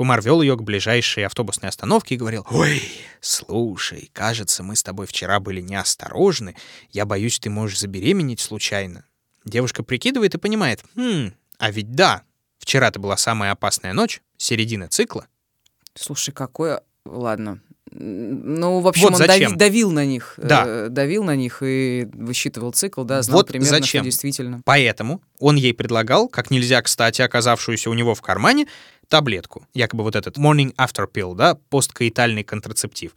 Кумар 0.00 0.22
вел 0.22 0.40
ее 0.40 0.56
к 0.56 0.62
ближайшей 0.62 1.26
автобусной 1.26 1.68
остановке 1.68 2.14
и 2.14 2.16
говорил, 2.16 2.46
«Ой, 2.50 2.82
слушай, 3.20 4.08
кажется, 4.14 4.62
мы 4.62 4.74
с 4.74 4.82
тобой 4.82 5.06
вчера 5.06 5.40
были 5.40 5.60
неосторожны. 5.60 6.56
Я 6.88 7.04
боюсь, 7.04 7.38
ты 7.38 7.50
можешь 7.50 7.80
забеременеть 7.80 8.40
случайно». 8.40 9.04
Девушка 9.44 9.82
прикидывает 9.82 10.34
и 10.34 10.38
понимает, 10.38 10.82
«Хм, 10.96 11.34
а 11.58 11.70
ведь 11.70 11.92
да, 11.92 12.22
вчера-то 12.56 12.98
была 12.98 13.18
самая 13.18 13.52
опасная 13.52 13.92
ночь, 13.92 14.22
середина 14.38 14.88
цикла. 14.88 15.26
Слушай, 15.94 16.32
какое... 16.32 16.82
Ладно. 17.04 17.60
Ну, 17.92 18.80
в 18.80 18.88
общем, 18.88 19.02
Вот 19.02 19.12
он 19.12 19.18
зачем. 19.18 19.52
дави- 19.52 19.56
давил 19.56 19.90
на 19.90 20.04
них. 20.04 20.34
Да. 20.36 20.64
э, 20.66 20.88
давил 20.90 21.24
на 21.24 21.34
них 21.36 21.62
и 21.62 22.08
высчитывал 22.12 22.72
цикл, 22.72 23.02
да, 23.04 23.22
знал 23.22 23.38
Вот 23.38 23.48
примерно, 23.48 23.78
зачем. 23.78 24.00
что 24.02 24.04
действительно. 24.04 24.60
Поэтому 24.64 25.22
он 25.38 25.56
ей 25.56 25.74
предлагал, 25.74 26.28
как 26.28 26.50
нельзя, 26.50 26.80
кстати, 26.82 27.22
оказавшуюся 27.22 27.90
у 27.90 27.94
него 27.94 28.14
в 28.14 28.22
кармане, 28.22 28.66
таблетку. 29.08 29.66
Якобы 29.74 30.04
вот 30.04 30.14
этот 30.14 30.38
morning 30.38 30.72
after 30.76 31.04
pill, 31.12 31.34
да, 31.34 31.56
посткаитальный 31.68 32.44
контрацептив. 32.44 33.10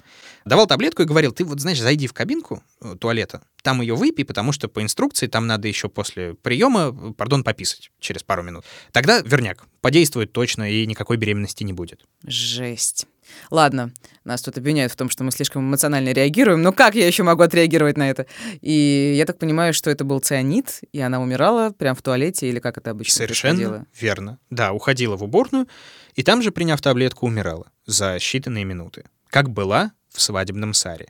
Давал 0.43 0.65
таблетку 0.65 1.03
и 1.03 1.05
говорил, 1.05 1.31
ты 1.31 1.45
вот, 1.45 1.59
знаешь, 1.59 1.79
зайди 1.79 2.07
в 2.07 2.13
кабинку 2.13 2.63
э, 2.81 2.95
туалета, 2.99 3.43
там 3.61 3.79
ее 3.81 3.93
выпей, 3.95 4.25
потому 4.25 4.51
что 4.53 4.67
по 4.67 4.81
инструкции 4.81 5.27
там 5.27 5.45
надо 5.45 5.67
еще 5.67 5.89
после 5.89 6.33
приема, 6.33 6.97
э, 7.09 7.13
пардон, 7.13 7.43
пописать 7.43 7.91
через 7.99 8.23
пару 8.23 8.41
минут. 8.41 8.65
Тогда 8.91 9.21
верняк, 9.21 9.65
подействует 9.81 10.31
точно 10.33 10.71
и 10.71 10.85
никакой 10.87 11.17
беременности 11.17 11.63
не 11.63 11.73
будет. 11.73 12.01
Жесть. 12.25 13.05
Ладно, 13.51 13.91
нас 14.23 14.41
тут 14.41 14.57
обвиняют 14.57 14.91
в 14.91 14.95
том, 14.95 15.09
что 15.09 15.23
мы 15.23 15.31
слишком 15.31 15.63
эмоционально 15.63 16.09
реагируем, 16.09 16.61
но 16.61 16.71
как 16.71 16.95
я 16.95 17.07
еще 17.07 17.23
могу 17.23 17.43
отреагировать 17.43 17.97
на 17.97 18.09
это? 18.09 18.25
И 18.61 19.13
я 19.17 19.25
так 19.25 19.39
понимаю, 19.39 19.73
что 19.73 19.89
это 19.89 20.03
был 20.03 20.19
цианид, 20.19 20.81
и 20.91 20.99
она 20.99 21.21
умирала 21.21 21.71
прямо 21.71 21.95
в 21.95 22.01
туалете, 22.01 22.47
или 22.49 22.59
как 22.59 22.77
это 22.77 22.91
обычно 22.91 23.13
Совершенно 23.15 23.55
происходило? 23.55 23.85
верно. 23.99 24.39
Да, 24.49 24.71
уходила 24.73 25.15
в 25.15 25.23
уборную, 25.23 25.67
и 26.15 26.23
там 26.23 26.41
же, 26.41 26.51
приняв 26.51 26.81
таблетку, 26.81 27.25
умирала 27.27 27.71
за 27.85 28.15
считанные 28.17 28.63
минуты. 28.63 29.05
Как 29.29 29.49
была 29.49 29.91
в 30.09 30.21
свадебном 30.21 30.73
саре. 30.73 31.07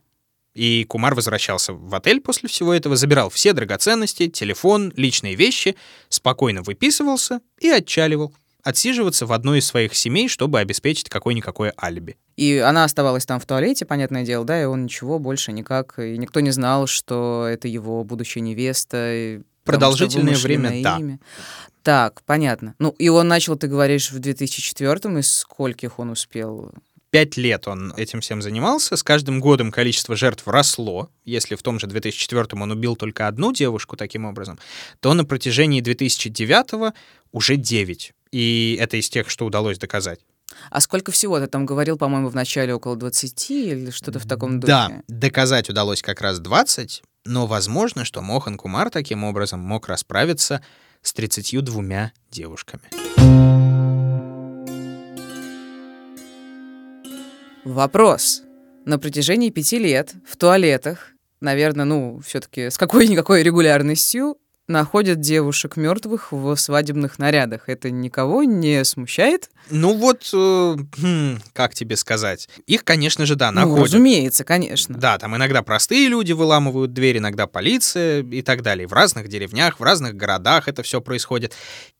И 0.53 0.85
Кумар 0.85 1.15
возвращался 1.15 1.73
в 1.73 1.95
отель 1.95 2.21
после 2.21 2.47
всего 2.47 2.73
этого, 2.73 2.95
забирал 2.95 3.29
все 3.31 3.53
драгоценности, 3.53 4.27
телефон, 4.29 4.93
личные 4.95 5.33
вещи, 5.35 5.75
спокойно 6.09 6.61
выписывался 6.61 7.41
и 7.59 7.69
отчаливал. 7.69 8.33
Отсиживаться 8.63 9.25
в 9.25 9.33
одной 9.33 9.59
из 9.59 9.67
своих 9.67 9.93
семей, 9.93 10.29
чтобы 10.29 10.59
обеспечить 10.59 11.09
какое-никакое 11.09 11.73
алиби. 11.81 12.17
И 12.37 12.57
она 12.57 12.85
оставалась 12.85 13.25
там 13.25 13.39
в 13.39 13.45
туалете, 13.45 13.85
понятное 13.85 14.23
дело, 14.23 14.45
да, 14.45 14.61
и 14.61 14.65
он 14.65 14.85
ничего 14.85 15.19
больше 15.19 15.51
никак, 15.51 15.99
и 15.99 16.17
никто 16.17 16.39
не 16.39 16.51
знал, 16.51 16.87
что 16.87 17.45
это 17.49 17.67
его 17.67 18.03
будущая 18.03 18.41
невеста. 18.41 19.13
и 19.13 19.41
Продолжительное 19.65 20.35
время, 20.35 20.81
да. 20.81 20.97
имя. 20.97 21.19
Так, 21.83 22.21
понятно. 22.25 22.75
Ну, 22.79 22.95
и 22.97 23.09
он 23.09 23.27
начал, 23.27 23.57
ты 23.57 23.67
говоришь, 23.67 24.11
в 24.11 24.19
2004-м, 24.19 25.19
из 25.19 25.31
скольких 25.31 25.99
он 25.99 26.11
успел? 26.11 26.71
Пять 27.13 27.37
лет 27.37 27.67
он 27.67 27.93
этим 27.95 28.21
всем 28.21 28.41
занимался. 28.41 28.95
С 28.95 29.03
каждым 29.03 29.39
годом 29.39 29.71
количество 29.71 30.15
жертв 30.15 30.47
росло. 30.47 31.09
Если 31.25 31.53
в 31.53 31.61
том 31.61 31.79
же 31.79 31.85
2004 31.85 32.47
он 32.53 32.71
убил 32.71 32.95
только 32.95 33.27
одну 33.27 33.53
девушку 33.53 33.95
таким 33.95 34.25
образом, 34.25 34.57
то 34.99 35.13
на 35.13 35.23
протяжении 35.23 35.79
2009 35.79 36.93
уже 37.31 37.55
9. 37.55 38.13
И 38.33 38.75
это 38.79 38.97
из 38.97 39.09
тех, 39.09 39.29
что 39.29 39.45
удалось 39.45 39.77
доказать. 39.77 40.19
А 40.71 40.81
сколько 40.81 41.11
всего? 41.11 41.39
Ты 41.39 41.45
там 41.45 41.67
говорил, 41.67 41.99
по-моему, 41.99 42.29
в 42.29 42.35
начале 42.35 42.73
около 42.73 42.95
20 42.95 43.51
или 43.51 43.91
что-то 43.91 44.17
в 44.17 44.27
таком 44.27 44.59
духе? 44.59 44.73
Да, 44.73 44.91
доказать 45.07 45.69
удалось 45.69 46.01
как 46.01 46.19
раз 46.19 46.39
20, 46.39 47.03
но 47.25 47.45
возможно, 47.45 48.05
что 48.05 48.23
Мохан 48.23 48.57
Кумар 48.57 48.89
таким 48.89 49.23
образом 49.23 49.59
мог 49.59 49.87
расправиться 49.87 50.63
с 51.03 51.13
32 51.13 52.11
девушками. 52.31 52.81
Вопрос. 57.63 58.41
На 58.85 58.97
протяжении 58.97 59.51
пяти 59.51 59.77
лет 59.77 60.15
в 60.27 60.37
туалетах, 60.37 61.11
наверное, 61.39 61.85
ну, 61.85 62.19
все-таки 62.25 62.71
с 62.71 62.79
какой-никакой 62.79 63.43
регулярностью 63.43 64.37
находят 64.67 65.19
девушек 65.19 65.75
мертвых 65.77 66.31
в 66.31 66.55
свадебных 66.55 67.19
нарядах. 67.19 67.67
Это 67.67 67.91
никого 67.91 68.43
не 68.43 68.83
смущает? 68.85 69.49
Ну 69.69 69.93
вот, 69.97 70.29
э, 70.33 70.75
хм, 70.97 71.39
как 71.53 71.73
тебе 71.73 71.97
сказать? 71.97 72.47
Их, 72.65 72.83
конечно 72.83 73.25
же, 73.25 73.35
да, 73.35 73.51
Ну, 73.51 73.61
находят. 73.61 73.85
разумеется, 73.85 74.43
конечно. 74.43 74.97
Да, 74.97 75.17
там 75.17 75.35
иногда 75.35 75.61
простые 75.63 76.07
люди 76.07 76.31
выламывают 76.31 76.93
дверь, 76.93 77.17
иногда 77.17 77.47
полиция 77.47 78.23
и 78.23 78.41
так 78.41 78.61
далее. 78.61 78.87
В 78.87 78.93
разных 78.93 79.27
деревнях, 79.27 79.79
в 79.79 79.83
разных 79.83 80.15
городах 80.15 80.67
это 80.67 80.83
все 80.83 81.01
происходит. 81.01 81.53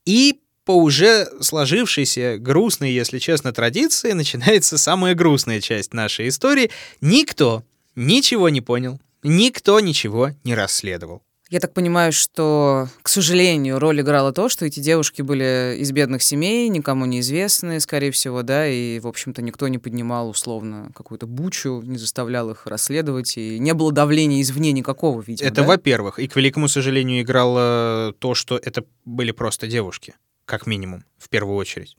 И 0.05 0.39
по 0.65 0.71
уже 0.77 1.27
сложившейся 1.41 2.37
грустной, 2.37 2.91
если 2.93 3.19
честно, 3.19 3.51
традиции 3.51 4.11
начинается 4.13 4.77
самая 4.77 5.15
грустная 5.15 5.59
часть 5.59 5.93
нашей 5.93 6.29
истории. 6.29 6.71
Никто 7.01 7.63
ничего 7.95 8.47
не 8.49 8.61
понял, 8.61 8.99
никто 9.23 9.79
ничего 9.79 10.31
не 10.43 10.55
расследовал. 10.55 11.21
Я 11.53 11.59
так 11.59 11.71
понимаю, 11.71 12.11
что, 12.11 12.87
к 13.03 13.07
сожалению, 13.07 13.77
роль 13.77 14.01
играла 14.01 14.33
то, 14.33 14.49
что 14.49 14.65
эти 14.65 14.79
девушки 14.79 15.21
были 15.21 15.75
из 15.77 15.91
бедных 15.91 16.23
семей, 16.23 16.67
никому 16.67 17.05
неизвестные, 17.05 17.79
скорее 17.79 18.09
всего, 18.09 18.41
да, 18.41 18.67
и, 18.67 18.99
в 18.99 19.07
общем-то, 19.07 19.43
никто 19.43 19.67
не 19.67 19.77
поднимал 19.77 20.29
условно 20.29 20.89
какую-то 20.95 21.27
бучу, 21.27 21.83
не 21.83 21.99
заставлял 21.99 22.49
их 22.49 22.65
расследовать, 22.65 23.37
и 23.37 23.59
не 23.59 23.75
было 23.75 23.91
давления 23.91 24.41
извне 24.41 24.71
никакого, 24.71 25.21
видимо, 25.21 25.47
Это, 25.47 25.61
да? 25.61 25.67
во-первых. 25.67 26.17
И, 26.17 26.27
к 26.27 26.35
великому 26.35 26.67
сожалению, 26.67 27.21
играло 27.21 28.15
то, 28.17 28.33
что 28.33 28.57
это 28.57 28.83
были 29.05 29.29
просто 29.29 29.67
девушки, 29.67 30.15
как 30.45 30.65
минимум, 30.65 31.05
в 31.19 31.29
первую 31.29 31.55
очередь. 31.57 31.95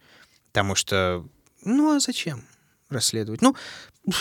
Потому 0.49 0.75
что, 0.75 1.25
ну 1.65 1.95
а 1.95 2.01
зачем 2.01 2.43
расследовать? 2.91 3.41
Ну, 3.41 3.55
ни- 4.05 4.15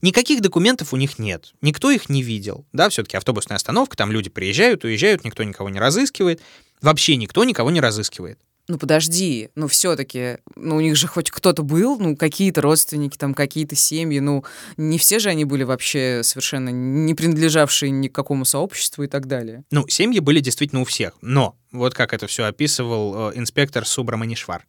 никаких 0.00 0.40
документов 0.40 0.92
у 0.92 0.96
них 0.96 1.18
нет. 1.18 1.54
Никто 1.60 1.90
их 1.90 2.08
не 2.08 2.22
видел. 2.22 2.66
Да, 2.72 2.88
все-таки 2.88 3.16
автобусная 3.16 3.56
остановка, 3.56 3.96
там 3.96 4.12
люди 4.12 4.30
приезжают, 4.30 4.84
уезжают, 4.84 5.24
никто 5.24 5.42
никого 5.42 5.68
не 5.68 5.80
разыскивает. 5.80 6.40
Вообще 6.80 7.16
никто 7.16 7.44
никого 7.44 7.70
не 7.70 7.80
разыскивает. 7.80 8.38
Ну 8.68 8.78
подожди, 8.78 9.50
ну 9.56 9.66
все-таки, 9.66 10.38
ну 10.54 10.76
у 10.76 10.80
них 10.80 10.96
же 10.96 11.08
хоть 11.08 11.32
кто-то 11.32 11.64
был, 11.64 11.98
ну 11.98 12.16
какие-то 12.16 12.60
родственники, 12.60 13.18
там 13.18 13.34
какие-то 13.34 13.74
семьи, 13.74 14.20
ну 14.20 14.44
не 14.76 14.98
все 14.98 15.18
же 15.18 15.30
они 15.30 15.44
были 15.44 15.64
вообще 15.64 16.20
совершенно 16.22 16.68
не 16.68 17.14
принадлежавшие 17.14 17.90
ни 17.90 18.06
к 18.06 18.14
какому 18.14 18.44
сообществу 18.44 19.02
и 19.02 19.08
так 19.08 19.26
далее. 19.26 19.64
Ну, 19.72 19.88
семьи 19.88 20.20
были 20.20 20.38
действительно 20.38 20.80
у 20.80 20.84
всех. 20.84 21.14
Но 21.22 21.56
вот 21.72 21.94
как 21.94 22.14
это 22.14 22.28
все 22.28 22.44
описывал 22.44 23.30
э, 23.30 23.32
инспектор 23.34 23.84
Субраманишвар. 23.84 24.64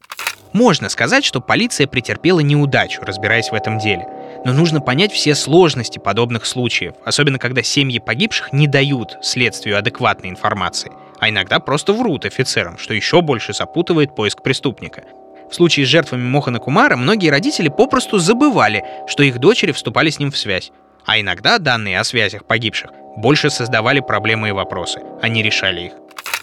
Можно 0.52 0.88
сказать, 0.88 1.24
что 1.24 1.40
полиция 1.40 1.86
претерпела 1.86 2.40
неудачу, 2.40 3.00
разбираясь 3.02 3.50
в 3.50 3.54
этом 3.54 3.78
деле. 3.78 4.06
Но 4.44 4.52
нужно 4.52 4.80
понять 4.80 5.12
все 5.12 5.34
сложности 5.34 5.98
подобных 5.98 6.44
случаев, 6.44 6.94
особенно 7.04 7.38
когда 7.38 7.62
семьи 7.62 7.98
погибших 7.98 8.52
не 8.52 8.66
дают 8.66 9.16
следствию 9.22 9.78
адекватной 9.78 10.28
информации, 10.28 10.92
а 11.18 11.30
иногда 11.30 11.60
просто 11.60 11.92
врут 11.92 12.26
офицерам, 12.26 12.76
что 12.76 12.92
еще 12.92 13.22
больше 13.22 13.54
запутывает 13.54 14.14
поиск 14.14 14.42
преступника. 14.42 15.04
В 15.50 15.54
случае 15.54 15.86
с 15.86 15.88
жертвами 15.88 16.22
Мохана 16.22 16.58
Кумара 16.58 16.96
многие 16.96 17.28
родители 17.28 17.68
попросту 17.68 18.18
забывали, 18.18 18.84
что 19.06 19.22
их 19.22 19.38
дочери 19.38 19.72
вступали 19.72 20.10
с 20.10 20.18
ним 20.18 20.30
в 20.30 20.36
связь. 20.36 20.72
А 21.06 21.20
иногда 21.20 21.58
данные 21.58 22.00
о 22.00 22.04
связях 22.04 22.46
погибших 22.46 22.90
больше 23.16 23.50
создавали 23.50 24.00
проблемы 24.00 24.48
и 24.48 24.52
вопросы, 24.52 25.00
а 25.20 25.28
не 25.28 25.42
решали 25.42 25.82
их. 25.86 25.92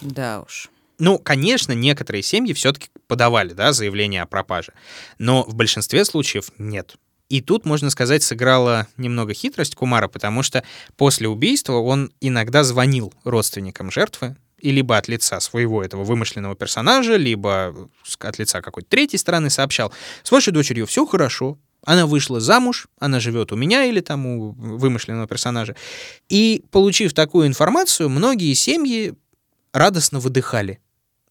Да 0.02 0.42
уж. 0.42 0.70
Ну, 1.00 1.18
конечно, 1.18 1.74
некоторые 1.74 2.22
семьи 2.22 2.54
все-таки 2.54 2.90
подавали 3.08 3.54
да, 3.54 3.74
заявление 3.74 4.22
о 4.22 4.28
пропаже, 4.28 4.74
но 5.18 5.44
в 5.44 5.56
большинстве 5.56 6.06
случаев 6.06 6.52
нет. 6.60 6.96
И 7.32 7.40
тут, 7.40 7.66
можно 7.66 7.90
сказать, 7.90 8.24
сыграла 8.24 8.88
немного 8.98 9.34
хитрость 9.34 9.76
Кумара, 9.76 10.10
потому 10.10 10.44
что 10.44 10.66
после 10.98 11.30
убийства 11.30 11.76
он 11.76 12.12
иногда 12.20 12.62
звонил 12.66 13.14
родственникам 13.24 13.90
жертвы, 13.90 14.36
и 14.60 14.70
либо 14.70 14.98
от 14.98 15.08
лица 15.08 15.40
своего 15.40 15.82
этого 15.82 16.04
вымышленного 16.04 16.58
персонажа, 16.58 17.16
либо 17.16 17.74
от 18.20 18.38
лица 18.38 18.62
какой-то 18.62 18.90
третьей 18.90 19.18
стороны 19.18 19.50
сообщал, 19.50 19.94
с 20.24 20.32
вашей 20.32 20.52
дочерью 20.52 20.86
все 20.88 21.06
хорошо, 21.06 21.58
она 21.86 22.06
вышла 22.06 22.42
замуж, 22.42 22.88
она 23.00 23.22
живет 23.22 23.54
у 23.54 23.56
меня 23.56 23.86
или 23.86 24.02
там 24.02 24.26
у 24.26 24.52
вымышленного 24.52 25.26
персонажа. 25.26 25.78
И, 26.28 26.66
получив 26.70 27.14
такую 27.14 27.48
информацию, 27.48 28.10
многие 28.10 28.54
семьи 28.56 29.14
радостно 29.72 30.20
выдыхали. 30.20 30.82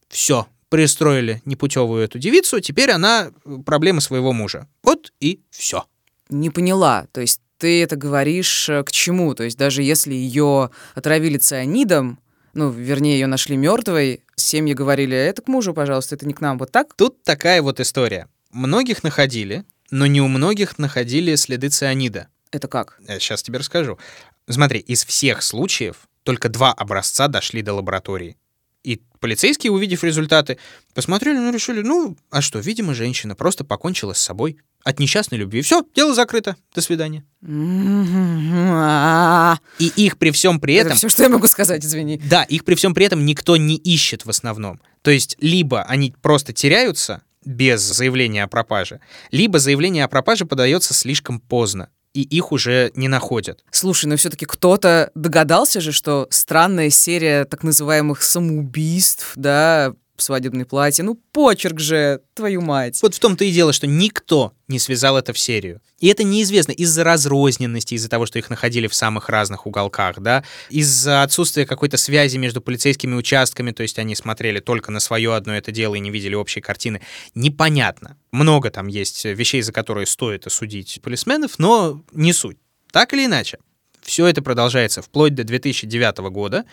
Все, 0.08 0.46
пристроили 0.70 1.42
непутевую 1.44 2.02
эту 2.02 2.18
девицу, 2.18 2.60
теперь 2.60 2.90
она 2.90 3.32
проблема 3.66 4.00
своего 4.00 4.32
мужа. 4.32 4.66
Вот 4.82 5.12
и 5.20 5.42
все. 5.50 5.84
Не 6.30 6.48
поняла. 6.48 7.06
То 7.12 7.20
есть 7.20 7.42
ты 7.58 7.82
это 7.82 7.96
говоришь 7.96 8.68
э, 8.68 8.82
к 8.84 8.90
чему? 8.90 9.34
То 9.34 9.44
есть 9.44 9.58
даже 9.58 9.82
если 9.82 10.14
ее 10.14 10.70
отравили 10.94 11.36
цианидом, 11.36 12.18
ну, 12.54 12.70
вернее, 12.70 13.18
ее 13.18 13.26
нашли 13.26 13.56
мертвой, 13.56 14.22
семьи 14.36 14.72
говорили, 14.72 15.16
это 15.16 15.42
к 15.42 15.48
мужу, 15.48 15.74
пожалуйста, 15.74 16.14
это 16.14 16.26
не 16.26 16.32
к 16.32 16.40
нам, 16.40 16.58
вот 16.58 16.72
так? 16.72 16.94
Тут 16.94 17.22
такая 17.22 17.62
вот 17.62 17.80
история. 17.80 18.28
Многих 18.50 19.02
находили, 19.02 19.64
но 19.90 20.06
не 20.06 20.20
у 20.20 20.28
многих 20.28 20.78
находили 20.78 21.34
следы 21.34 21.68
цианида. 21.68 22.28
Это 22.50 22.66
как? 22.66 22.98
Я 23.06 23.18
сейчас 23.20 23.42
тебе 23.42 23.58
расскажу. 23.58 23.98
Смотри, 24.48 24.80
из 24.80 25.04
всех 25.04 25.42
случаев 25.42 26.08
только 26.22 26.48
два 26.48 26.72
образца 26.72 27.28
дошли 27.28 27.62
до 27.62 27.74
лаборатории. 27.74 28.36
И 28.82 29.02
полицейские, 29.20 29.72
увидев 29.72 30.04
результаты, 30.04 30.58
посмотрели, 30.94 31.38
ну, 31.38 31.52
решили, 31.52 31.82
ну, 31.82 32.16
а 32.30 32.40
что, 32.40 32.58
видимо, 32.60 32.94
женщина 32.94 33.34
просто 33.34 33.64
покончила 33.64 34.14
с 34.14 34.20
собой 34.20 34.58
от 34.82 34.98
несчастной 34.98 35.36
любви. 35.38 35.60
Все, 35.60 35.84
дело 35.94 36.14
закрыто. 36.14 36.56
До 36.74 36.80
свидания. 36.80 37.24
И 39.78 39.92
их 39.96 40.18
при 40.18 40.30
всем 40.30 40.58
при 40.60 40.74
этом... 40.74 40.92
Это 40.92 40.96
все, 40.96 41.08
что 41.10 41.22
я 41.22 41.28
могу 41.28 41.46
сказать, 41.46 41.84
извини. 41.84 42.20
Да, 42.24 42.42
их 42.44 42.64
при 42.64 42.74
всем 42.74 42.94
при 42.94 43.04
этом 43.04 43.26
никто 43.26 43.56
не 43.56 43.76
ищет 43.76 44.24
в 44.24 44.30
основном. 44.30 44.80
То 45.02 45.10
есть 45.10 45.36
либо 45.40 45.82
они 45.82 46.14
просто 46.22 46.52
теряются 46.54 47.22
без 47.44 47.80
заявления 47.80 48.44
о 48.44 48.48
пропаже, 48.48 49.00
либо 49.30 49.58
заявление 49.58 50.04
о 50.04 50.08
пропаже 50.08 50.44
подается 50.44 50.94
слишком 50.94 51.40
поздно 51.40 51.88
и 52.12 52.22
их 52.22 52.52
уже 52.52 52.90
не 52.94 53.08
находят. 53.08 53.64
Слушай, 53.70 54.06
но 54.06 54.16
все-таки 54.16 54.46
кто-то 54.46 55.10
догадался 55.14 55.80
же, 55.80 55.92
что 55.92 56.26
странная 56.30 56.90
серия 56.90 57.44
так 57.44 57.62
называемых 57.62 58.22
самоубийств, 58.22 59.32
да, 59.36 59.94
свадебное 60.22 60.64
платье. 60.64 61.04
Ну, 61.04 61.14
почерк 61.32 61.80
же, 61.80 62.20
твою 62.34 62.60
мать. 62.60 63.00
Вот 63.02 63.14
в 63.14 63.18
том-то 63.18 63.44
и 63.44 63.52
дело, 63.52 63.72
что 63.72 63.86
никто 63.86 64.52
не 64.68 64.78
связал 64.78 65.16
это 65.16 65.32
в 65.32 65.38
серию. 65.38 65.80
И 65.98 66.08
это 66.08 66.24
неизвестно 66.24 66.72
из-за 66.72 67.04
разрозненности, 67.04 67.94
из-за 67.94 68.08
того, 68.08 68.26
что 68.26 68.38
их 68.38 68.50
находили 68.50 68.86
в 68.86 68.94
самых 68.94 69.28
разных 69.28 69.66
уголках, 69.66 70.20
да, 70.20 70.44
из-за 70.70 71.22
отсутствия 71.22 71.66
какой-то 71.66 71.96
связи 71.96 72.36
между 72.36 72.60
полицейскими 72.60 73.14
участками, 73.14 73.72
то 73.72 73.82
есть 73.82 73.98
они 73.98 74.14
смотрели 74.14 74.60
только 74.60 74.90
на 74.90 75.00
свое 75.00 75.34
одно 75.34 75.54
это 75.54 75.72
дело 75.72 75.94
и 75.94 76.00
не 76.00 76.10
видели 76.10 76.34
общей 76.34 76.60
картины. 76.60 77.02
Непонятно. 77.34 78.16
Много 78.32 78.70
там 78.70 78.86
есть 78.86 79.24
вещей, 79.24 79.62
за 79.62 79.72
которые 79.72 80.06
стоит 80.06 80.46
осудить 80.46 81.00
полисменов, 81.02 81.58
но 81.58 82.02
не 82.12 82.32
суть. 82.32 82.58
Так 82.92 83.12
или 83.12 83.26
иначе, 83.26 83.58
все 84.02 84.26
это 84.26 84.42
продолжается 84.42 85.02
вплоть 85.02 85.34
до 85.34 85.44
2009 85.44 86.18
года, 86.30 86.64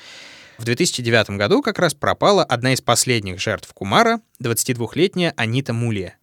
в 0.58 0.64
2009 0.66 1.32
году 1.32 1.62
как 1.62 1.80
раз 1.80 1.94
пропала 1.94 2.44
одна 2.44 2.74
из 2.74 2.82
последних 2.82 3.40
жертв 3.40 3.74
Кумара, 3.74 4.22
22-летняя 4.42 5.34
Анита 5.38 5.74
Мулия. 5.74 6.18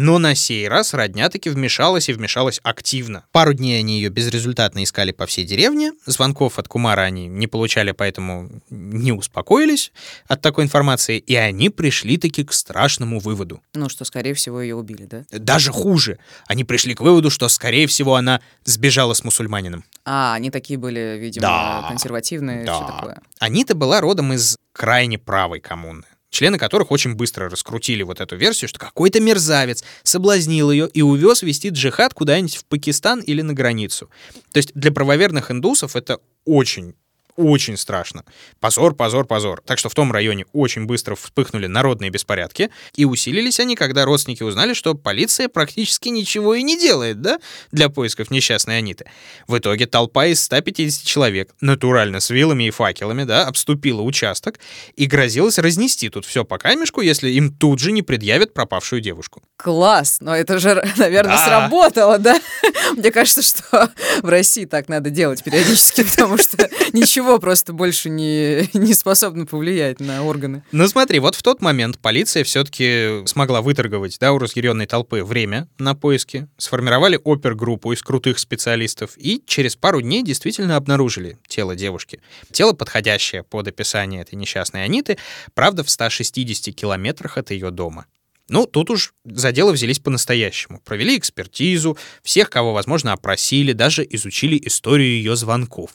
Но 0.00 0.18
на 0.18 0.36
сей 0.36 0.68
раз 0.68 0.94
родня 0.94 1.28
таки 1.28 1.50
вмешалась 1.50 2.08
и 2.08 2.12
вмешалась 2.12 2.60
активно. 2.62 3.24
Пару 3.32 3.52
дней 3.52 3.80
они 3.80 3.96
ее 3.96 4.10
безрезультатно 4.10 4.84
искали 4.84 5.10
по 5.10 5.26
всей 5.26 5.44
деревне. 5.44 5.92
Звонков 6.06 6.58
от 6.60 6.68
Кумара 6.68 7.00
они 7.02 7.26
не 7.26 7.48
получали, 7.48 7.90
поэтому 7.90 8.48
не 8.70 9.10
успокоились 9.10 9.90
от 10.28 10.40
такой 10.40 10.64
информации. 10.64 11.18
И 11.18 11.34
они 11.34 11.68
пришли 11.68 12.16
таки 12.16 12.44
к 12.44 12.52
страшному 12.52 13.18
выводу. 13.18 13.60
Ну, 13.74 13.88
что, 13.88 14.04
скорее 14.04 14.34
всего, 14.34 14.60
ее 14.62 14.76
убили, 14.76 15.04
да? 15.04 15.24
Даже 15.32 15.72
хуже. 15.72 16.18
Они 16.46 16.62
пришли 16.62 16.94
к 16.94 17.00
выводу, 17.00 17.28
что, 17.30 17.48
скорее 17.48 17.88
всего, 17.88 18.14
она 18.14 18.40
сбежала 18.64 19.14
с 19.14 19.24
мусульманином. 19.24 19.84
А, 20.04 20.34
они 20.34 20.50
такие 20.52 20.78
были, 20.78 21.18
видимо, 21.20 21.42
Да. 21.42 21.86
консервативные, 21.88 22.64
Да. 22.64 22.74
все 22.76 22.86
такое. 22.86 23.22
Анита 23.40 23.74
была 23.74 24.00
родом 24.00 24.32
из 24.32 24.56
крайне 24.72 25.18
правой 25.18 25.58
коммуны, 25.60 26.04
члены 26.38 26.56
которых 26.56 26.92
очень 26.92 27.14
быстро 27.14 27.50
раскрутили 27.50 28.04
вот 28.04 28.20
эту 28.20 28.36
версию, 28.36 28.68
что 28.68 28.78
какой-то 28.78 29.18
мерзавец 29.18 29.82
соблазнил 30.04 30.70
ее 30.70 30.88
и 30.88 31.02
увез 31.02 31.42
вести 31.42 31.70
джихад 31.70 32.14
куда-нибудь 32.14 32.56
в 32.58 32.64
Пакистан 32.66 33.20
или 33.20 33.42
на 33.42 33.54
границу. 33.54 34.08
То 34.52 34.58
есть 34.58 34.70
для 34.74 34.92
правоверных 34.92 35.50
индусов 35.50 35.96
это 35.96 36.20
очень 36.44 36.94
очень 37.38 37.76
страшно. 37.76 38.24
Позор, 38.58 38.94
позор, 38.94 39.24
позор. 39.24 39.62
Так 39.64 39.78
что 39.78 39.88
в 39.88 39.94
том 39.94 40.10
районе 40.10 40.44
очень 40.52 40.86
быстро 40.86 41.14
вспыхнули 41.14 41.68
народные 41.68 42.10
беспорядки, 42.10 42.70
и 42.96 43.04
усилились 43.04 43.60
они, 43.60 43.76
когда 43.76 44.04
родственники 44.04 44.42
узнали, 44.42 44.74
что 44.74 44.94
полиция 44.94 45.48
практически 45.48 46.08
ничего 46.08 46.54
и 46.56 46.62
не 46.64 46.76
делает, 46.78 47.20
да, 47.20 47.38
для 47.70 47.88
поисков 47.88 48.30
несчастной 48.30 48.78
Аниты. 48.78 49.06
В 49.46 49.56
итоге 49.56 49.86
толпа 49.86 50.26
из 50.26 50.42
150 50.42 51.04
человек, 51.04 51.54
натурально 51.60 52.18
с 52.18 52.30
вилами 52.30 52.64
и 52.64 52.70
факелами, 52.70 53.22
да, 53.22 53.46
обступила 53.46 54.02
участок 54.02 54.58
и 54.96 55.06
грозилась 55.06 55.58
разнести 55.58 56.08
тут 56.08 56.26
все 56.26 56.44
по 56.44 56.58
камешку, 56.58 57.00
если 57.02 57.30
им 57.30 57.54
тут 57.54 57.78
же 57.78 57.92
не 57.92 58.02
предъявят 58.02 58.52
пропавшую 58.52 59.00
девушку. 59.00 59.42
Класс, 59.56 60.18
но 60.20 60.34
это 60.34 60.58
же, 60.58 60.82
наверное, 60.96 61.36
Да. 61.36 61.46
сработало, 61.46 62.18
да? 62.18 62.40
Мне 62.96 63.12
кажется, 63.12 63.42
что 63.42 63.90
в 64.22 64.28
России 64.28 64.64
так 64.64 64.88
надо 64.88 65.10
делать 65.10 65.44
периодически, 65.44 66.02
потому 66.10 66.36
что 66.38 66.68
ничего 66.92 67.27
просто 67.36 67.74
больше 67.74 68.08
не, 68.08 68.68
не 68.72 68.94
способно 68.94 69.44
повлиять 69.44 70.00
на 70.00 70.24
органы. 70.24 70.62
Ну 70.72 70.88
смотри, 70.88 71.18
вот 71.18 71.34
в 71.34 71.42
тот 71.42 71.60
момент 71.60 71.98
полиция 71.98 72.44
все-таки 72.44 73.26
смогла 73.26 73.60
выторговать 73.60 74.16
да, 74.18 74.32
у 74.32 74.38
разъяренной 74.38 74.86
толпы 74.86 75.22
время 75.22 75.68
на 75.78 75.94
поиски, 75.94 76.48
сформировали 76.56 77.20
опергруппу 77.22 77.92
из 77.92 78.02
крутых 78.02 78.38
специалистов 78.38 79.12
и 79.18 79.42
через 79.46 79.76
пару 79.76 80.00
дней 80.00 80.22
действительно 80.22 80.76
обнаружили 80.76 81.38
тело 81.46 81.76
девушки. 81.76 82.20
Тело, 82.50 82.72
подходящее 82.72 83.42
под 83.42 83.68
описание 83.68 84.22
этой 84.22 84.36
несчастной 84.36 84.84
Аниты, 84.84 85.18
правда, 85.52 85.84
в 85.84 85.90
160 85.90 86.74
километрах 86.74 87.36
от 87.36 87.50
ее 87.50 87.70
дома. 87.70 88.06
Ну, 88.48 88.64
тут 88.64 88.88
уж 88.90 89.12
за 89.24 89.52
дело 89.52 89.72
взялись 89.72 89.98
по-настоящему. 89.98 90.80
Провели 90.84 91.18
экспертизу, 91.18 91.98
всех, 92.22 92.48
кого 92.48 92.72
возможно, 92.72 93.12
опросили, 93.12 93.72
даже 93.72 94.06
изучили 94.08 94.58
историю 94.64 95.10
ее 95.10 95.36
звонков 95.36 95.90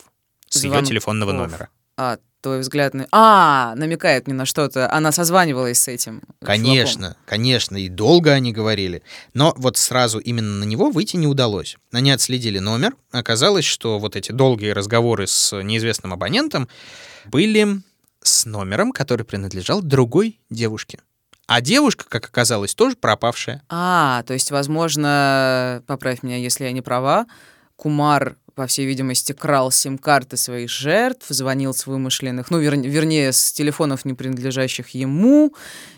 с 0.54 0.64
ее 0.64 0.70
Звонков. 0.70 0.90
телефонного 0.90 1.32
номера. 1.32 1.70
А, 1.98 2.18
твой 2.42 2.60
взгляд 2.60 2.94
на... 2.94 3.08
А, 3.12 3.74
намекает 3.76 4.28
мне 4.28 4.36
на 4.36 4.46
что-то. 4.46 4.92
Она 4.92 5.12
созванивалась 5.12 5.80
с 5.80 5.88
этим 5.88 6.22
чуваком. 6.22 6.46
Конечно, 6.46 7.18
конечно, 7.26 7.78
и 7.78 7.90
долго 7.90 8.32
они 8.34 8.52
говорили. 8.52 9.02
Но 9.34 9.54
вот 9.58 9.78
сразу 9.78 10.20
именно 10.20 10.60
на 10.60 10.64
него 10.66 10.92
выйти 10.92 11.16
не 11.16 11.28
удалось. 11.28 11.78
Они 11.92 12.12
отследили 12.12 12.60
номер. 12.60 12.94
Оказалось, 13.12 13.66
что 13.66 13.98
вот 14.00 14.16
эти 14.16 14.32
долгие 14.32 14.72
разговоры 14.72 15.28
с 15.28 15.60
неизвестным 15.62 16.14
абонентом 16.14 16.68
были 17.26 17.82
с 18.22 18.46
номером, 18.46 18.92
который 18.92 19.26
принадлежал 19.26 19.82
другой 19.82 20.40
девушке. 20.50 21.00
А 21.48 21.62
девушка, 21.62 22.06
как 22.08 22.26
оказалось, 22.26 22.74
тоже 22.74 22.96
пропавшая. 22.96 23.64
А, 23.70 24.24
то 24.24 24.34
есть, 24.34 24.50
возможно, 24.52 25.84
поправь 25.88 26.24
меня, 26.24 26.38
если 26.38 26.64
я 26.64 26.72
не 26.72 26.82
права, 26.82 27.26
Кумар, 27.76 28.38
по 28.56 28.68
всей 28.68 28.86
видимости, 28.86 29.32
крал 29.34 29.72
сим-карты 29.72 30.38
своих 30.38 30.70
жертв, 30.70 31.26
звонил 31.30 31.74
с 31.74 31.88
вымышленных, 31.88 32.52
ну, 32.52 32.62
вер- 32.62 32.88
вернее, 32.88 33.32
с 33.34 33.52
телефонов, 33.52 34.06
не 34.06 34.14
принадлежащих 34.14 34.90
ему, 34.90 35.54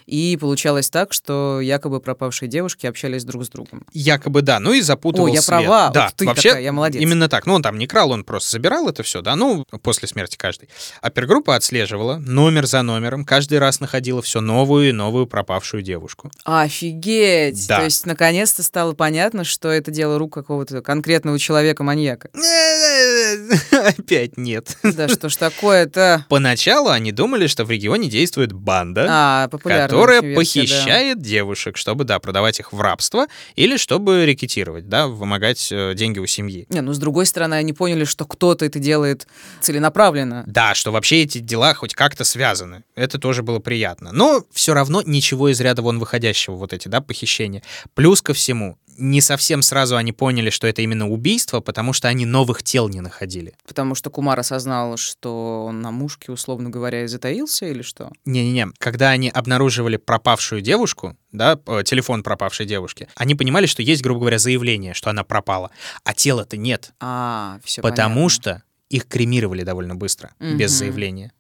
и 0.05 0.37
получалось 0.39 0.89
так, 0.89 1.13
что 1.13 1.59
якобы 1.61 1.99
пропавшие 1.99 2.47
девушки 2.47 2.85
общались 2.85 3.23
друг 3.23 3.43
с 3.45 3.49
другом. 3.49 3.85
Якобы 3.91 4.41
да, 4.43 4.59
ну 4.59 4.71
и 4.73 4.81
запутывал 4.81 5.27
О, 5.27 5.29
я 5.29 5.41
след. 5.41 5.47
права, 5.47 5.89
Да, 5.89 6.05
ух 6.05 6.11
ты 6.13 6.25
вообще 6.25 6.49
такая, 6.49 6.63
я 6.63 6.71
молодец. 6.71 7.01
именно 7.01 7.27
так. 7.27 7.45
Ну 7.47 7.55
он 7.55 7.63
там 7.63 7.77
не 7.79 7.87
крал, 7.87 8.11
он 8.11 8.23
просто 8.23 8.51
забирал 8.51 8.87
это 8.87 9.01
все, 9.03 9.21
да, 9.21 9.35
ну 9.35 9.65
после 9.81 10.07
смерти 10.07 10.37
каждый. 10.37 10.69
Опергруппа 11.01 11.55
отслеживала 11.55 12.17
номер 12.17 12.67
за 12.67 12.83
номером, 12.83 13.25
каждый 13.25 13.57
раз 13.57 13.79
находила 13.79 14.21
все 14.21 14.41
новую 14.41 14.89
и 14.89 14.91
новую 14.91 15.25
пропавшую 15.27 15.81
девушку. 15.81 16.31
Офигеть! 16.43 17.67
Да. 17.67 17.79
То 17.79 17.85
есть, 17.85 18.05
наконец-то 18.05 18.61
стало 18.63 18.93
понятно, 18.93 19.43
что 19.43 19.69
это 19.69 19.89
дело 19.91 20.19
рук 20.19 20.33
какого-то 20.33 20.81
конкретного 20.81 21.39
человека-маньяка. 21.39 22.29
опять 23.71 24.37
нет. 24.37 24.77
Да 24.83 25.07
что 25.07 25.29
ж 25.29 25.35
такое-то? 25.35 26.25
Поначалу 26.29 26.89
они 26.89 27.11
думали, 27.11 27.47
что 27.47 27.65
в 27.65 27.71
регионе 27.71 28.09
действует 28.09 28.53
банда, 28.53 29.07
А, 29.09 29.47
которая 29.49 30.21
версия, 30.21 30.33
да. 30.33 30.35
похищает 30.39 31.21
девушек, 31.21 31.77
чтобы, 31.77 32.03
да, 32.03 32.19
продавать 32.19 32.59
их 32.59 32.73
в 32.73 32.79
рабство 32.81 33.27
или 33.55 33.77
чтобы 33.77 34.25
рекетировать, 34.25 34.87
да, 34.89 35.07
вымогать 35.07 35.69
э, 35.71 35.93
деньги 35.95 36.19
у 36.19 36.25
семьи. 36.25 36.65
Не, 36.69 36.81
ну 36.81 36.93
с 36.93 36.97
другой 36.97 37.25
стороны, 37.25 37.55
они 37.55 37.73
поняли, 37.73 38.05
что 38.05 38.25
кто-то 38.25 38.65
это 38.65 38.79
делает 38.79 39.27
целенаправленно. 39.61 40.43
Да, 40.47 40.73
что 40.75 40.91
вообще 40.91 41.23
эти 41.23 41.39
дела 41.39 41.73
хоть 41.73 41.93
как-то 41.93 42.23
связаны. 42.23 42.83
Это 42.95 43.19
тоже 43.19 43.43
было 43.43 43.59
приятно. 43.59 44.11
Но 44.11 44.43
все 44.53 44.73
равно 44.73 45.01
ничего 45.05 45.49
из 45.49 45.59
ряда 45.61 45.81
вон 45.81 45.99
выходящего, 45.99 46.55
вот 46.55 46.73
эти, 46.73 46.87
да, 46.87 47.01
похищения. 47.01 47.61
Плюс 47.93 48.21
ко 48.21 48.33
всему, 48.33 48.77
не 48.97 49.21
совсем 49.21 49.61
сразу 49.61 49.95
они 49.97 50.11
поняли, 50.11 50.49
что 50.49 50.67
это 50.67 50.81
именно 50.81 51.09
убийство, 51.09 51.59
потому 51.59 51.93
что 51.93 52.07
они 52.07 52.25
новых 52.25 52.63
тел 52.63 52.87
не 52.89 53.01
находили. 53.01 53.53
Потому 53.67 53.95
что 53.95 54.09
Кумар 54.09 54.39
осознал, 54.39 54.97
что 54.97 55.65
он 55.65 55.81
на 55.81 55.91
мушке, 55.91 56.31
условно 56.31 56.69
говоря, 56.69 57.03
и 57.03 57.07
затаился, 57.07 57.65
или 57.65 57.81
что? 57.81 58.11
Не-не-не, 58.25 58.67
когда 58.77 59.09
они 59.09 59.29
обнаруживали 59.29 59.97
пропавшую 59.97 60.61
девушку, 60.61 61.15
да, 61.31 61.59
э, 61.67 61.83
телефон 61.85 62.23
пропавшей 62.23 62.65
девушки, 62.65 63.07
они 63.15 63.35
понимали, 63.35 63.65
что 63.65 63.81
есть, 63.81 64.01
грубо 64.01 64.21
говоря, 64.21 64.37
заявление, 64.39 64.93
что 64.93 65.09
она 65.09 65.23
пропала, 65.23 65.71
а 66.03 66.13
тела-то 66.13 66.57
нет, 66.57 66.93
А, 66.99 67.59
все 67.63 67.81
потому 67.81 68.29
что 68.29 68.63
их 68.89 69.07
кремировали 69.07 69.63
довольно 69.63 69.95
быстро, 69.95 70.33
без 70.39 70.71
Мгм. 70.71 70.77
заявления. 70.79 71.31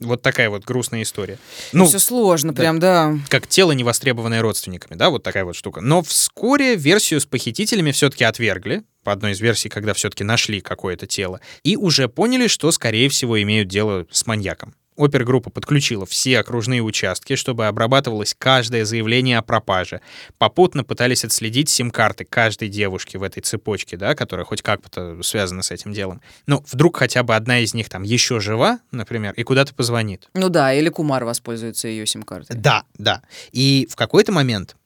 Вот 0.00 0.22
такая 0.22 0.48
вот 0.48 0.64
грустная 0.64 1.02
история. 1.02 1.38
Ну, 1.72 1.80
Ну, 1.80 1.86
все 1.86 1.98
сложно, 1.98 2.52
да. 2.52 2.60
прям, 2.60 2.78
да. 2.78 3.18
как 3.28 3.46
тело, 3.46 3.72
не 3.72 3.84
востребованное 3.84 4.40
родственниками, 4.40 4.96
да, 4.96 5.10
вот 5.10 5.22
такая 5.22 5.44
вот 5.44 5.54
штука. 5.54 5.80
Но 5.80 6.02
вскоре 6.02 6.74
версию 6.74 7.20
с 7.20 7.26
похитителями 7.26 7.92
все-таки 7.92 8.24
отвергли, 8.24 8.82
по 9.04 9.12
одной 9.12 9.32
из 9.32 9.40
версий, 9.40 9.68
когда 9.68 9.94
все-таки 9.94 10.24
нашли 10.24 10.60
какое-то 10.60 11.06
тело, 11.06 11.40
и 11.62 11.76
уже 11.76 12.08
поняли, 12.08 12.46
что, 12.46 12.70
скорее 12.72 13.08
всего, 13.08 13.40
имеют 13.40 13.68
дело 13.68 14.06
с 14.10 14.26
маньяком. 14.26 14.74
Опергруппа 15.00 15.50
подключила 15.50 16.04
все 16.04 16.38
окружные 16.38 16.82
участки, 16.82 17.36
чтобы 17.36 17.66
обрабатывалось 17.66 18.34
каждое 18.38 18.84
заявление 18.84 19.38
о 19.38 19.42
пропаже. 19.42 20.00
Попутно 20.38 20.84
пытались 20.84 21.24
отследить 21.24 21.68
сим-карты 21.68 22.24
каждой 22.24 22.68
девушки 22.68 23.16
в 23.16 23.22
этой 23.22 23.40
цепочке, 23.40 23.96
да, 23.96 24.14
которая 24.14 24.44
хоть 24.44 24.62
как-то 24.62 25.22
связана 25.22 25.62
с 25.62 25.70
этим 25.70 25.92
делом. 25.92 26.20
Но 26.46 26.62
вдруг 26.70 26.98
хотя 26.98 27.22
бы 27.22 27.34
одна 27.34 27.60
из 27.60 27.72
них 27.72 27.88
там 27.88 28.02
еще 28.02 28.40
жива, 28.40 28.80
например, 28.90 29.32
и 29.34 29.42
куда-то 29.42 29.74
позвонит. 29.74 30.28
Ну 30.34 30.48
да, 30.50 30.74
или 30.74 30.90
Кумар 30.90 31.24
воспользуется 31.24 31.88
ее 31.88 32.06
сим-картой. 32.06 32.56
Да, 32.56 32.84
да. 32.98 33.22
И 33.52 33.88
в 33.90 33.96
какой-то 33.96 34.32
момент 34.32 34.76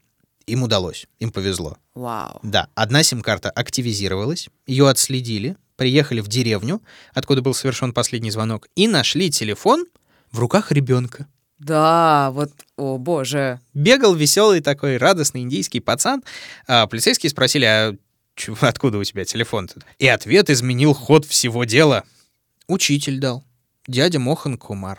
им 0.47 0.63
удалось, 0.63 1.07
им 1.19 1.33
повезло. 1.33 1.77
Вау. 1.95 2.39
Да, 2.43 2.69
одна 2.75 3.03
сим-карта 3.03 3.51
активизировалась, 3.51 4.49
ее 4.67 4.89
отследили, 4.89 5.57
приехали 5.77 6.21
в 6.21 6.29
деревню, 6.29 6.83
откуда 7.15 7.43
был 7.43 7.55
совершен 7.55 7.93
последний 7.93 8.31
звонок, 8.31 8.69
и 8.77 8.87
нашли 8.89 9.31
телефон 9.31 9.87
в 10.35 10.39
руках 10.41 10.73
ребенка. 10.73 11.27
Да, 11.59 12.31
вот, 12.33 12.51
о 12.77 12.99
боже. 12.99 13.61
Бегал 13.73 14.15
веселый 14.15 14.61
такой 14.61 14.97
радостный 14.97 15.43
индийский 15.43 15.81
пацан. 15.81 16.23
А 16.67 16.87
полицейские 16.89 17.31
спросили, 17.31 17.65
а 17.65 17.95
чё- 18.35 18.57
откуда 18.61 18.99
у 18.99 19.05
тебя 19.05 19.25
телефон-то? 19.25 19.81
И 19.99 20.09
ответ 20.09 20.51
изменил 20.51 20.93
ход 20.93 21.25
всего 21.25 21.65
дела. 21.65 22.03
Учитель 22.67 23.21
дал. 23.21 23.45
Дядя 23.87 24.19
Мохан 24.19 24.59
Кумар. 24.59 24.99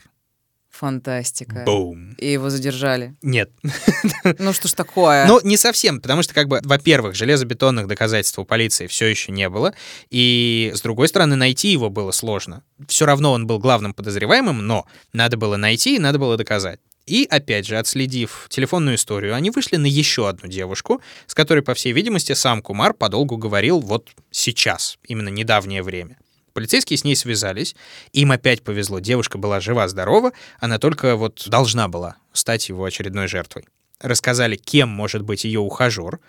Фантастика. 0.80 1.64
Бум. 1.66 2.16
И 2.18 2.32
его 2.32 2.50
задержали. 2.50 3.16
Нет, 3.22 3.52
Ну 4.40 4.54
что 4.54 4.68
ж 4.68 4.74
такое? 4.74 5.26
Ну, 5.26 5.40
не 5.44 5.58
совсем, 5.58 6.02
потому 6.02 6.22
что, 6.24 6.34
как 6.34 6.48
бы, 6.48 6.60
во-первых, 6.64 7.16
железобетонных 7.16 7.88
доказательств 7.88 8.38
у 8.40 8.46
полиции 8.46 8.88
все 8.88 9.06
еще 9.06 9.32
не 9.32 9.50
было, 9.50 9.74
и, 10.10 10.72
с 10.76 10.82
другой 10.82 11.08
стороны, 11.08 11.36
найти 11.36 11.70
его 11.72 11.90
было 11.90 12.12
сложно. 12.12 12.64
Все 12.88 13.06
равно 13.06 13.32
он 13.32 13.48
был 13.48 13.60
главным 13.60 13.94
подозреваемым, 13.94 14.66
но 14.66 14.86
надо 15.14 15.38
было 15.38 15.56
найти 15.56 15.96
и 15.96 16.00
надо 16.00 16.20
было 16.20 16.36
доказать. 16.38 16.80
И, 17.06 17.28
опять 17.30 17.68
же, 17.68 17.78
отследив 17.78 18.48
телефонную 18.50 18.96
историю, 18.96 19.36
они 19.36 19.52
вышли 19.52 19.76
на 19.76 19.86
еще 19.86 20.28
одну 20.28 20.50
девушку, 20.50 21.02
с 21.28 21.36
которой, 21.36 21.62
по 21.62 21.76
всей 21.76 21.94
видимости, 21.94 22.34
сам 22.34 22.62
Кумар 22.62 22.94
подолгу 22.94 23.38
говорил 23.38 23.80
вот 23.80 24.10
сейчас, 24.32 24.98
именно 25.08 25.30
недавнее 25.30 25.84
время. 25.84 26.18
Полицейские 26.56 26.98
с 26.98 27.04
ней 27.04 27.16
связались, 27.16 27.76
им 28.14 28.32
опять 28.32 28.64
повезло, 28.64 28.98
девушка 28.98 29.38
была 29.38 29.60
жива-здорова, 29.60 30.32
она 30.60 30.80
только 30.80 31.16
вот 31.16 31.44
должна 31.46 31.88
была 31.88 32.16
стать 32.34 32.70
его 32.70 32.84
очередной 32.84 33.28
жертвой 33.28 33.66
рассказали, 34.00 34.56
кем 34.56 34.90
может 34.90 35.22
быть 35.22 35.46
ее 35.46 35.60
ухажер, 35.60 36.20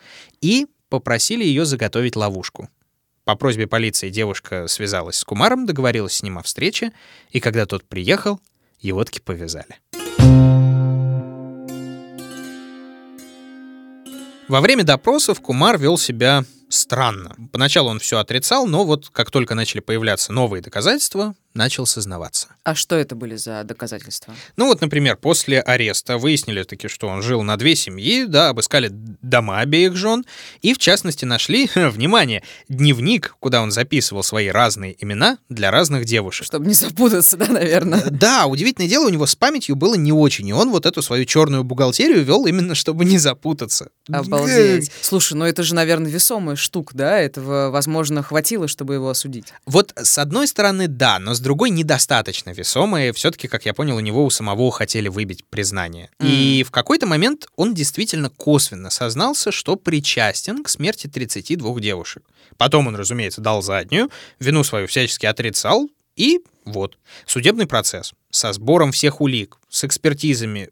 и 0.40 0.66
попросили 0.88 1.44
ее 1.44 1.64
заготовить 1.64 2.16
ловушку. 2.16 2.68
По 3.24 3.34
просьбе 3.34 3.66
полиции 3.66 4.08
девушка 4.08 4.68
связалась 4.68 5.16
с 5.16 5.24
Кумаром, 5.24 5.66
договорилась 5.66 6.14
с 6.14 6.22
ним 6.22 6.38
о 6.38 6.42
встрече, 6.42 6.92
и 7.30 7.40
когда 7.40 7.66
тот 7.66 7.84
приехал, 7.84 8.40
его 8.80 9.02
таки 9.04 9.20
повязали. 9.20 9.80
Во 14.48 14.60
время 14.60 14.84
допросов 14.84 15.40
Кумар 15.40 15.76
вел 15.76 15.98
себя 15.98 16.44
странно. 16.68 17.36
Поначалу 17.52 17.90
он 17.90 17.98
все 17.98 18.18
отрицал, 18.18 18.66
но 18.66 18.84
вот 18.84 19.08
как 19.10 19.30
только 19.30 19.54
начали 19.54 19.80
появляться 19.80 20.32
новые 20.32 20.62
доказательства, 20.62 21.34
начал 21.56 21.86
сознаваться. 21.86 22.48
А 22.64 22.74
что 22.74 22.96
это 22.96 23.14
были 23.14 23.36
за 23.36 23.64
доказательства? 23.64 24.34
Ну 24.56 24.66
вот, 24.66 24.80
например, 24.80 25.16
после 25.16 25.60
ареста 25.60 26.18
выяснили 26.18 26.62
таки, 26.62 26.88
что 26.88 27.08
он 27.08 27.22
жил 27.22 27.42
на 27.42 27.56
две 27.56 27.74
семьи, 27.74 28.24
да, 28.26 28.50
обыскали 28.50 28.90
дома 28.92 29.60
обеих 29.60 29.96
жен, 29.96 30.24
и 30.60 30.74
в 30.74 30.78
частности 30.78 31.24
нашли, 31.24 31.70
внимание, 31.74 32.42
дневник, 32.68 33.34
куда 33.40 33.62
он 33.62 33.70
записывал 33.70 34.22
свои 34.22 34.48
разные 34.48 35.02
имена 35.02 35.38
для 35.48 35.70
разных 35.70 36.04
девушек. 36.04 36.46
Чтобы 36.46 36.66
не 36.66 36.74
запутаться, 36.74 37.36
да, 37.36 37.46
наверное? 37.46 38.04
Да, 38.10 38.46
удивительное 38.46 38.88
дело, 38.88 39.06
у 39.06 39.10
него 39.10 39.26
с 39.26 39.34
памятью 39.34 39.76
было 39.76 39.94
не 39.94 40.12
очень, 40.12 40.48
и 40.48 40.52
он 40.52 40.70
вот 40.70 40.84
эту 40.86 41.02
свою 41.02 41.24
черную 41.24 41.64
бухгалтерию 41.64 42.22
вел 42.22 42.46
именно, 42.46 42.74
чтобы 42.74 43.04
не 43.04 43.18
запутаться. 43.18 43.90
Обалдеть. 44.10 44.92
Слушай, 45.00 45.34
ну 45.34 45.44
это 45.46 45.62
же, 45.62 45.74
наверное, 45.74 46.10
весомая 46.10 46.55
штука, 46.58 46.92
да? 46.94 47.18
Этого, 47.18 47.70
возможно, 47.70 48.22
хватило, 48.22 48.68
чтобы 48.68 48.94
его 48.94 49.10
осудить. 49.10 49.52
Вот 49.64 49.92
с 49.96 50.18
одной 50.18 50.46
стороны, 50.46 50.88
да, 50.88 51.18
но 51.18 51.34
с 51.34 51.40
другой 51.40 51.70
недостаточно 51.70 52.50
весомые. 52.50 53.12
Все-таки, 53.12 53.48
как 53.48 53.66
я 53.66 53.74
понял, 53.74 53.96
у 53.96 54.00
него 54.00 54.24
у 54.24 54.30
самого 54.30 54.70
хотели 54.70 55.08
выбить 55.08 55.44
признание. 55.44 56.10
И 56.20 56.64
в 56.66 56.70
какой-то 56.70 57.06
момент 57.06 57.46
он 57.56 57.74
действительно 57.74 58.30
косвенно 58.30 58.90
сознался, 58.90 59.52
что 59.52 59.76
причастен 59.76 60.62
к 60.62 60.68
смерти 60.68 61.06
32 61.06 61.80
девушек. 61.80 62.22
Потом 62.56 62.86
он, 62.86 62.96
разумеется, 62.96 63.40
дал 63.40 63.62
заднюю, 63.62 64.10
вину 64.40 64.64
свою 64.64 64.86
всячески 64.86 65.26
отрицал, 65.26 65.88
и 66.16 66.40
вот, 66.64 66.98
судебный 67.26 67.66
процесс 67.66 68.12
со 68.30 68.52
сбором 68.52 68.90
всех 68.90 69.20
улик, 69.20 69.58
с 69.68 69.84
экспертизами 69.84 70.70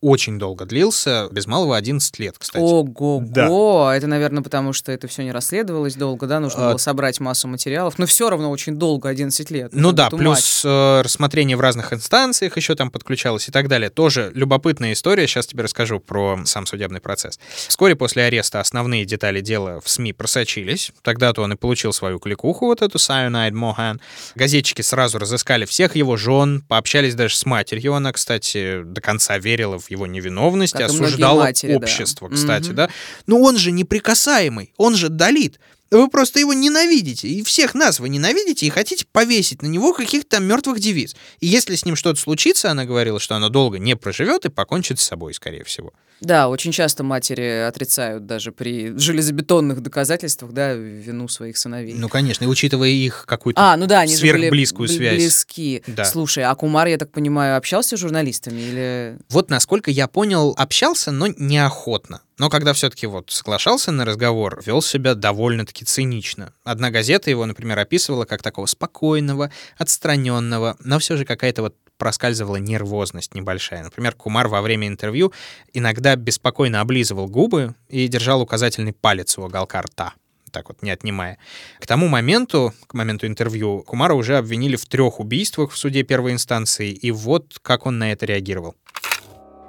очень 0.00 0.38
долго 0.38 0.64
длился, 0.64 1.28
без 1.30 1.46
малого 1.46 1.76
11 1.76 2.18
лет, 2.18 2.36
кстати. 2.38 2.62
Ого-го! 2.62 3.90
Это, 3.94 4.06
наверное, 4.06 4.42
потому 4.42 4.72
что 4.72 4.92
это 4.92 5.08
все 5.08 5.22
не 5.22 5.32
расследовалось 5.32 5.94
долго, 5.94 6.26
да? 6.26 6.40
Нужно 6.40 6.68
А- 6.68 6.70
было 6.70 6.78
собрать 6.78 7.20
массу 7.20 7.48
материалов. 7.48 7.98
Но 7.98 8.06
все 8.06 8.30
равно 8.30 8.50
очень 8.50 8.76
долго, 8.76 9.08
11 9.08 9.50
лет. 9.50 9.70
Ну 9.74 9.92
да, 9.92 10.08
плюс 10.10 10.62
э, 10.64 11.02
рассмотрение 11.02 11.56
в 11.56 11.60
разных 11.60 11.92
инстанциях 11.92 12.56
еще 12.56 12.74
там 12.74 12.90
подключалось 12.90 13.48
и 13.48 13.52
так 13.52 13.68
далее. 13.68 13.90
Тоже 13.90 14.30
любопытная 14.34 14.92
история. 14.94 15.26
Сейчас 15.26 15.46
тебе 15.46 15.64
расскажу 15.64 16.00
про 16.00 16.38
сам 16.44 16.66
судебный 16.66 17.00
процесс. 17.00 17.38
Вскоре 17.68 17.94
после 17.94 18.24
ареста 18.24 18.60
основные 18.60 19.04
детали 19.04 19.40
дела 19.40 19.80
в 19.84 19.88
СМИ 19.90 20.12
просочились. 20.14 20.92
Тогда-то 21.02 21.42
он 21.42 21.52
и 21.52 21.56
получил 21.56 21.92
свою 21.92 22.18
кликуху, 22.18 22.66
вот 22.66 22.80
эту 22.80 22.98
Cyanide 22.98 23.52
Mohan. 23.52 24.00
Газетчики 24.34 24.82
сразу 24.82 25.18
разыскали 25.18 25.66
всех 25.66 25.96
его 25.96 26.16
жен, 26.16 26.62
пообщались 26.68 27.14
даже 27.14 27.36
с 27.36 27.44
матерью. 27.44 27.94
Она, 27.94 28.12
кстати, 28.12 28.82
до 28.82 29.00
конца 29.00 29.36
верила 29.38 29.78
в 29.78 29.89
его 29.90 30.06
невиновность, 30.06 30.72
Как 30.72 30.82
осуждала 30.88 31.44
матери, 31.44 31.72
да. 31.72 31.76
общество, 31.76 32.28
кстати, 32.28 32.68
Мгм. 32.68 32.76
да. 32.76 32.90
Но 33.26 33.40
он 33.40 33.56
же 33.56 33.72
неприкасаемый, 33.72 34.72
он 34.76 34.94
же 34.94 35.08
Далит. 35.08 35.58
Вы 35.90 36.08
просто 36.08 36.38
его 36.38 36.52
ненавидите, 36.52 37.28
и 37.28 37.42
всех 37.42 37.74
нас 37.74 37.98
вы 37.98 38.08
ненавидите, 38.08 38.66
и 38.66 38.70
хотите 38.70 39.06
повесить 39.10 39.62
на 39.62 39.66
него 39.66 39.92
каких-то 39.92 40.36
там 40.36 40.44
мертвых 40.44 40.78
девиц. 40.78 41.16
И 41.40 41.48
если 41.48 41.74
с 41.74 41.84
ним 41.84 41.96
что-то 41.96 42.20
случится, 42.20 42.70
она 42.70 42.84
говорила, 42.84 43.18
что 43.18 43.34
она 43.34 43.48
долго 43.48 43.78
не 43.78 43.96
проживет 43.96 44.44
и 44.44 44.50
покончит 44.50 45.00
с 45.00 45.04
собой, 45.04 45.34
скорее 45.34 45.64
всего. 45.64 45.92
Да, 46.20 46.48
очень 46.48 46.70
часто 46.70 47.02
матери 47.02 47.66
отрицают 47.66 48.26
даже 48.26 48.52
при 48.52 48.96
железобетонных 48.96 49.80
доказательствах, 49.80 50.52
да, 50.52 50.74
вину 50.74 51.28
своих 51.28 51.56
сыновей. 51.56 51.94
Ну, 51.94 52.08
конечно, 52.08 52.44
и 52.44 52.46
учитывая 52.46 52.90
их 52.90 53.24
какую-то 53.26 53.60
а, 53.60 53.76
ну 53.76 53.86
да, 53.86 54.00
они 54.00 54.14
же 54.14 54.20
были 54.20 54.32
сверхблизкую 54.32 54.88
связь. 54.88 55.16
близки. 55.16 55.82
Да. 55.86 56.04
Слушай, 56.04 56.44
а 56.44 56.54
Кумар, 56.54 56.88
я 56.88 56.98
так 56.98 57.10
понимаю, 57.10 57.56
общался 57.56 57.96
с 57.96 58.00
журналистами 58.00 58.60
или... 58.60 59.18
Вот, 59.30 59.48
насколько 59.48 59.90
я 59.90 60.08
понял, 60.08 60.54
общался, 60.58 61.10
но 61.10 61.26
неохотно. 61.26 62.20
Но 62.40 62.48
когда 62.48 62.72
все-таки 62.72 63.06
вот 63.06 63.30
соглашался 63.30 63.92
на 63.92 64.06
разговор, 64.06 64.62
вел 64.64 64.80
себя 64.80 65.14
довольно-таки 65.14 65.84
цинично. 65.84 66.54
Одна 66.64 66.90
газета 66.90 67.28
его, 67.28 67.44
например, 67.44 67.78
описывала 67.78 68.24
как 68.24 68.42
такого 68.42 68.64
спокойного, 68.64 69.50
отстраненного, 69.76 70.78
но 70.82 70.98
все 70.98 71.18
же 71.18 71.26
какая-то 71.26 71.60
вот 71.60 71.76
проскальзывала 71.98 72.56
нервозность 72.56 73.34
небольшая. 73.34 73.84
Например, 73.84 74.14
Кумар 74.14 74.48
во 74.48 74.62
время 74.62 74.88
интервью 74.88 75.34
иногда 75.74 76.16
беспокойно 76.16 76.80
облизывал 76.80 77.28
губы 77.28 77.74
и 77.90 78.08
держал 78.08 78.40
указательный 78.40 78.94
палец 78.94 79.36
у 79.36 79.42
уголка 79.42 79.82
рта. 79.82 80.14
так 80.50 80.70
вот 80.70 80.80
не 80.80 80.90
отнимая. 80.90 81.36
К 81.78 81.86
тому 81.86 82.08
моменту, 82.08 82.72
к 82.86 82.94
моменту 82.94 83.26
интервью, 83.26 83.82
Кумара 83.82 84.14
уже 84.14 84.38
обвинили 84.38 84.76
в 84.76 84.86
трех 84.86 85.20
убийствах 85.20 85.72
в 85.72 85.76
суде 85.76 86.04
первой 86.04 86.32
инстанции, 86.32 86.90
и 86.90 87.10
вот 87.10 87.58
как 87.60 87.84
он 87.84 87.98
на 87.98 88.12
это 88.12 88.24
реагировал. 88.24 88.76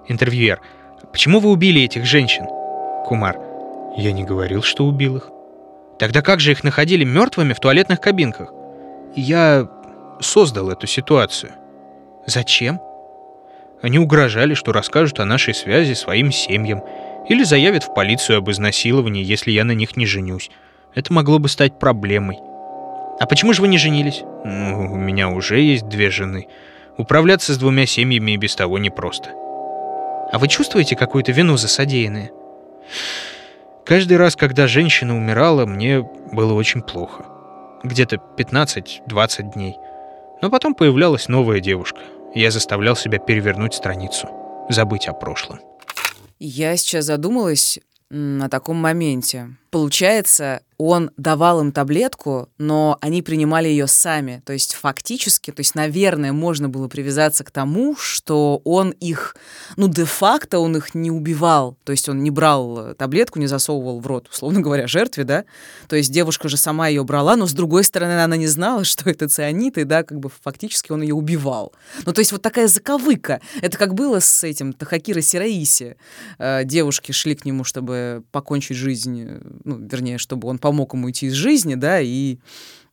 Интервьюер. 0.07 0.61
Почему 1.11 1.41
вы 1.41 1.49
убили 1.49 1.81
этих 1.81 2.05
женщин? 2.05 2.60
Кумар. 3.05 3.39
Я 3.97 4.11
не 4.11 4.23
говорил, 4.23 4.61
что 4.61 4.85
убил 4.85 5.17
их. 5.17 5.29
Тогда 5.99 6.21
как 6.21 6.39
же 6.39 6.51
их 6.51 6.63
находили 6.63 7.03
мертвыми 7.03 7.53
в 7.53 7.59
туалетных 7.59 7.99
кабинках? 8.01 8.53
Я 9.15 9.69
создал 10.19 10.69
эту 10.69 10.87
ситуацию. 10.87 11.51
Зачем? 12.25 12.79
Они 13.81 13.99
угрожали, 13.99 14.53
что 14.53 14.71
расскажут 14.71 15.19
о 15.19 15.25
нашей 15.25 15.53
связи 15.53 15.93
своим 15.93 16.31
семьям 16.31 16.83
или 17.27 17.43
заявят 17.43 17.83
в 17.83 17.93
полицию 17.93 18.37
об 18.37 18.49
изнасиловании, 18.49 19.23
если 19.23 19.51
я 19.51 19.63
на 19.63 19.73
них 19.73 19.97
не 19.97 20.05
женюсь. 20.05 20.49
Это 20.95 21.11
могло 21.13 21.39
бы 21.39 21.49
стать 21.49 21.79
проблемой. 21.79 22.39
А 23.19 23.25
почему 23.27 23.53
же 23.53 23.61
вы 23.61 23.67
не 23.67 23.77
женились? 23.77 24.23
Ну, 24.43 24.93
у 24.93 24.97
меня 24.97 25.29
уже 25.29 25.59
есть 25.59 25.87
две 25.87 26.09
жены. 26.09 26.47
Управляться 26.97 27.53
с 27.53 27.57
двумя 27.57 27.85
семьями 27.85 28.31
и 28.31 28.37
без 28.37 28.55
того 28.55 28.77
непросто. 28.77 29.29
А 30.31 30.37
вы 30.39 30.47
чувствуете 30.47 30.95
какую-то 30.95 31.31
вину 31.31 31.57
за 31.57 31.67
содеянное? 31.67 32.31
Каждый 33.85 34.17
раз, 34.17 34.35
когда 34.35 34.67
женщина 34.67 35.15
умирала, 35.15 35.65
мне 35.65 36.01
было 36.31 36.53
очень 36.53 36.81
плохо. 36.81 37.25
Где-то 37.83 38.21
15-20 38.37 39.53
дней. 39.53 39.75
Но 40.41 40.49
потом 40.49 40.75
появлялась 40.75 41.27
новая 41.27 41.59
девушка. 41.59 41.99
Я 42.33 42.51
заставлял 42.51 42.95
себя 42.95 43.19
перевернуть 43.19 43.73
страницу, 43.73 44.29
забыть 44.69 45.07
о 45.07 45.13
прошлом. 45.13 45.59
Я 46.39 46.77
сейчас 46.77 47.05
задумалась 47.05 47.79
на 48.09 48.49
таком 48.49 48.77
моменте. 48.77 49.49
Получается, 49.71 50.61
он 50.83 51.11
давал 51.15 51.61
им 51.61 51.71
таблетку, 51.71 52.49
но 52.57 52.97
они 53.01 53.21
принимали 53.21 53.67
ее 53.67 53.85
сами. 53.85 54.41
То 54.47 54.53
есть 54.53 54.73
фактически, 54.73 55.51
то 55.51 55.59
есть, 55.59 55.75
наверное, 55.75 56.33
можно 56.33 56.69
было 56.69 56.87
привязаться 56.87 57.43
к 57.43 57.51
тому, 57.51 57.95
что 57.95 58.61
он 58.63 58.89
их, 58.89 59.35
ну, 59.77 59.87
де-факто 59.87 60.57
он 60.57 60.75
их 60.75 60.95
не 60.95 61.11
убивал. 61.11 61.77
То 61.83 61.91
есть 61.91 62.09
он 62.09 62.23
не 62.23 62.31
брал 62.31 62.95
таблетку, 62.95 63.37
не 63.37 63.45
засовывал 63.45 63.99
в 63.99 64.07
рот, 64.07 64.27
условно 64.31 64.61
говоря, 64.61 64.87
жертве, 64.87 65.23
да? 65.23 65.45
То 65.87 65.95
есть 65.95 66.11
девушка 66.11 66.49
же 66.49 66.57
сама 66.57 66.87
ее 66.87 67.03
брала, 67.03 67.35
но 67.35 67.45
с 67.45 67.53
другой 67.53 67.83
стороны 67.83 68.23
она 68.23 68.35
не 68.35 68.47
знала, 68.47 68.83
что 68.91 69.07
это 69.07 69.27
цианид, 69.27 69.77
и 69.77 69.83
да, 69.83 70.01
как 70.01 70.19
бы 70.19 70.31
фактически 70.43 70.91
он 70.91 71.03
ее 71.03 71.13
убивал. 71.13 71.73
Ну, 72.07 72.11
то 72.11 72.19
есть 72.19 72.31
вот 72.31 72.41
такая 72.41 72.67
заковыка. 72.67 73.39
Это 73.61 73.77
как 73.77 73.93
было 73.93 74.19
с 74.19 74.43
этим 74.43 74.73
Тахакира 74.73 75.21
Сираиси. 75.21 75.95
Э, 76.39 76.63
девушки 76.63 77.11
шли 77.11 77.35
к 77.35 77.45
нему, 77.45 77.63
чтобы 77.63 78.23
покончить 78.31 78.77
жизнь 78.77 79.29
ну, 79.63 79.77
вернее, 79.79 80.17
чтобы 80.17 80.47
он 80.47 80.57
помог 80.57 80.93
ему 80.93 81.05
уйти 81.05 81.27
из 81.27 81.33
жизни, 81.33 81.75
да, 81.75 81.99
и 82.01 82.37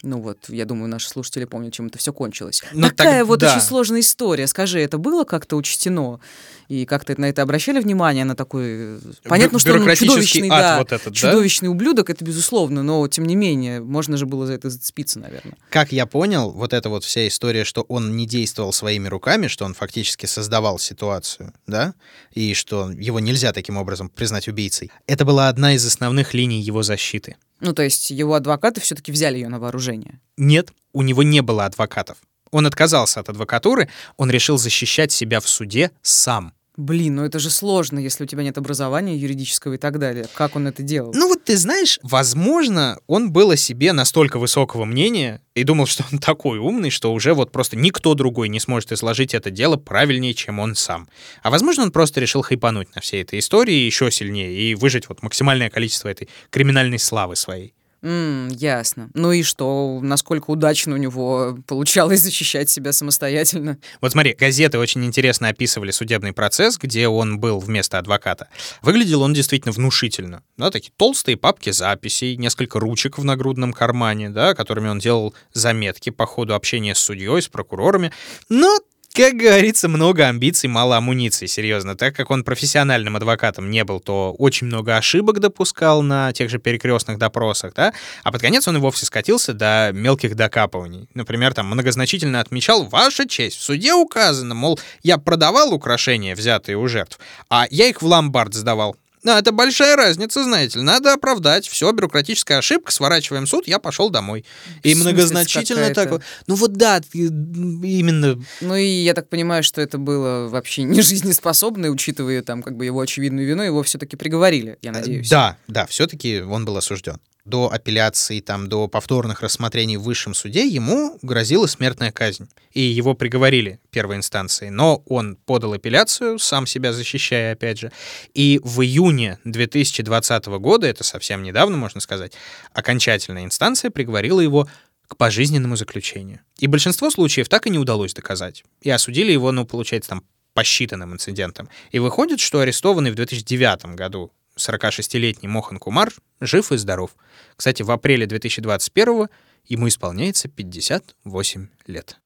ну 0.05 0.21
вот, 0.21 0.49
я 0.49 0.65
думаю, 0.65 0.89
наши 0.89 1.09
слушатели 1.09 1.45
помнят, 1.45 1.73
чем 1.73 1.89
это 1.89 1.99
все 1.99 2.13
кончилось. 2.13 2.63
Ну, 2.73 2.89
Такая 2.89 3.21
так, 3.21 3.27
вот 3.27 3.41
да. 3.41 3.53
очень 3.53 3.61
сложная 3.61 4.01
история. 4.01 4.47
Скажи, 4.47 4.81
это 4.81 4.97
было 4.97 5.25
как-то 5.25 5.57
учтено? 5.57 6.21
И 6.69 6.85
как-то 6.85 7.19
на 7.21 7.29
это 7.29 7.43
обращали 7.43 7.81
внимание, 7.81 8.25
на 8.25 8.37
такой... 8.37 9.01
Понятно, 9.25 9.59
что 9.59 9.73
он 9.73 9.95
чудовищный, 9.97 10.51
да, 10.51 10.79
вот 10.79 10.93
этот, 10.93 11.15
чудовищный 11.15 11.69
да? 11.69 11.73
ублюдок, 11.73 12.11
это 12.11 12.25
безусловно, 12.25 12.83
но 12.83 13.09
тем 13.09 13.25
не 13.25 13.35
менее, 13.35 13.81
можно 13.81 14.17
же 14.17 14.27
было 14.27 14.47
за 14.47 14.53
это 14.53 14.71
зацепиться, 14.71 15.19
наверное. 15.19 15.57
Как 15.71 15.91
я 15.93 16.07
понял, 16.07 16.51
вот 16.51 16.75
эта 16.75 16.91
вот 16.91 17.05
вся 17.05 17.27
история, 17.27 17.65
что 17.65 17.83
он 17.83 18.17
не 18.17 18.27
действовал 18.27 18.73
своими 18.73 19.09
руками, 19.09 19.49
что 19.49 19.65
он 19.65 19.75
фактически 19.75 20.27
создавал 20.27 20.79
ситуацию, 20.79 21.55
да, 21.67 21.95
и 22.35 22.55
что 22.55 22.91
его 22.91 23.19
нельзя 23.19 23.53
таким 23.53 23.79
образом 23.79 24.11
признать 24.11 24.47
убийцей, 24.47 24.93
это 25.07 25.25
была 25.25 25.49
одна 25.49 25.75
из 25.75 25.85
основных 25.87 26.35
линий 26.35 26.61
его 26.61 26.83
защиты. 26.83 27.37
Ну, 27.61 27.73
то 27.73 27.83
есть 27.83 28.11
его 28.11 28.35
адвокаты 28.35 28.81
все-таки 28.81 29.13
взяли 29.13 29.37
ее 29.37 29.49
на 29.49 29.59
вооружение? 29.59 30.21
Нет, 30.37 30.73
у 30.93 31.03
него 31.03 31.23
не 31.23 31.41
было 31.41 31.65
адвокатов. 31.65 32.19
Он 32.51 32.67
отказался 32.67 33.21
от 33.21 33.29
адвокатуры, 33.29 33.89
он 34.17 34.31
решил 34.31 34.59
защищать 34.59 35.13
себя 35.13 35.41
в 35.41 35.49
суде 35.49 35.91
сам. 36.03 36.55
Блин, 36.79 37.17
ну 37.17 37.25
это 37.25 37.41
же 37.41 37.51
сложно, 37.51 37.99
если 37.99 38.23
у 38.23 38.27
тебя 38.29 38.45
нет 38.45 38.57
образования 38.57 39.17
юридического 39.17 39.75
и 39.75 39.79
так 39.79 39.99
далее. 39.99 40.29
Как 40.33 40.55
он 40.55 40.69
это 40.69 40.81
делал? 40.85 41.11
Ну 41.13 41.27
вот 41.27 41.43
ты 41.43 41.57
знаешь, 41.57 41.99
возможно, 42.05 43.01
он 43.09 43.33
был 43.33 43.51
о 43.51 43.57
себе 43.57 43.93
настолько 43.93 44.39
высокого 44.39 44.85
мнения 44.85 45.43
и 45.57 45.65
думал, 45.65 45.87
что 45.87 46.05
он 46.13 46.21
такой 46.21 46.61
умный, 46.61 46.91
что 46.91 47.13
уже 47.13 47.35
вот 47.35 47.51
просто 47.51 47.77
никто 47.77 48.15
другой 48.15 48.49
не 48.49 48.61
сможет 48.61 48.93
изложить 48.93 49.35
это 49.35 49.51
дело 49.51 49.77
правильнее, 49.77 50.35
чем 50.35 50.61
он 50.61 50.77
сам. 50.77 51.09
А 51.43 51.51
возможно, 51.51 51.83
он 51.83 51.91
просто 51.91 52.21
решил 52.21 52.43
хайпануть 52.43 52.95
на 52.95 53.01
всей 53.01 53.23
этой 53.23 53.41
истории 53.41 53.75
еще 53.75 54.09
сильнее 54.13 54.53
и 54.53 54.77
выжить 54.77 55.09
вот 55.09 55.21
максимальное 55.21 55.71
количество 55.71 56.09
этой 56.09 56.29
криминальной 56.51 57.01
славы 57.01 57.35
своей. 57.35 57.75
Mm, 58.01 58.55
ясно. 58.55 59.11
Ну 59.15 59.33
и 59.33 59.43
что, 59.43 59.99
насколько 60.03 60.51
удачно 60.51 60.95
у 60.95 60.99
него 60.99 61.59
получалось 61.67 62.21
защищать 62.21 62.71
себя 62.71 62.93
самостоятельно? 62.93 63.79
Вот 64.01 64.13
смотри, 64.13 64.35
газеты 64.39 64.79
очень 64.79 65.05
интересно 65.05 65.49
описывали 65.49 65.91
судебный 65.91 66.33
процесс, 66.33 66.79
где 66.79 67.09
он 67.09 67.41
был 67.41 67.59
вместо 67.59 67.99
адвоката. 67.99 68.49
Выглядел 68.83 69.23
он 69.23 69.35
действительно 69.35 69.73
внушительно. 69.73 70.43
Да, 70.57 70.71
такие 70.71 70.93
толстые 70.97 71.37
папки 71.37 71.71
записей, 71.71 72.37
несколько 72.37 72.79
ручек 72.79 73.19
в 73.19 73.25
нагрудном 73.25 73.73
кармане, 73.73 74.31
да, 74.31 74.55
которыми 74.55 74.89
он 74.89 75.01
делал 75.01 75.35
заметки 75.53 76.11
по 76.11 76.27
ходу 76.27 76.55
общения 76.55 76.95
с 76.95 76.99
судьей, 76.99 77.43
с 77.43 77.49
прокурорами. 77.49 78.13
Но 78.49 78.79
как 79.19 79.35
говорится, 79.35 79.89
много 79.89 80.29
амбиций, 80.29 80.69
мало 80.69 80.97
амуниции, 80.97 81.47
серьезно. 81.47 81.97
Так 81.97 82.15
как 82.15 82.31
он 82.31 82.45
профессиональным 82.45 83.17
адвокатом 83.17 83.69
не 83.69 83.83
был, 83.83 83.99
то 83.99 84.33
очень 84.39 84.69
много 84.69 84.97
ошибок 84.97 85.41
допускал 85.41 86.03
на 86.03 86.33
тех 86.33 86.49
же 86.49 86.61
перекрестных 86.61 87.19
допросах, 87.19 87.75
да? 87.75 87.93
А 88.23 88.31
под 88.31 88.41
конец 88.41 88.69
он 88.69 88.77
и 88.77 88.79
вовсе 88.79 89.07
скатился 89.07 89.55
до 89.55 89.91
мелких 89.93 90.37
докапываний. 90.37 91.09
Например, 91.15 91.53
там 91.53 91.67
многозначительно 91.67 92.39
отмечал 92.39 92.85
«Ваша 92.85 93.27
честь, 93.27 93.57
в 93.57 93.63
суде 93.63 93.93
указано, 93.93 94.55
мол, 94.55 94.79
я 95.03 95.19
продавал 95.19 95.75
украшения, 95.75 96.37
взятые 96.37 96.77
у 96.77 96.87
жертв, 96.87 97.19
а 97.51 97.67
я 97.71 97.89
их 97.89 98.01
в 98.03 98.07
ломбард 98.07 98.55
сдавал. 98.55 98.95
Ну, 99.29 99.37
это 99.37 99.53
большая 99.53 99.95
разница, 99.95 100.43
знаете 100.43 100.79
ли. 100.79 100.85
Надо 100.87 101.13
оправдать. 101.13 101.69
Все, 101.69 101.93
бюрократическая 101.93 102.57
ошибка, 102.57 102.91
сворачиваем 102.91 103.47
суд, 103.47 103.69
я 103.69 103.79
пошел 103.79 104.09
домой. 104.09 104.47
И 104.83 104.95
многозначительно 104.95 105.93
так. 105.93 106.23
Ну 106.47 106.55
вот 106.55 106.73
да, 106.73 107.03
именно. 107.13 108.43
Ну 108.63 108.75
и 108.75 108.87
я 108.87 109.13
так 109.13 109.29
понимаю, 109.29 109.63
что 109.63 109.83
это 109.83 109.99
было 109.99 110.49
вообще 110.49 110.85
не 110.85 111.03
жизнеспособно, 111.03 111.91
учитывая 111.91 112.41
там 112.43 112.63
как 112.63 112.77
бы 112.77 112.87
его 112.87 113.01
очевидную 113.01 113.47
вину, 113.47 113.63
его 113.63 113.83
все-таки 113.83 114.17
приговорили, 114.17 114.79
я 114.81 114.93
надеюсь. 114.93 115.29
Да, 115.29 115.59
да, 115.69 115.85
все-таки 115.85 116.41
он 116.41 116.65
был 116.65 116.79
осужден 116.79 117.19
до 117.49 117.73
апелляции, 117.73 118.41
там, 118.41 118.69
до 118.69 118.89
повторных 118.89 119.41
рассмотрений 119.41 119.97
в 119.97 120.03
высшем 120.03 120.35
суде 120.35 120.67
ему 120.67 121.19
грозила 121.23 121.67
смертная 121.67 122.13
казнь. 122.13 122.49
И 122.73 122.81
его 122.81 123.15
приговорили 123.15 123.81
первой 123.91 124.17
инстанции. 124.17 124.69
Но 124.69 125.03
он 125.07 125.37
подал 125.37 125.73
апелляцию, 125.73 126.39
сам 126.39 126.67
себя 126.67 126.93
защищая, 126.93 127.55
опять 127.55 127.79
же. 127.79 127.93
И 128.35 128.61
в 128.63 128.83
июне 128.83 129.39
2020 129.45 130.47
года, 130.47 130.87
это 130.87 131.05
совсем 131.05 131.43
недавно, 131.43 131.77
можно 131.77 132.01
сказать, 132.01 132.33
окончательная 132.73 133.45
инстанция 133.45 133.91
приговорила 133.91 134.41
его 134.41 134.69
к 135.07 135.17
пожизненному 135.17 135.75
заключению. 135.77 136.41
И 136.59 136.67
большинство 136.67 137.11
случаев 137.11 137.49
так 137.49 137.67
и 137.67 137.71
не 137.71 137.79
удалось 137.79 138.13
доказать. 138.13 138.65
И 138.83 138.91
осудили 138.91 139.33
его, 139.33 139.51
ну, 139.53 139.65
получается, 139.65 140.11
там, 140.11 140.25
посчитанным 140.53 141.13
инцидентом. 141.13 141.69
И 141.93 141.99
выходит, 141.99 142.41
что 142.41 142.61
арестованный 142.61 143.11
в 143.13 143.15
2009 143.15 143.95
году 143.95 144.33
46-летний 144.59 145.49
Мохан 145.49 145.79
Кумар 145.79 146.13
жив 146.41 146.73
и 146.73 146.77
здоров. 146.77 147.11
Кстати, 147.57 147.83
в 147.83 147.91
апреле 147.91 148.27
2021 148.27 149.29
ему 149.67 149.89
исполняется 149.89 150.49
58 150.49 151.69
лет. 151.87 152.19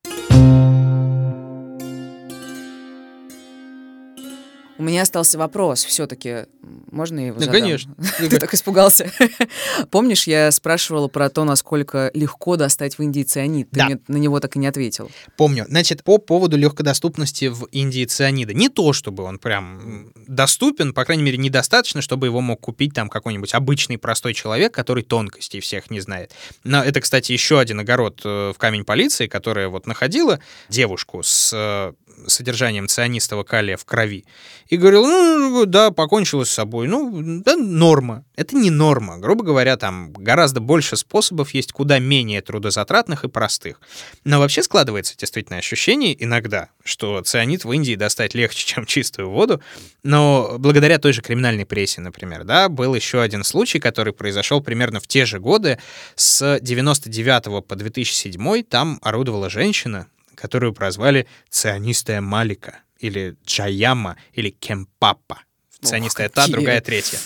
У 4.78 4.82
меня 4.82 5.02
остался 5.02 5.38
вопрос 5.38 5.84
все-таки. 5.84 6.46
Можно 6.90 7.20
я 7.20 7.26
его 7.26 7.38
да, 7.38 7.46
задам? 7.46 7.60
конечно. 7.60 7.94
Ты 8.18 8.38
так 8.38 8.54
испугался. 8.54 9.10
Помнишь, 9.90 10.26
я 10.26 10.50
спрашивала 10.50 11.08
про 11.08 11.28
то, 11.28 11.44
насколько 11.44 12.10
легко 12.14 12.56
достать 12.56 12.96
в 12.96 13.02
Индии 13.02 13.22
цианид? 13.22 13.70
Ты 13.70 13.78
да. 13.78 13.86
мне 13.86 13.98
на 14.08 14.16
него 14.16 14.40
так 14.40 14.56
и 14.56 14.58
не 14.58 14.66
ответил. 14.66 15.10
Помню. 15.36 15.66
Значит, 15.68 16.04
по 16.04 16.18
поводу 16.18 16.56
легкодоступности 16.56 17.46
в 17.46 17.64
Индии 17.66 18.04
цианида. 18.04 18.54
Не 18.54 18.68
то, 18.68 18.92
чтобы 18.92 19.24
он 19.24 19.38
прям 19.38 20.12
доступен, 20.26 20.94
по 20.94 21.04
крайней 21.04 21.22
мере, 21.22 21.36
недостаточно, 21.36 22.00
чтобы 22.00 22.26
его 22.26 22.40
мог 22.40 22.60
купить 22.60 22.94
там 22.94 23.08
какой-нибудь 23.08 23.54
обычный 23.54 23.98
простой 23.98 24.34
человек, 24.34 24.72
который 24.72 25.02
тонкостей 25.02 25.60
всех 25.60 25.90
не 25.90 26.00
знает. 26.00 26.32
Но 26.64 26.82
это, 26.82 27.00
кстати, 27.00 27.32
еще 27.32 27.60
один 27.60 27.80
огород 27.80 28.22
э, 28.24 28.52
в 28.54 28.58
камень 28.58 28.84
полиции, 28.84 29.26
которая 29.26 29.68
вот 29.68 29.86
находила 29.86 30.40
девушку 30.68 31.22
с 31.22 31.52
э, 31.54 31.92
содержанием 32.26 32.88
цианистого 32.88 33.42
калия 33.42 33.76
в 33.76 33.84
крови. 33.84 34.24
И 34.68 34.76
говорил, 34.76 35.06
ну, 35.06 35.66
да, 35.66 35.90
покончила 35.90 36.44
с 36.44 36.50
собой. 36.50 36.88
Ну, 36.88 37.42
да, 37.42 37.56
норма. 37.56 38.24
Это 38.36 38.56
не 38.56 38.70
норма. 38.70 39.18
Грубо 39.18 39.44
говоря, 39.44 39.76
там 39.76 40.12
гораздо 40.12 40.60
больше 40.60 40.96
способов 40.96 41.52
есть, 41.54 41.72
куда 41.72 41.98
менее 41.98 42.40
трудозатратных 42.40 43.24
и 43.24 43.28
простых. 43.28 43.80
Но 44.24 44.38
вообще 44.38 44.62
складывается 44.62 45.16
действительно 45.16 45.58
ощущение 45.58 46.22
иногда, 46.22 46.68
что 46.84 47.20
цианид 47.22 47.64
в 47.64 47.72
Индии 47.72 47.94
достать 47.94 48.34
легче, 48.34 48.66
чем 48.66 48.86
чистую 48.86 49.30
воду. 49.30 49.62
Но 50.02 50.56
благодаря 50.58 50.98
той 50.98 51.12
же 51.12 51.22
криминальной 51.22 51.66
прессе, 51.66 52.00
например, 52.00 52.44
да, 52.44 52.68
был 52.68 52.94
еще 52.94 53.20
один 53.20 53.44
случай, 53.44 53.78
который 53.78 54.12
произошел 54.12 54.60
примерно 54.60 55.00
в 55.00 55.06
те 55.06 55.26
же 55.26 55.38
годы. 55.38 55.78
С 56.16 56.58
99 56.60 57.66
по 57.66 57.76
2007 57.76 58.62
там 58.62 58.98
орудовала 59.02 59.50
женщина, 59.50 60.06
которую 60.34 60.72
прозвали 60.72 61.26
«цианистая 61.50 62.20
Малика» 62.20 62.80
или 63.02 63.36
Джаяма, 63.44 64.16
или 64.32 64.50
Кемпапа. 64.50 65.42
Цианистая 65.82 66.28
та, 66.28 66.42
какие. 66.42 66.54
другая 66.54 66.80
третья. 66.80 67.18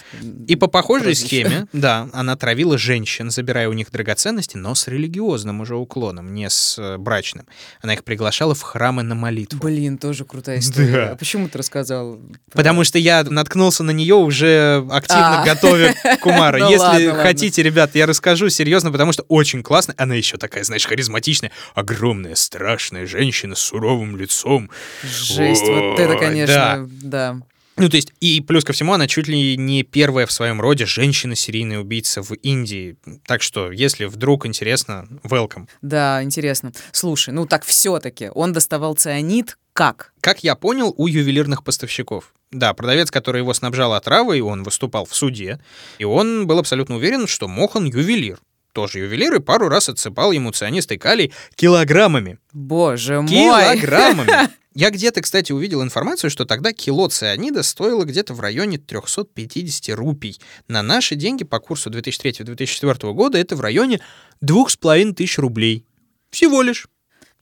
И 0.48 0.57
по 0.57 0.66
похожей 0.66 1.09
Прозвища. 1.09 1.26
схеме, 1.26 1.66
да, 1.74 2.09
она 2.12 2.36
травила 2.36 2.78
женщин, 2.78 3.30
забирая 3.30 3.68
у 3.68 3.72
них 3.74 3.90
драгоценности, 3.90 4.57
но 4.57 4.74
с 4.74 4.88
религиозным 4.88 5.61
уже 5.61 5.76
уклоном, 5.76 6.32
не 6.34 6.48
с 6.48 6.78
э, 6.78 6.96
брачным. 6.96 7.46
Она 7.82 7.92
их 7.94 8.02
приглашала 8.04 8.54
в 8.54 8.62
храмы 8.62 9.02
на 9.02 9.14
молитву. 9.14 9.61
Блин, 9.62 9.98
тоже 9.98 10.24
крутая 10.24 10.61
история. 10.61 10.92
Да. 10.92 11.11
А 11.11 11.16
почему 11.16 11.48
ты 11.48 11.59
рассказал? 11.59 12.18
Потому 12.52 12.84
что 12.84 12.98
я 12.98 13.22
наткнулся 13.24 13.82
на 13.82 13.90
нее 13.90 14.14
уже 14.14 14.86
активно 14.90 15.42
А. 15.42 15.44
готовя 15.44 15.94
Кумара. 16.22 16.59
Ну 16.59 16.70
Если 16.70 16.78
ладно, 16.86 17.09
ладно. 17.09 17.22
хотите, 17.22 17.62
ребят, 17.62 17.94
я 17.94 18.07
расскажу 18.07 18.48
серьезно, 18.48 18.90
потому 18.90 19.12
что 19.12 19.22
очень 19.28 19.62
классно. 19.62 19.94
Она 19.98 20.14
еще 20.14 20.38
такая, 20.38 20.64
знаешь, 20.64 20.86
харизматичная, 20.86 21.50
огромная, 21.74 22.34
страшная 22.34 23.07
женщина 23.07 23.54
с 23.54 23.59
суровым 23.61 24.16
лицом. 24.16 24.70
Жесть, 25.02 25.62
вот 25.66 25.98
это, 26.00 26.16
конечно, 26.18 26.88
да. 27.02 27.36
Ну, 27.77 27.89
то 27.89 27.97
есть, 27.97 28.12
и 28.20 28.41
плюс 28.41 28.64
ко 28.64 28.72
всему, 28.72 28.95
она 28.95 29.07
чуть 29.07 29.29
ли 29.29 29.57
не 29.57 29.83
первая 29.83 30.27
в 30.27 30.33
своем 30.33 30.61
роде 30.61 30.87
женщина-серийная 30.87 31.81
убийца 31.81 32.22
в 32.22 32.33
Индии. 32.33 32.97
Так 33.27 33.43
что, 33.43 33.70
если 33.70 34.07
вдруг 34.07 34.47
интересно, 34.47 35.07
welcome. 35.24 35.68
Да, 35.83 36.22
интересно. 36.22 36.72
Слушай, 36.93 37.35
ну 37.35 37.47
так 37.47 37.64
все-таки 37.64 38.31
он 38.35 38.53
доставал 38.53 38.95
цианид 38.95 39.59
как? 39.74 40.14
Как 40.22 40.43
я 40.43 40.55
понял, 40.55 40.95
у 40.97 41.07
ювелирных 41.07 41.62
поставщиков. 41.62 42.33
Да, 42.51 42.72
продавец, 42.72 43.11
который 43.11 43.43
его 43.43 43.53
снабжал 43.53 43.93
отравой, 43.93 44.41
он 44.41 44.62
выступал 44.62 45.05
в 45.05 45.14
суде, 45.14 45.61
и 45.99 46.05
он 46.05 46.47
был 46.47 46.59
абсолютно 46.59 46.97
уверен, 46.97 47.27
что 47.27 47.47
Мохан 47.47 47.85
ювелир. 47.85 48.39
Тоже 48.77 48.99
ювелир, 48.99 49.35
и 49.35 49.41
пару 49.41 49.70
раз 49.70 49.89
отсыпал 49.89 50.33
ему 50.33 50.53
цианистый 50.53 50.99
калий 50.99 51.33
килограммами. 51.55 52.39
Боже 52.53 53.22
мой. 53.22 53.31
Килограммами! 53.31 54.51
Я 54.74 54.91
где-то, 54.91 55.22
кстати, 55.22 55.51
увидел 55.51 55.83
информацию, 55.83 56.29
что 56.29 56.45
тогда 56.45 56.74
кило 56.74 57.09
цианида 57.09 57.62
стоило 57.62 58.05
где-то 58.05 58.35
в 58.35 58.41
районе 58.41 58.77
350 58.77 59.97
рупий. 59.97 60.39
На 60.68 60.83
наши 60.83 61.14
деньги 61.14 61.43
по 61.43 61.59
курсу 61.59 61.89
2003-2004 61.89 63.14
года 63.14 63.39
это 63.39 63.57
в 63.57 63.62
районе 63.62 64.03
2500 64.43 65.39
рублей. 65.39 65.87
Всего 66.29 66.61
лишь. 66.61 66.87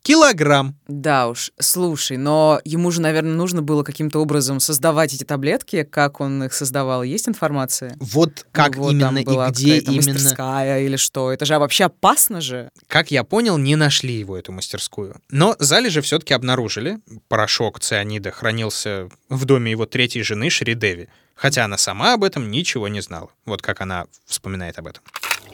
Килограмм. 0.05 0.77
Да 0.87 1.29
уж, 1.29 1.51
слушай, 1.59 2.19
но 2.19 2.61
ему 2.67 2.91
же, 2.91 3.01
наверное, 3.01 3.33
нужно 3.33 3.63
было 3.63 3.83
каким-то 3.83 4.19
образом 4.19 4.61
создавать 4.61 5.15
эти 5.15 5.25
таблетки, 5.25 5.83
как 5.83 6.21
он 6.21 6.45
их 6.45 6.53
создавал. 6.53 7.03
Есть 7.03 7.27
информация? 7.27 7.97
Вот 7.99 8.47
как 8.53 8.77
Ну, 8.77 8.83
вот 8.83 9.01
там 9.01 9.17
именно 9.17 9.23
была 9.23 9.49
и 9.49 9.51
где 9.51 9.79
именно... 9.79 10.13
мастерская 10.13 10.83
или 10.83 10.97
что? 10.97 11.33
Это 11.33 11.47
же 11.47 11.59
вообще 11.59 11.85
опасно 11.85 12.43
же. 12.43 12.69
Как 12.87 13.11
я 13.11 13.25
понял, 13.25 13.57
не 13.57 13.77
нашли 13.77 14.13
его, 14.13 14.37
эту 14.37 14.53
мастерскую. 14.53 15.17
Но 15.31 15.57
залежи 15.59 16.03
все-таки 16.03 16.35
обнаружили. 16.35 16.99
Порошок 17.29 17.81
цианида 17.81 18.31
хранился 18.31 19.09
в 19.31 19.47
доме 19.47 19.71
его 19.71 19.87
третьей 19.87 20.23
жены 20.23 20.51
Шридеви. 20.51 21.09
Хотя 21.35 21.65
она 21.65 21.79
сама 21.79 22.13
об 22.13 22.25
этом 22.25 22.51
ничего 22.51 22.89
не 22.89 23.01
знала. 23.01 23.31
Вот 23.47 23.63
как 23.63 23.81
она 23.81 24.05
вспоминает 24.27 24.79
об 24.79 24.87
этом. 24.87 25.03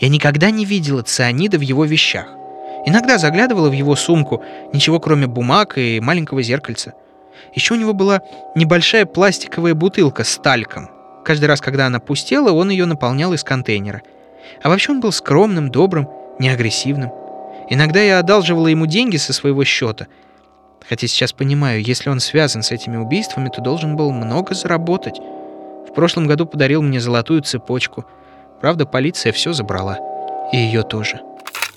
Я 0.00 0.08
никогда 0.08 0.50
не 0.50 0.64
видела 0.64 1.02
цианида 1.02 1.56
в 1.56 1.62
его 1.62 1.84
вещах. 1.84 2.26
Иногда 2.86 3.18
заглядывала 3.18 3.68
в 3.68 3.72
его 3.72 3.94
сумку, 3.96 4.42
ничего 4.72 5.00
кроме 5.00 5.26
бумаг 5.26 5.76
и 5.76 6.00
маленького 6.00 6.42
зеркальца. 6.42 6.94
Еще 7.54 7.74
у 7.74 7.76
него 7.76 7.92
была 7.92 8.22
небольшая 8.54 9.06
пластиковая 9.06 9.74
бутылка 9.74 10.24
с 10.24 10.36
тальком. 10.36 10.90
Каждый 11.24 11.46
раз, 11.46 11.60
когда 11.60 11.86
она 11.86 12.00
пустела, 12.00 12.52
он 12.52 12.70
ее 12.70 12.86
наполнял 12.86 13.32
из 13.32 13.44
контейнера. 13.44 14.02
А 14.62 14.68
вообще 14.68 14.92
он 14.92 15.00
был 15.00 15.12
скромным, 15.12 15.70
добрым, 15.70 16.08
неагрессивным. 16.38 17.10
Иногда 17.68 18.00
я 18.00 18.18
одалживала 18.18 18.68
ему 18.68 18.86
деньги 18.86 19.16
со 19.16 19.32
своего 19.32 19.64
счета. 19.64 20.06
Хотя 20.88 21.06
сейчас 21.06 21.32
понимаю, 21.32 21.82
если 21.82 22.08
он 22.08 22.20
связан 22.20 22.62
с 22.62 22.72
этими 22.72 22.96
убийствами, 22.96 23.48
то 23.48 23.60
должен 23.60 23.96
был 23.96 24.10
много 24.12 24.54
заработать. 24.54 25.20
В 25.88 25.92
прошлом 25.94 26.26
году 26.26 26.46
подарил 26.46 26.82
мне 26.82 27.00
золотую 27.00 27.42
цепочку. 27.42 28.06
Правда, 28.60 28.86
полиция 28.86 29.32
все 29.32 29.52
забрала. 29.52 29.98
И 30.52 30.56
ее 30.56 30.82
тоже. 30.82 31.20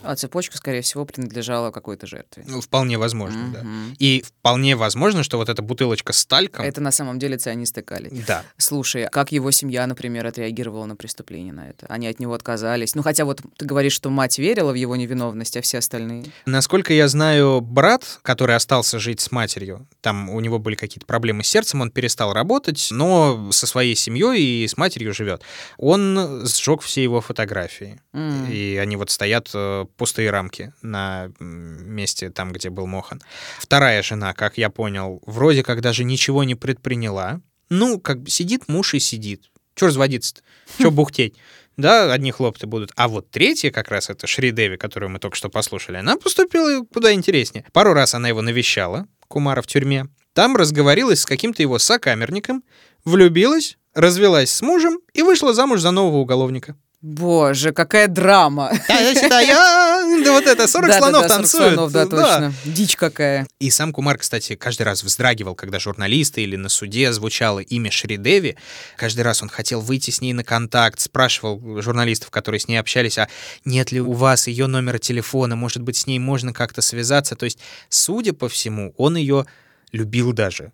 А 0.04 0.16
цепочка, 0.16 0.58
скорее 0.58 0.82
всего, 0.82 1.06
принадлежала 1.06 1.72
какой-то 1.72 2.08
жертве. 2.08 2.44
Ну, 2.48 2.62
вполне 2.62 2.98
возможно, 2.98 3.52
да. 3.54 3.64
Мгм. 3.64 3.96
И 4.00 4.24
вполне 4.26 4.76
возможно, 4.76 5.24
что 5.24 5.38
вот 5.38 5.50
эта 5.50 5.62
бутылочка 5.62 6.14
с 6.14 6.26
тальком... 6.26 6.66
Это 6.66 6.82
на 6.82 6.92
самом 6.92 7.20
деле 7.20 7.38
цианистый 7.38 7.84
калий. 7.84 8.24
Да. 8.28 8.44
Слушай, 8.58 9.06
а 9.06 9.10
как 9.10 9.32
его 9.32 9.52
семья, 9.52 9.88
например, 9.88 10.26
отреагировала 10.26 10.86
на 10.86 10.96
преступление 10.96 11.54
на 11.54 11.70
это? 11.70 11.86
Они 11.88 12.08
от 12.08 12.20
него 12.20 12.34
отказались. 12.34 12.96
Ну, 12.96 13.04
хотя 13.04 13.26
вот 13.26 13.42
ты 13.58 13.66
говоришь, 13.66 13.94
что 13.94 14.10
мать 14.10 14.38
верила 14.38 14.72
в 14.72 14.76
его 14.76 14.96
невиновность, 14.96 15.58
а 15.58 15.62
все 15.62 15.80
остальные... 15.80 16.26
Насколько 16.46 16.94
я 16.94 17.08
знаю, 17.08 17.62
брат, 17.62 18.20
который 18.22 18.56
остался 18.56 19.00
жить 19.00 19.22
с 19.22 19.32
матерью, 19.32 19.88
там 20.02 20.30
у 20.30 20.40
него 20.40 20.60
были 20.60 20.76
какие-то 20.76 21.06
проблемы 21.06 21.44
с 21.44 21.48
сердцем, 21.48 21.82
он 21.82 21.92
перестал 21.92 22.34
работать, 22.34 22.90
но 22.92 23.52
со 23.52 23.68
своей 23.68 23.96
семьей 23.96 24.64
и 24.64 24.68
с 24.68 24.78
матерью 24.78 25.14
живет. 25.14 25.42
Он 25.78 26.46
сжег 26.46 26.82
все 26.82 27.04
его 27.04 27.22
фотографии. 27.22 28.02
М. 28.14 28.50
И 28.50 28.78
они 28.78 28.96
вот 28.96 29.10
стоят 29.10 29.50
э, 29.54 29.86
пустые 29.98 30.30
рамки 30.30 30.74
на 30.82 31.32
месте 31.40 32.30
там, 32.30 32.52
где 32.52 32.70
был 32.70 32.88
Мохан. 32.88 33.22
Вторая 33.60 34.02
жена, 34.04 34.34
как 34.34 34.58
я 34.58 34.70
понял, 34.70 35.22
вроде 35.26 35.64
как 35.64 35.82
даже 35.82 36.04
ничего 36.04 36.44
не 36.44 36.56
предприняла. 36.56 37.42
Ну, 37.70 38.00
как 38.00 38.22
бы 38.22 38.30
сидит 38.30 38.68
муж 38.68 38.94
и 38.94 39.00
сидит. 39.00 39.50
Чё 39.76 39.88
разводиться-то? 39.88 40.42
Чё 40.78 40.92
бухтеть? 40.92 41.36
Да, 41.78 42.14
одни 42.14 42.32
хлопоты 42.32 42.68
будут. 42.68 42.92
А 42.96 43.08
вот 43.08 43.32
третья 43.32 43.72
как 43.72 43.90
раз, 43.90 44.10
это 44.10 44.28
Шри 44.28 44.52
Деви, 44.52 44.78
которую 44.78 45.10
мы 45.10 45.20
только 45.20 45.36
что 45.36 45.50
послушали, 45.50 45.98
она 45.98 46.18
поступила 46.18 46.86
куда 46.86 47.14
интереснее. 47.14 47.66
Пару 47.72 47.94
раз 47.94 48.14
она 48.14 48.28
его 48.28 48.42
навещала, 48.42 49.08
Кумара 49.28 49.62
в 49.62 49.68
тюрьме. 49.68 50.08
Там 50.34 50.56
разговорилась 50.56 51.22
с 51.22 51.26
каким-то 51.26 51.62
его 51.64 51.80
сокамерником, 51.80 52.64
влюбилась, 53.06 53.78
развелась 53.96 54.52
с 54.52 54.62
мужем 54.62 55.00
и 55.14 55.24
вышла 55.24 55.54
замуж 55.54 55.80
за 55.80 55.92
нового 55.92 56.18
уголовника. 56.18 56.76
Боже, 57.04 57.74
какая 57.74 58.08
драма! 58.08 58.72
Да 58.88 60.32
вот 60.32 60.46
это, 60.46 60.68
40 60.68 60.90
Да-да-да, 60.90 61.00
слонов 61.00 61.22
40 61.22 61.28
танцуют. 61.28 61.92
да, 61.92 62.06
точно. 62.06 62.54
Дичь 62.64 62.96
какая. 62.96 63.46
И 63.60 63.70
сам 63.70 63.92
Кумар, 63.92 64.18
кстати, 64.18 64.56
каждый 64.56 64.84
раз 64.84 65.04
вздрагивал, 65.04 65.54
когда 65.54 65.80
журналисты 65.80 66.44
или 66.44 66.56
на 66.56 66.70
суде 66.70 67.12
звучало 67.12 67.60
имя 67.60 67.92
Шридеви. 67.92 68.56
Каждый 68.96 69.22
раз 69.22 69.44
он 69.44 69.50
хотел 69.50 69.82
выйти 69.82 70.12
с 70.12 70.22
ней 70.22 70.32
на 70.32 70.46
контакт, 70.46 71.02
спрашивал 71.02 71.82
журналистов, 71.82 72.32
которые 72.32 72.62
с 72.62 72.70
ней 72.70 72.78
общались, 72.78 73.18
а 73.18 73.28
нет 73.66 73.92
ли 73.92 74.00
у 74.00 74.14
вас 74.14 74.48
ее 74.48 74.68
номера 74.68 74.98
телефона, 74.98 75.58
может 75.58 75.82
быть, 75.82 75.98
с 75.98 76.08
ней 76.08 76.20
можно 76.20 76.54
как-то 76.54 76.82
связаться. 76.82 77.36
То 77.36 77.44
есть, 77.44 77.60
судя 77.90 78.32
по 78.32 78.48
всему, 78.48 78.94
он 78.96 79.18
ее 79.18 79.46
любил 79.92 80.32
даже. 80.32 80.72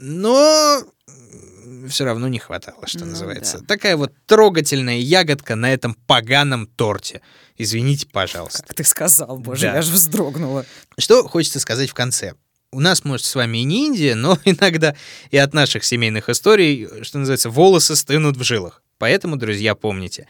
Но 0.00 0.82
все 1.88 2.04
равно 2.04 2.28
не 2.28 2.38
хватало, 2.38 2.86
что 2.86 3.00
Ну 3.00 3.06
называется. 3.12 3.58
да. 3.60 3.66
Такая 3.66 3.96
вот 3.96 4.12
трогательная 4.26 4.98
ягодка 4.98 5.54
на 5.56 5.72
этом 5.72 5.94
поганом 6.06 6.66
торте. 6.66 7.20
Извините, 7.56 8.06
пожалуйста. 8.06 8.62
Как 8.66 8.76
ты 8.76 8.84
сказал, 8.84 9.38
боже, 9.38 9.62
Да. 9.66 9.74
я 9.76 9.82
же 9.82 9.92
вздрогнула. 9.92 10.64
Что 10.98 11.26
хочется 11.28 11.60
сказать 11.60 11.90
в 11.90 11.94
конце? 11.94 12.34
У 12.72 12.80
нас, 12.80 13.04
может, 13.04 13.26
с 13.26 13.34
вами 13.34 13.58
и 13.58 13.64
не 13.64 13.86
Индия, 13.86 14.14
но 14.14 14.38
иногда 14.44 14.94
и 15.30 15.36
от 15.36 15.54
наших 15.54 15.84
семейных 15.84 16.28
историй, 16.28 16.88
что 17.02 17.18
называется, 17.18 17.50
волосы 17.50 17.96
стынут 17.96 18.36
в 18.36 18.42
жилах. 18.44 18.82
Поэтому, 18.98 19.36
друзья, 19.36 19.74
помните, 19.74 20.28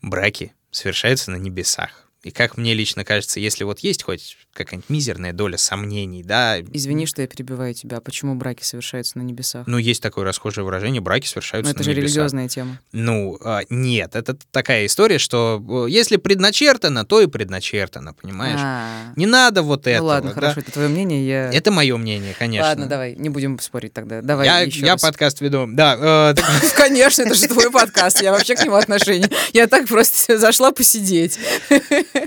браки 0.00 0.52
совершаются 0.70 1.30
на 1.30 1.36
небесах. 1.36 2.08
И 2.22 2.30
как 2.30 2.56
мне 2.56 2.72
лично 2.72 3.04
кажется, 3.04 3.40
если 3.40 3.64
вот 3.64 3.80
есть 3.80 4.04
хоть 4.04 4.36
какая-нибудь 4.54 4.90
мизерная 4.90 5.32
доля 5.32 5.56
сомнений, 5.56 6.22
да, 6.22 6.60
Извини, 6.60 7.06
что 7.06 7.22
я 7.22 7.28
перебиваю 7.28 7.74
тебя. 7.74 7.98
А 7.98 8.00
почему 8.00 8.34
браки 8.34 8.62
совершаются 8.62 9.18
на 9.18 9.22
небесах? 9.22 9.66
ну, 9.66 9.78
есть 9.78 10.02
такое 10.02 10.24
расхожее 10.24 10.64
выражение, 10.64 11.00
браки 11.00 11.24
Ну, 11.24 11.28
совершаются 11.30 11.70
это 11.72 11.80
на 11.80 11.84
же 11.84 11.90
небесах. 11.90 12.08
религиозная 12.08 12.48
тема. 12.48 12.78
Ну, 12.92 13.38
а, 13.44 13.60
нет, 13.70 14.14
это 14.14 14.36
такая 14.50 14.86
история, 14.86 15.18
что 15.18 15.86
э, 15.86 15.90
если 15.90 16.16
предначертано, 16.16 17.04
то 17.04 17.20
и 17.20 17.26
предначертано, 17.26 18.12
понимаешь? 18.14 18.60
А, 18.62 19.12
Не 19.16 19.26
надо 19.26 19.62
вот 19.62 19.86
Ну 19.86 19.90
этого. 19.92 20.06
ладно, 20.06 20.30
да? 20.30 20.34
хорошо, 20.34 20.60
это 20.60 20.70
твое 20.72 20.88
мнение, 20.88 21.26
я... 21.26 21.50
Это 21.52 21.70
мое 21.70 21.96
мнение, 21.96 22.34
конечно. 22.38 22.68
Ладно, 22.68 22.86
давай, 22.86 23.14
не 23.16 23.28
будем 23.30 23.58
спорить 23.58 23.92
тогда. 23.92 24.20
Давай 24.22 24.46
я 24.46 24.60
еще 24.60 24.80
я 24.80 24.92
раз. 24.92 25.02
подкаст 25.02 25.40
веду. 25.40 25.66
Да, 25.68 26.30
э, 26.30 26.34
так- 26.36 26.74
Конечно, 26.76 27.22
это 27.22 27.34
же 27.34 27.46
твой 27.48 27.70
подкаст, 27.70 28.20
я 28.22 28.32
вообще 28.32 28.54
к 28.54 28.62
нему 28.64 28.76
отношения. 28.76 29.30
Я 29.52 29.66
так 29.66 29.86
просто 29.88 30.38
зашла 30.38 30.72
посидеть. 30.72 31.38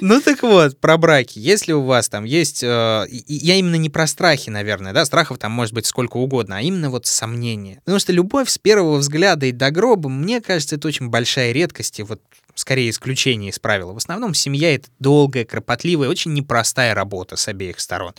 ну 0.01 0.21
так 0.21 0.41
вот, 0.41 0.79
про 0.79 0.97
браки. 0.97 1.37
Если 1.39 1.71
у 1.73 1.81
вас 1.83 2.09
там 2.15 2.23
есть... 2.23 2.63
Э, 2.63 3.05
я 3.09 3.55
именно 3.55 3.75
не 3.75 3.89
про 3.89 4.07
страхи, 4.07 4.49
наверное, 4.49 4.93
да, 4.93 5.03
страхов 5.03 5.37
там 5.37 5.51
может 5.51 5.73
быть 5.73 5.85
сколько 5.85 6.15
угодно, 6.15 6.59
а 6.59 6.61
именно 6.61 6.89
вот 6.89 7.05
сомнения. 7.07 7.81
Потому 7.83 7.99
что 7.99 8.13
любовь 8.13 8.49
с 8.49 8.57
первого 8.57 8.99
взгляда 8.99 9.47
и 9.47 9.51
до 9.51 9.69
гроба, 9.69 10.07
мне 10.07 10.39
кажется, 10.39 10.77
это 10.77 10.87
очень 10.87 11.09
большая 11.09 11.51
редкость, 11.51 11.99
и 11.99 12.03
вот 12.03 12.21
скорее 12.53 12.89
исключение 12.89 13.51
из 13.51 13.59
правила. 13.59 13.91
В 13.91 13.97
основном 13.97 14.33
семья— 14.33 14.73
это 14.75 14.87
долгая, 14.99 15.43
кропотливая, 15.43 16.07
очень 16.07 16.31
непростая 16.31 16.95
работа 16.95 17.35
с 17.35 17.49
обеих 17.49 17.81
сторон. 17.81 18.13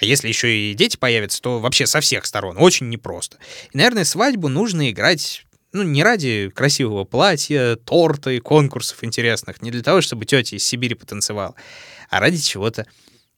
А 0.00 0.04
если 0.04 0.26
еще 0.26 0.52
и 0.52 0.74
дети 0.74 0.96
появятся, 0.96 1.40
то 1.40 1.60
вообще 1.60 1.86
со 1.86 2.00
всех 2.00 2.26
сторон. 2.26 2.56
Очень 2.58 2.88
непросто. 2.88 3.36
И, 3.72 3.76
наверное, 3.76 4.02
свадьбу 4.02 4.48
нужно 4.48 4.90
играть 4.90 5.46
ну, 5.72 5.84
не 5.84 6.02
ради 6.02 6.50
красивого 6.52 7.04
платья, 7.04 7.76
торта 7.76 8.30
и 8.30 8.40
конкурсов 8.40 9.04
интересных, 9.04 9.62
не 9.62 9.70
для 9.70 9.82
того, 9.82 10.00
чтобы 10.00 10.24
тетя 10.24 10.56
из 10.56 10.64
Сибири 10.64 10.96
потанцевала, 10.96 11.54
а 12.10 12.18
ради 12.18 12.38
чего-то 12.38 12.86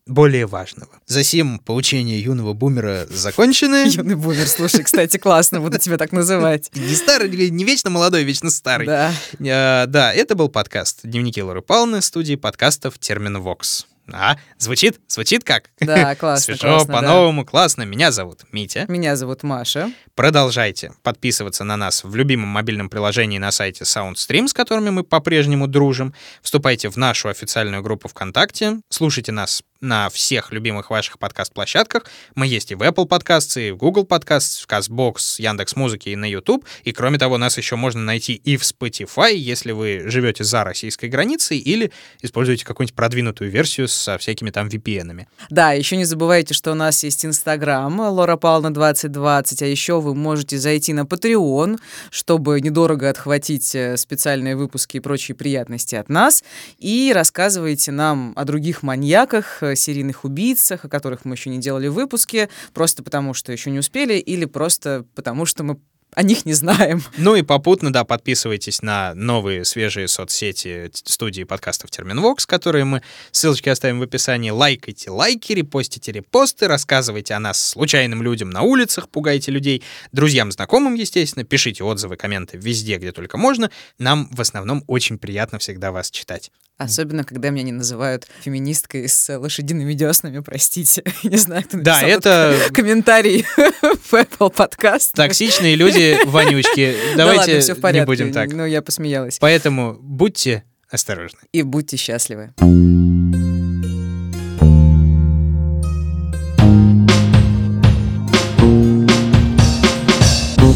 более 0.09 0.47
важного. 0.47 0.91
Засим 1.07 1.59
поучения 1.61 2.19
юного 2.19 2.55
бумера 2.55 3.07
закончены. 3.11 3.87
Юный 3.89 4.17
бумер, 4.17 4.49
слушай, 4.49 4.83
кстати, 4.83 5.19
классно, 5.19 5.61
буду 5.61 5.79
тебя 5.79 5.97
так 5.97 6.13
называть. 6.13 6.71
Не 6.75 6.95
старый, 6.95 7.29
не 7.51 7.65
вечно 7.65 7.91
молодой, 7.91 8.25
вечно 8.25 8.51
старый. 8.51 8.87
Да. 8.87 9.13
А, 9.41 9.87
да, 9.87 10.13
это 10.13 10.35
был 10.35 10.49
подкаст 10.49 11.01
«Дневники 11.05 11.43
Лоры 11.43 11.63
Павловны» 11.63 12.03
студии 12.03 12.35
подкастов 12.35 12.99
«Термин 12.99 13.39
Вокс». 13.39 13.87
А, 14.13 14.37
звучит? 14.59 15.01
Звучит 15.07 15.45
как? 15.45 15.71
Да, 15.81 16.15
классно. 16.17 16.57
Свежо, 16.57 16.85
по-новому, 16.87 17.45
да. 17.45 17.51
классно. 17.51 17.83
Меня 17.83 18.11
зовут 18.11 18.43
Митя. 18.53 18.87
Меня 18.89 19.17
зовут 19.17 19.43
Маша. 19.43 19.93
Продолжайте 20.15 20.93
подписываться 21.03 21.65
на 21.65 21.77
нас 21.77 22.05
в 22.05 22.15
любимом 22.15 22.49
мобильном 22.49 22.89
приложении 22.89 23.39
на 23.39 23.51
сайте 23.51 23.85
SoundStream, 23.85 24.49
с 24.49 24.55
которыми 24.55 24.91
мы 24.91 25.05
по-прежнему 25.05 25.67
дружим. 25.67 26.15
Вступайте 26.43 26.89
в 26.89 26.97
нашу 26.97 27.29
официальную 27.29 27.83
группу 27.83 28.09
ВКонтакте. 28.09 28.81
Слушайте 28.89 29.33
нас 29.33 29.63
на 29.81 30.09
всех 30.11 30.53
любимых 30.53 30.91
ваших 30.91 31.19
подкаст-площадках. 31.19 32.05
Мы 32.35 32.47
есть 32.47 32.73
и 32.73 32.75
в 32.75 32.83
Apple 32.83 33.07
Podcasts, 33.07 33.61
и 33.61 33.71
в 33.71 33.77
Google 33.77 34.05
Podcasts, 34.05 34.63
в 34.63 34.67
CastBox, 34.67 35.37
Яндекс 35.39 35.77
Музыки 35.77 36.09
и 36.09 36.17
на 36.17 36.25
YouTube. 36.25 36.65
И 36.85 36.93
кроме 36.93 37.19
того, 37.19 37.39
нас 37.39 37.57
еще 37.59 37.77
можно 37.77 38.03
найти 38.03 38.35
и 38.35 38.57
в 38.57 38.63
Spotify, 38.63 39.35
если 39.35 39.73
вы 39.73 40.03
живете 40.07 40.43
за 40.45 40.65
российской 40.65 41.09
границей 41.09 41.59
или 41.59 41.93
используете 42.23 42.65
какую-нибудь 42.65 42.97
продвинутую 42.97 43.51
версию 43.51 43.89
со 43.89 44.19
всякими 44.19 44.51
там 44.51 44.69
VPN-ами. 44.69 45.29
Да, 45.51 45.73
еще 45.73 45.97
не 45.97 46.05
забывайте, 46.05 46.55
что 46.55 46.73
у 46.73 46.75
нас 46.75 47.05
есть 47.05 47.25
Инстаграм 47.25 48.01
Лора 48.01 48.37
Павловна 48.37 48.75
2020, 48.75 49.63
а 49.63 49.67
еще 49.67 50.01
вы 50.01 50.15
можете 50.15 50.59
зайти 50.59 50.93
на 50.93 51.03
Patreon, 51.03 51.79
чтобы 52.11 52.61
недорого 52.61 53.09
отхватить 53.09 53.75
э, 53.75 53.97
специальные 53.97 54.57
выпуски 54.57 54.97
и 54.97 55.01
прочие 55.01 55.35
приятности 55.35 55.95
от 55.95 56.09
нас, 56.09 56.43
и 56.79 57.13
рассказывайте 57.15 57.93
нам 57.93 58.33
о 58.35 58.45
других 58.45 58.83
маньяках, 58.83 59.63
серийных 59.77 60.25
убийцах, 60.25 60.85
о 60.85 60.89
которых 60.89 61.25
мы 61.25 61.35
еще 61.35 61.51
не 61.51 61.59
делали 61.59 61.89
выпуски, 61.89 62.49
просто 62.75 63.03
потому 63.03 63.35
что 63.35 63.53
еще 63.53 63.71
не 63.71 63.79
успели, 63.79 64.15
или 64.15 64.45
просто 64.45 65.05
потому 65.15 65.47
что 65.47 65.65
мы 65.65 65.79
о 66.15 66.23
них 66.23 66.47
не 66.47 66.53
знаем. 66.53 67.03
Ну 67.19 67.35
и 67.35 67.43
попутно, 67.43 67.93
да, 67.93 68.05
подписывайтесь 68.05 68.81
на 68.81 69.15
новые 69.15 69.65
свежие 69.65 70.09
соцсети 70.09 70.91
студии 70.93 71.43
подкастов 71.43 71.91
Терминвокс, 71.91 72.47
которые 72.47 72.85
мы 72.85 73.03
ссылочки 73.33 73.69
оставим 73.69 73.99
в 73.99 74.03
описании. 74.03 74.51
Лайкайте 74.51 75.11
лайки, 75.11 75.53
репостите 75.53 76.13
репосты, 76.13 76.69
рассказывайте 76.69 77.35
о 77.35 77.41
нас 77.41 77.63
случайным 77.63 78.23
людям 78.23 78.51
на 78.51 78.63
улицах, 78.63 79.09
пугайте 79.09 79.51
людей, 79.51 79.83
друзьям, 80.13 80.53
знакомым, 80.53 80.95
естественно, 80.95 81.45
пишите 81.45 81.85
отзывы, 81.85 82.17
комменты 82.17 82.57
везде, 82.57 82.97
где 82.97 83.13
только 83.13 83.37
можно. 83.37 83.71
Нам 83.99 84.29
в 84.31 84.41
основном 84.41 84.85
очень 84.87 85.19
приятно 85.19 85.59
всегда 85.59 85.93
вас 85.93 86.11
читать. 86.11 86.51
Особенно, 86.79 87.25
когда 87.25 87.51
меня 87.51 87.65
не 87.65 87.73
называют 87.73 88.29
феминисткой 88.41 89.09
с 89.09 89.37
лошадиными 89.37 89.95
деснами, 89.95 90.39
простите. 90.39 91.03
Не 91.25 91.37
знаю, 91.37 91.65
кто 91.65 91.79
Да, 91.79 92.03
это... 92.03 92.57
Комментарий 92.73 93.43
в 93.57 94.15
Apple 94.15 94.55
Podcast. 94.55 95.11
Токсичные 95.15 95.75
люди, 95.75 96.17
вонючки. 96.27 96.95
Давайте 97.17 97.61
да 97.61 97.75
ладно, 97.83 97.99
не 97.99 98.07
будем 98.07 98.33
так. 98.33 98.53
Ну, 98.53 98.65
я 98.65 98.81
посмеялась. 98.81 99.39
Поэтому 99.41 99.99
будьте 100.01 100.63
осторожны. 100.89 101.41
И 101.51 101.63
будьте 101.63 101.97
счастливы. 101.97 102.55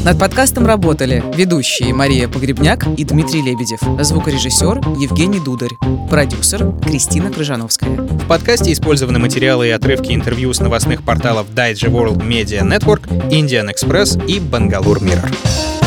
Над 0.05 0.19
подкастом 0.19 0.67
работали 0.67 1.23
ведущие 1.37 1.95
Мария 1.95 2.27
Погребняк 2.27 2.85
и 2.99 3.05
Дмитрий 3.05 3.41
Лебедев, 3.41 3.79
звукорежиссер 4.01 4.79
Евгений 4.99 5.39
Дударь, 5.39 5.77
продюсер 6.11 6.73
Кристина 6.83 7.31
Крыжановская. 7.31 7.91
В 7.91 8.27
подкасте 8.27 8.73
использованы 8.73 9.21
материалы 9.21 9.69
и 9.69 9.71
отрывки 9.71 10.13
интервью 10.13 10.53
с 10.53 10.59
новостных 10.59 11.05
порталов 11.05 11.47
Digi 11.55 11.89
World 11.89 12.19
Media 12.27 12.63
Network, 12.63 13.09
Indian 13.31 13.71
Express 13.73 14.27
и 14.27 14.41
Bangalore 14.41 15.01
Mirror. 15.01 15.82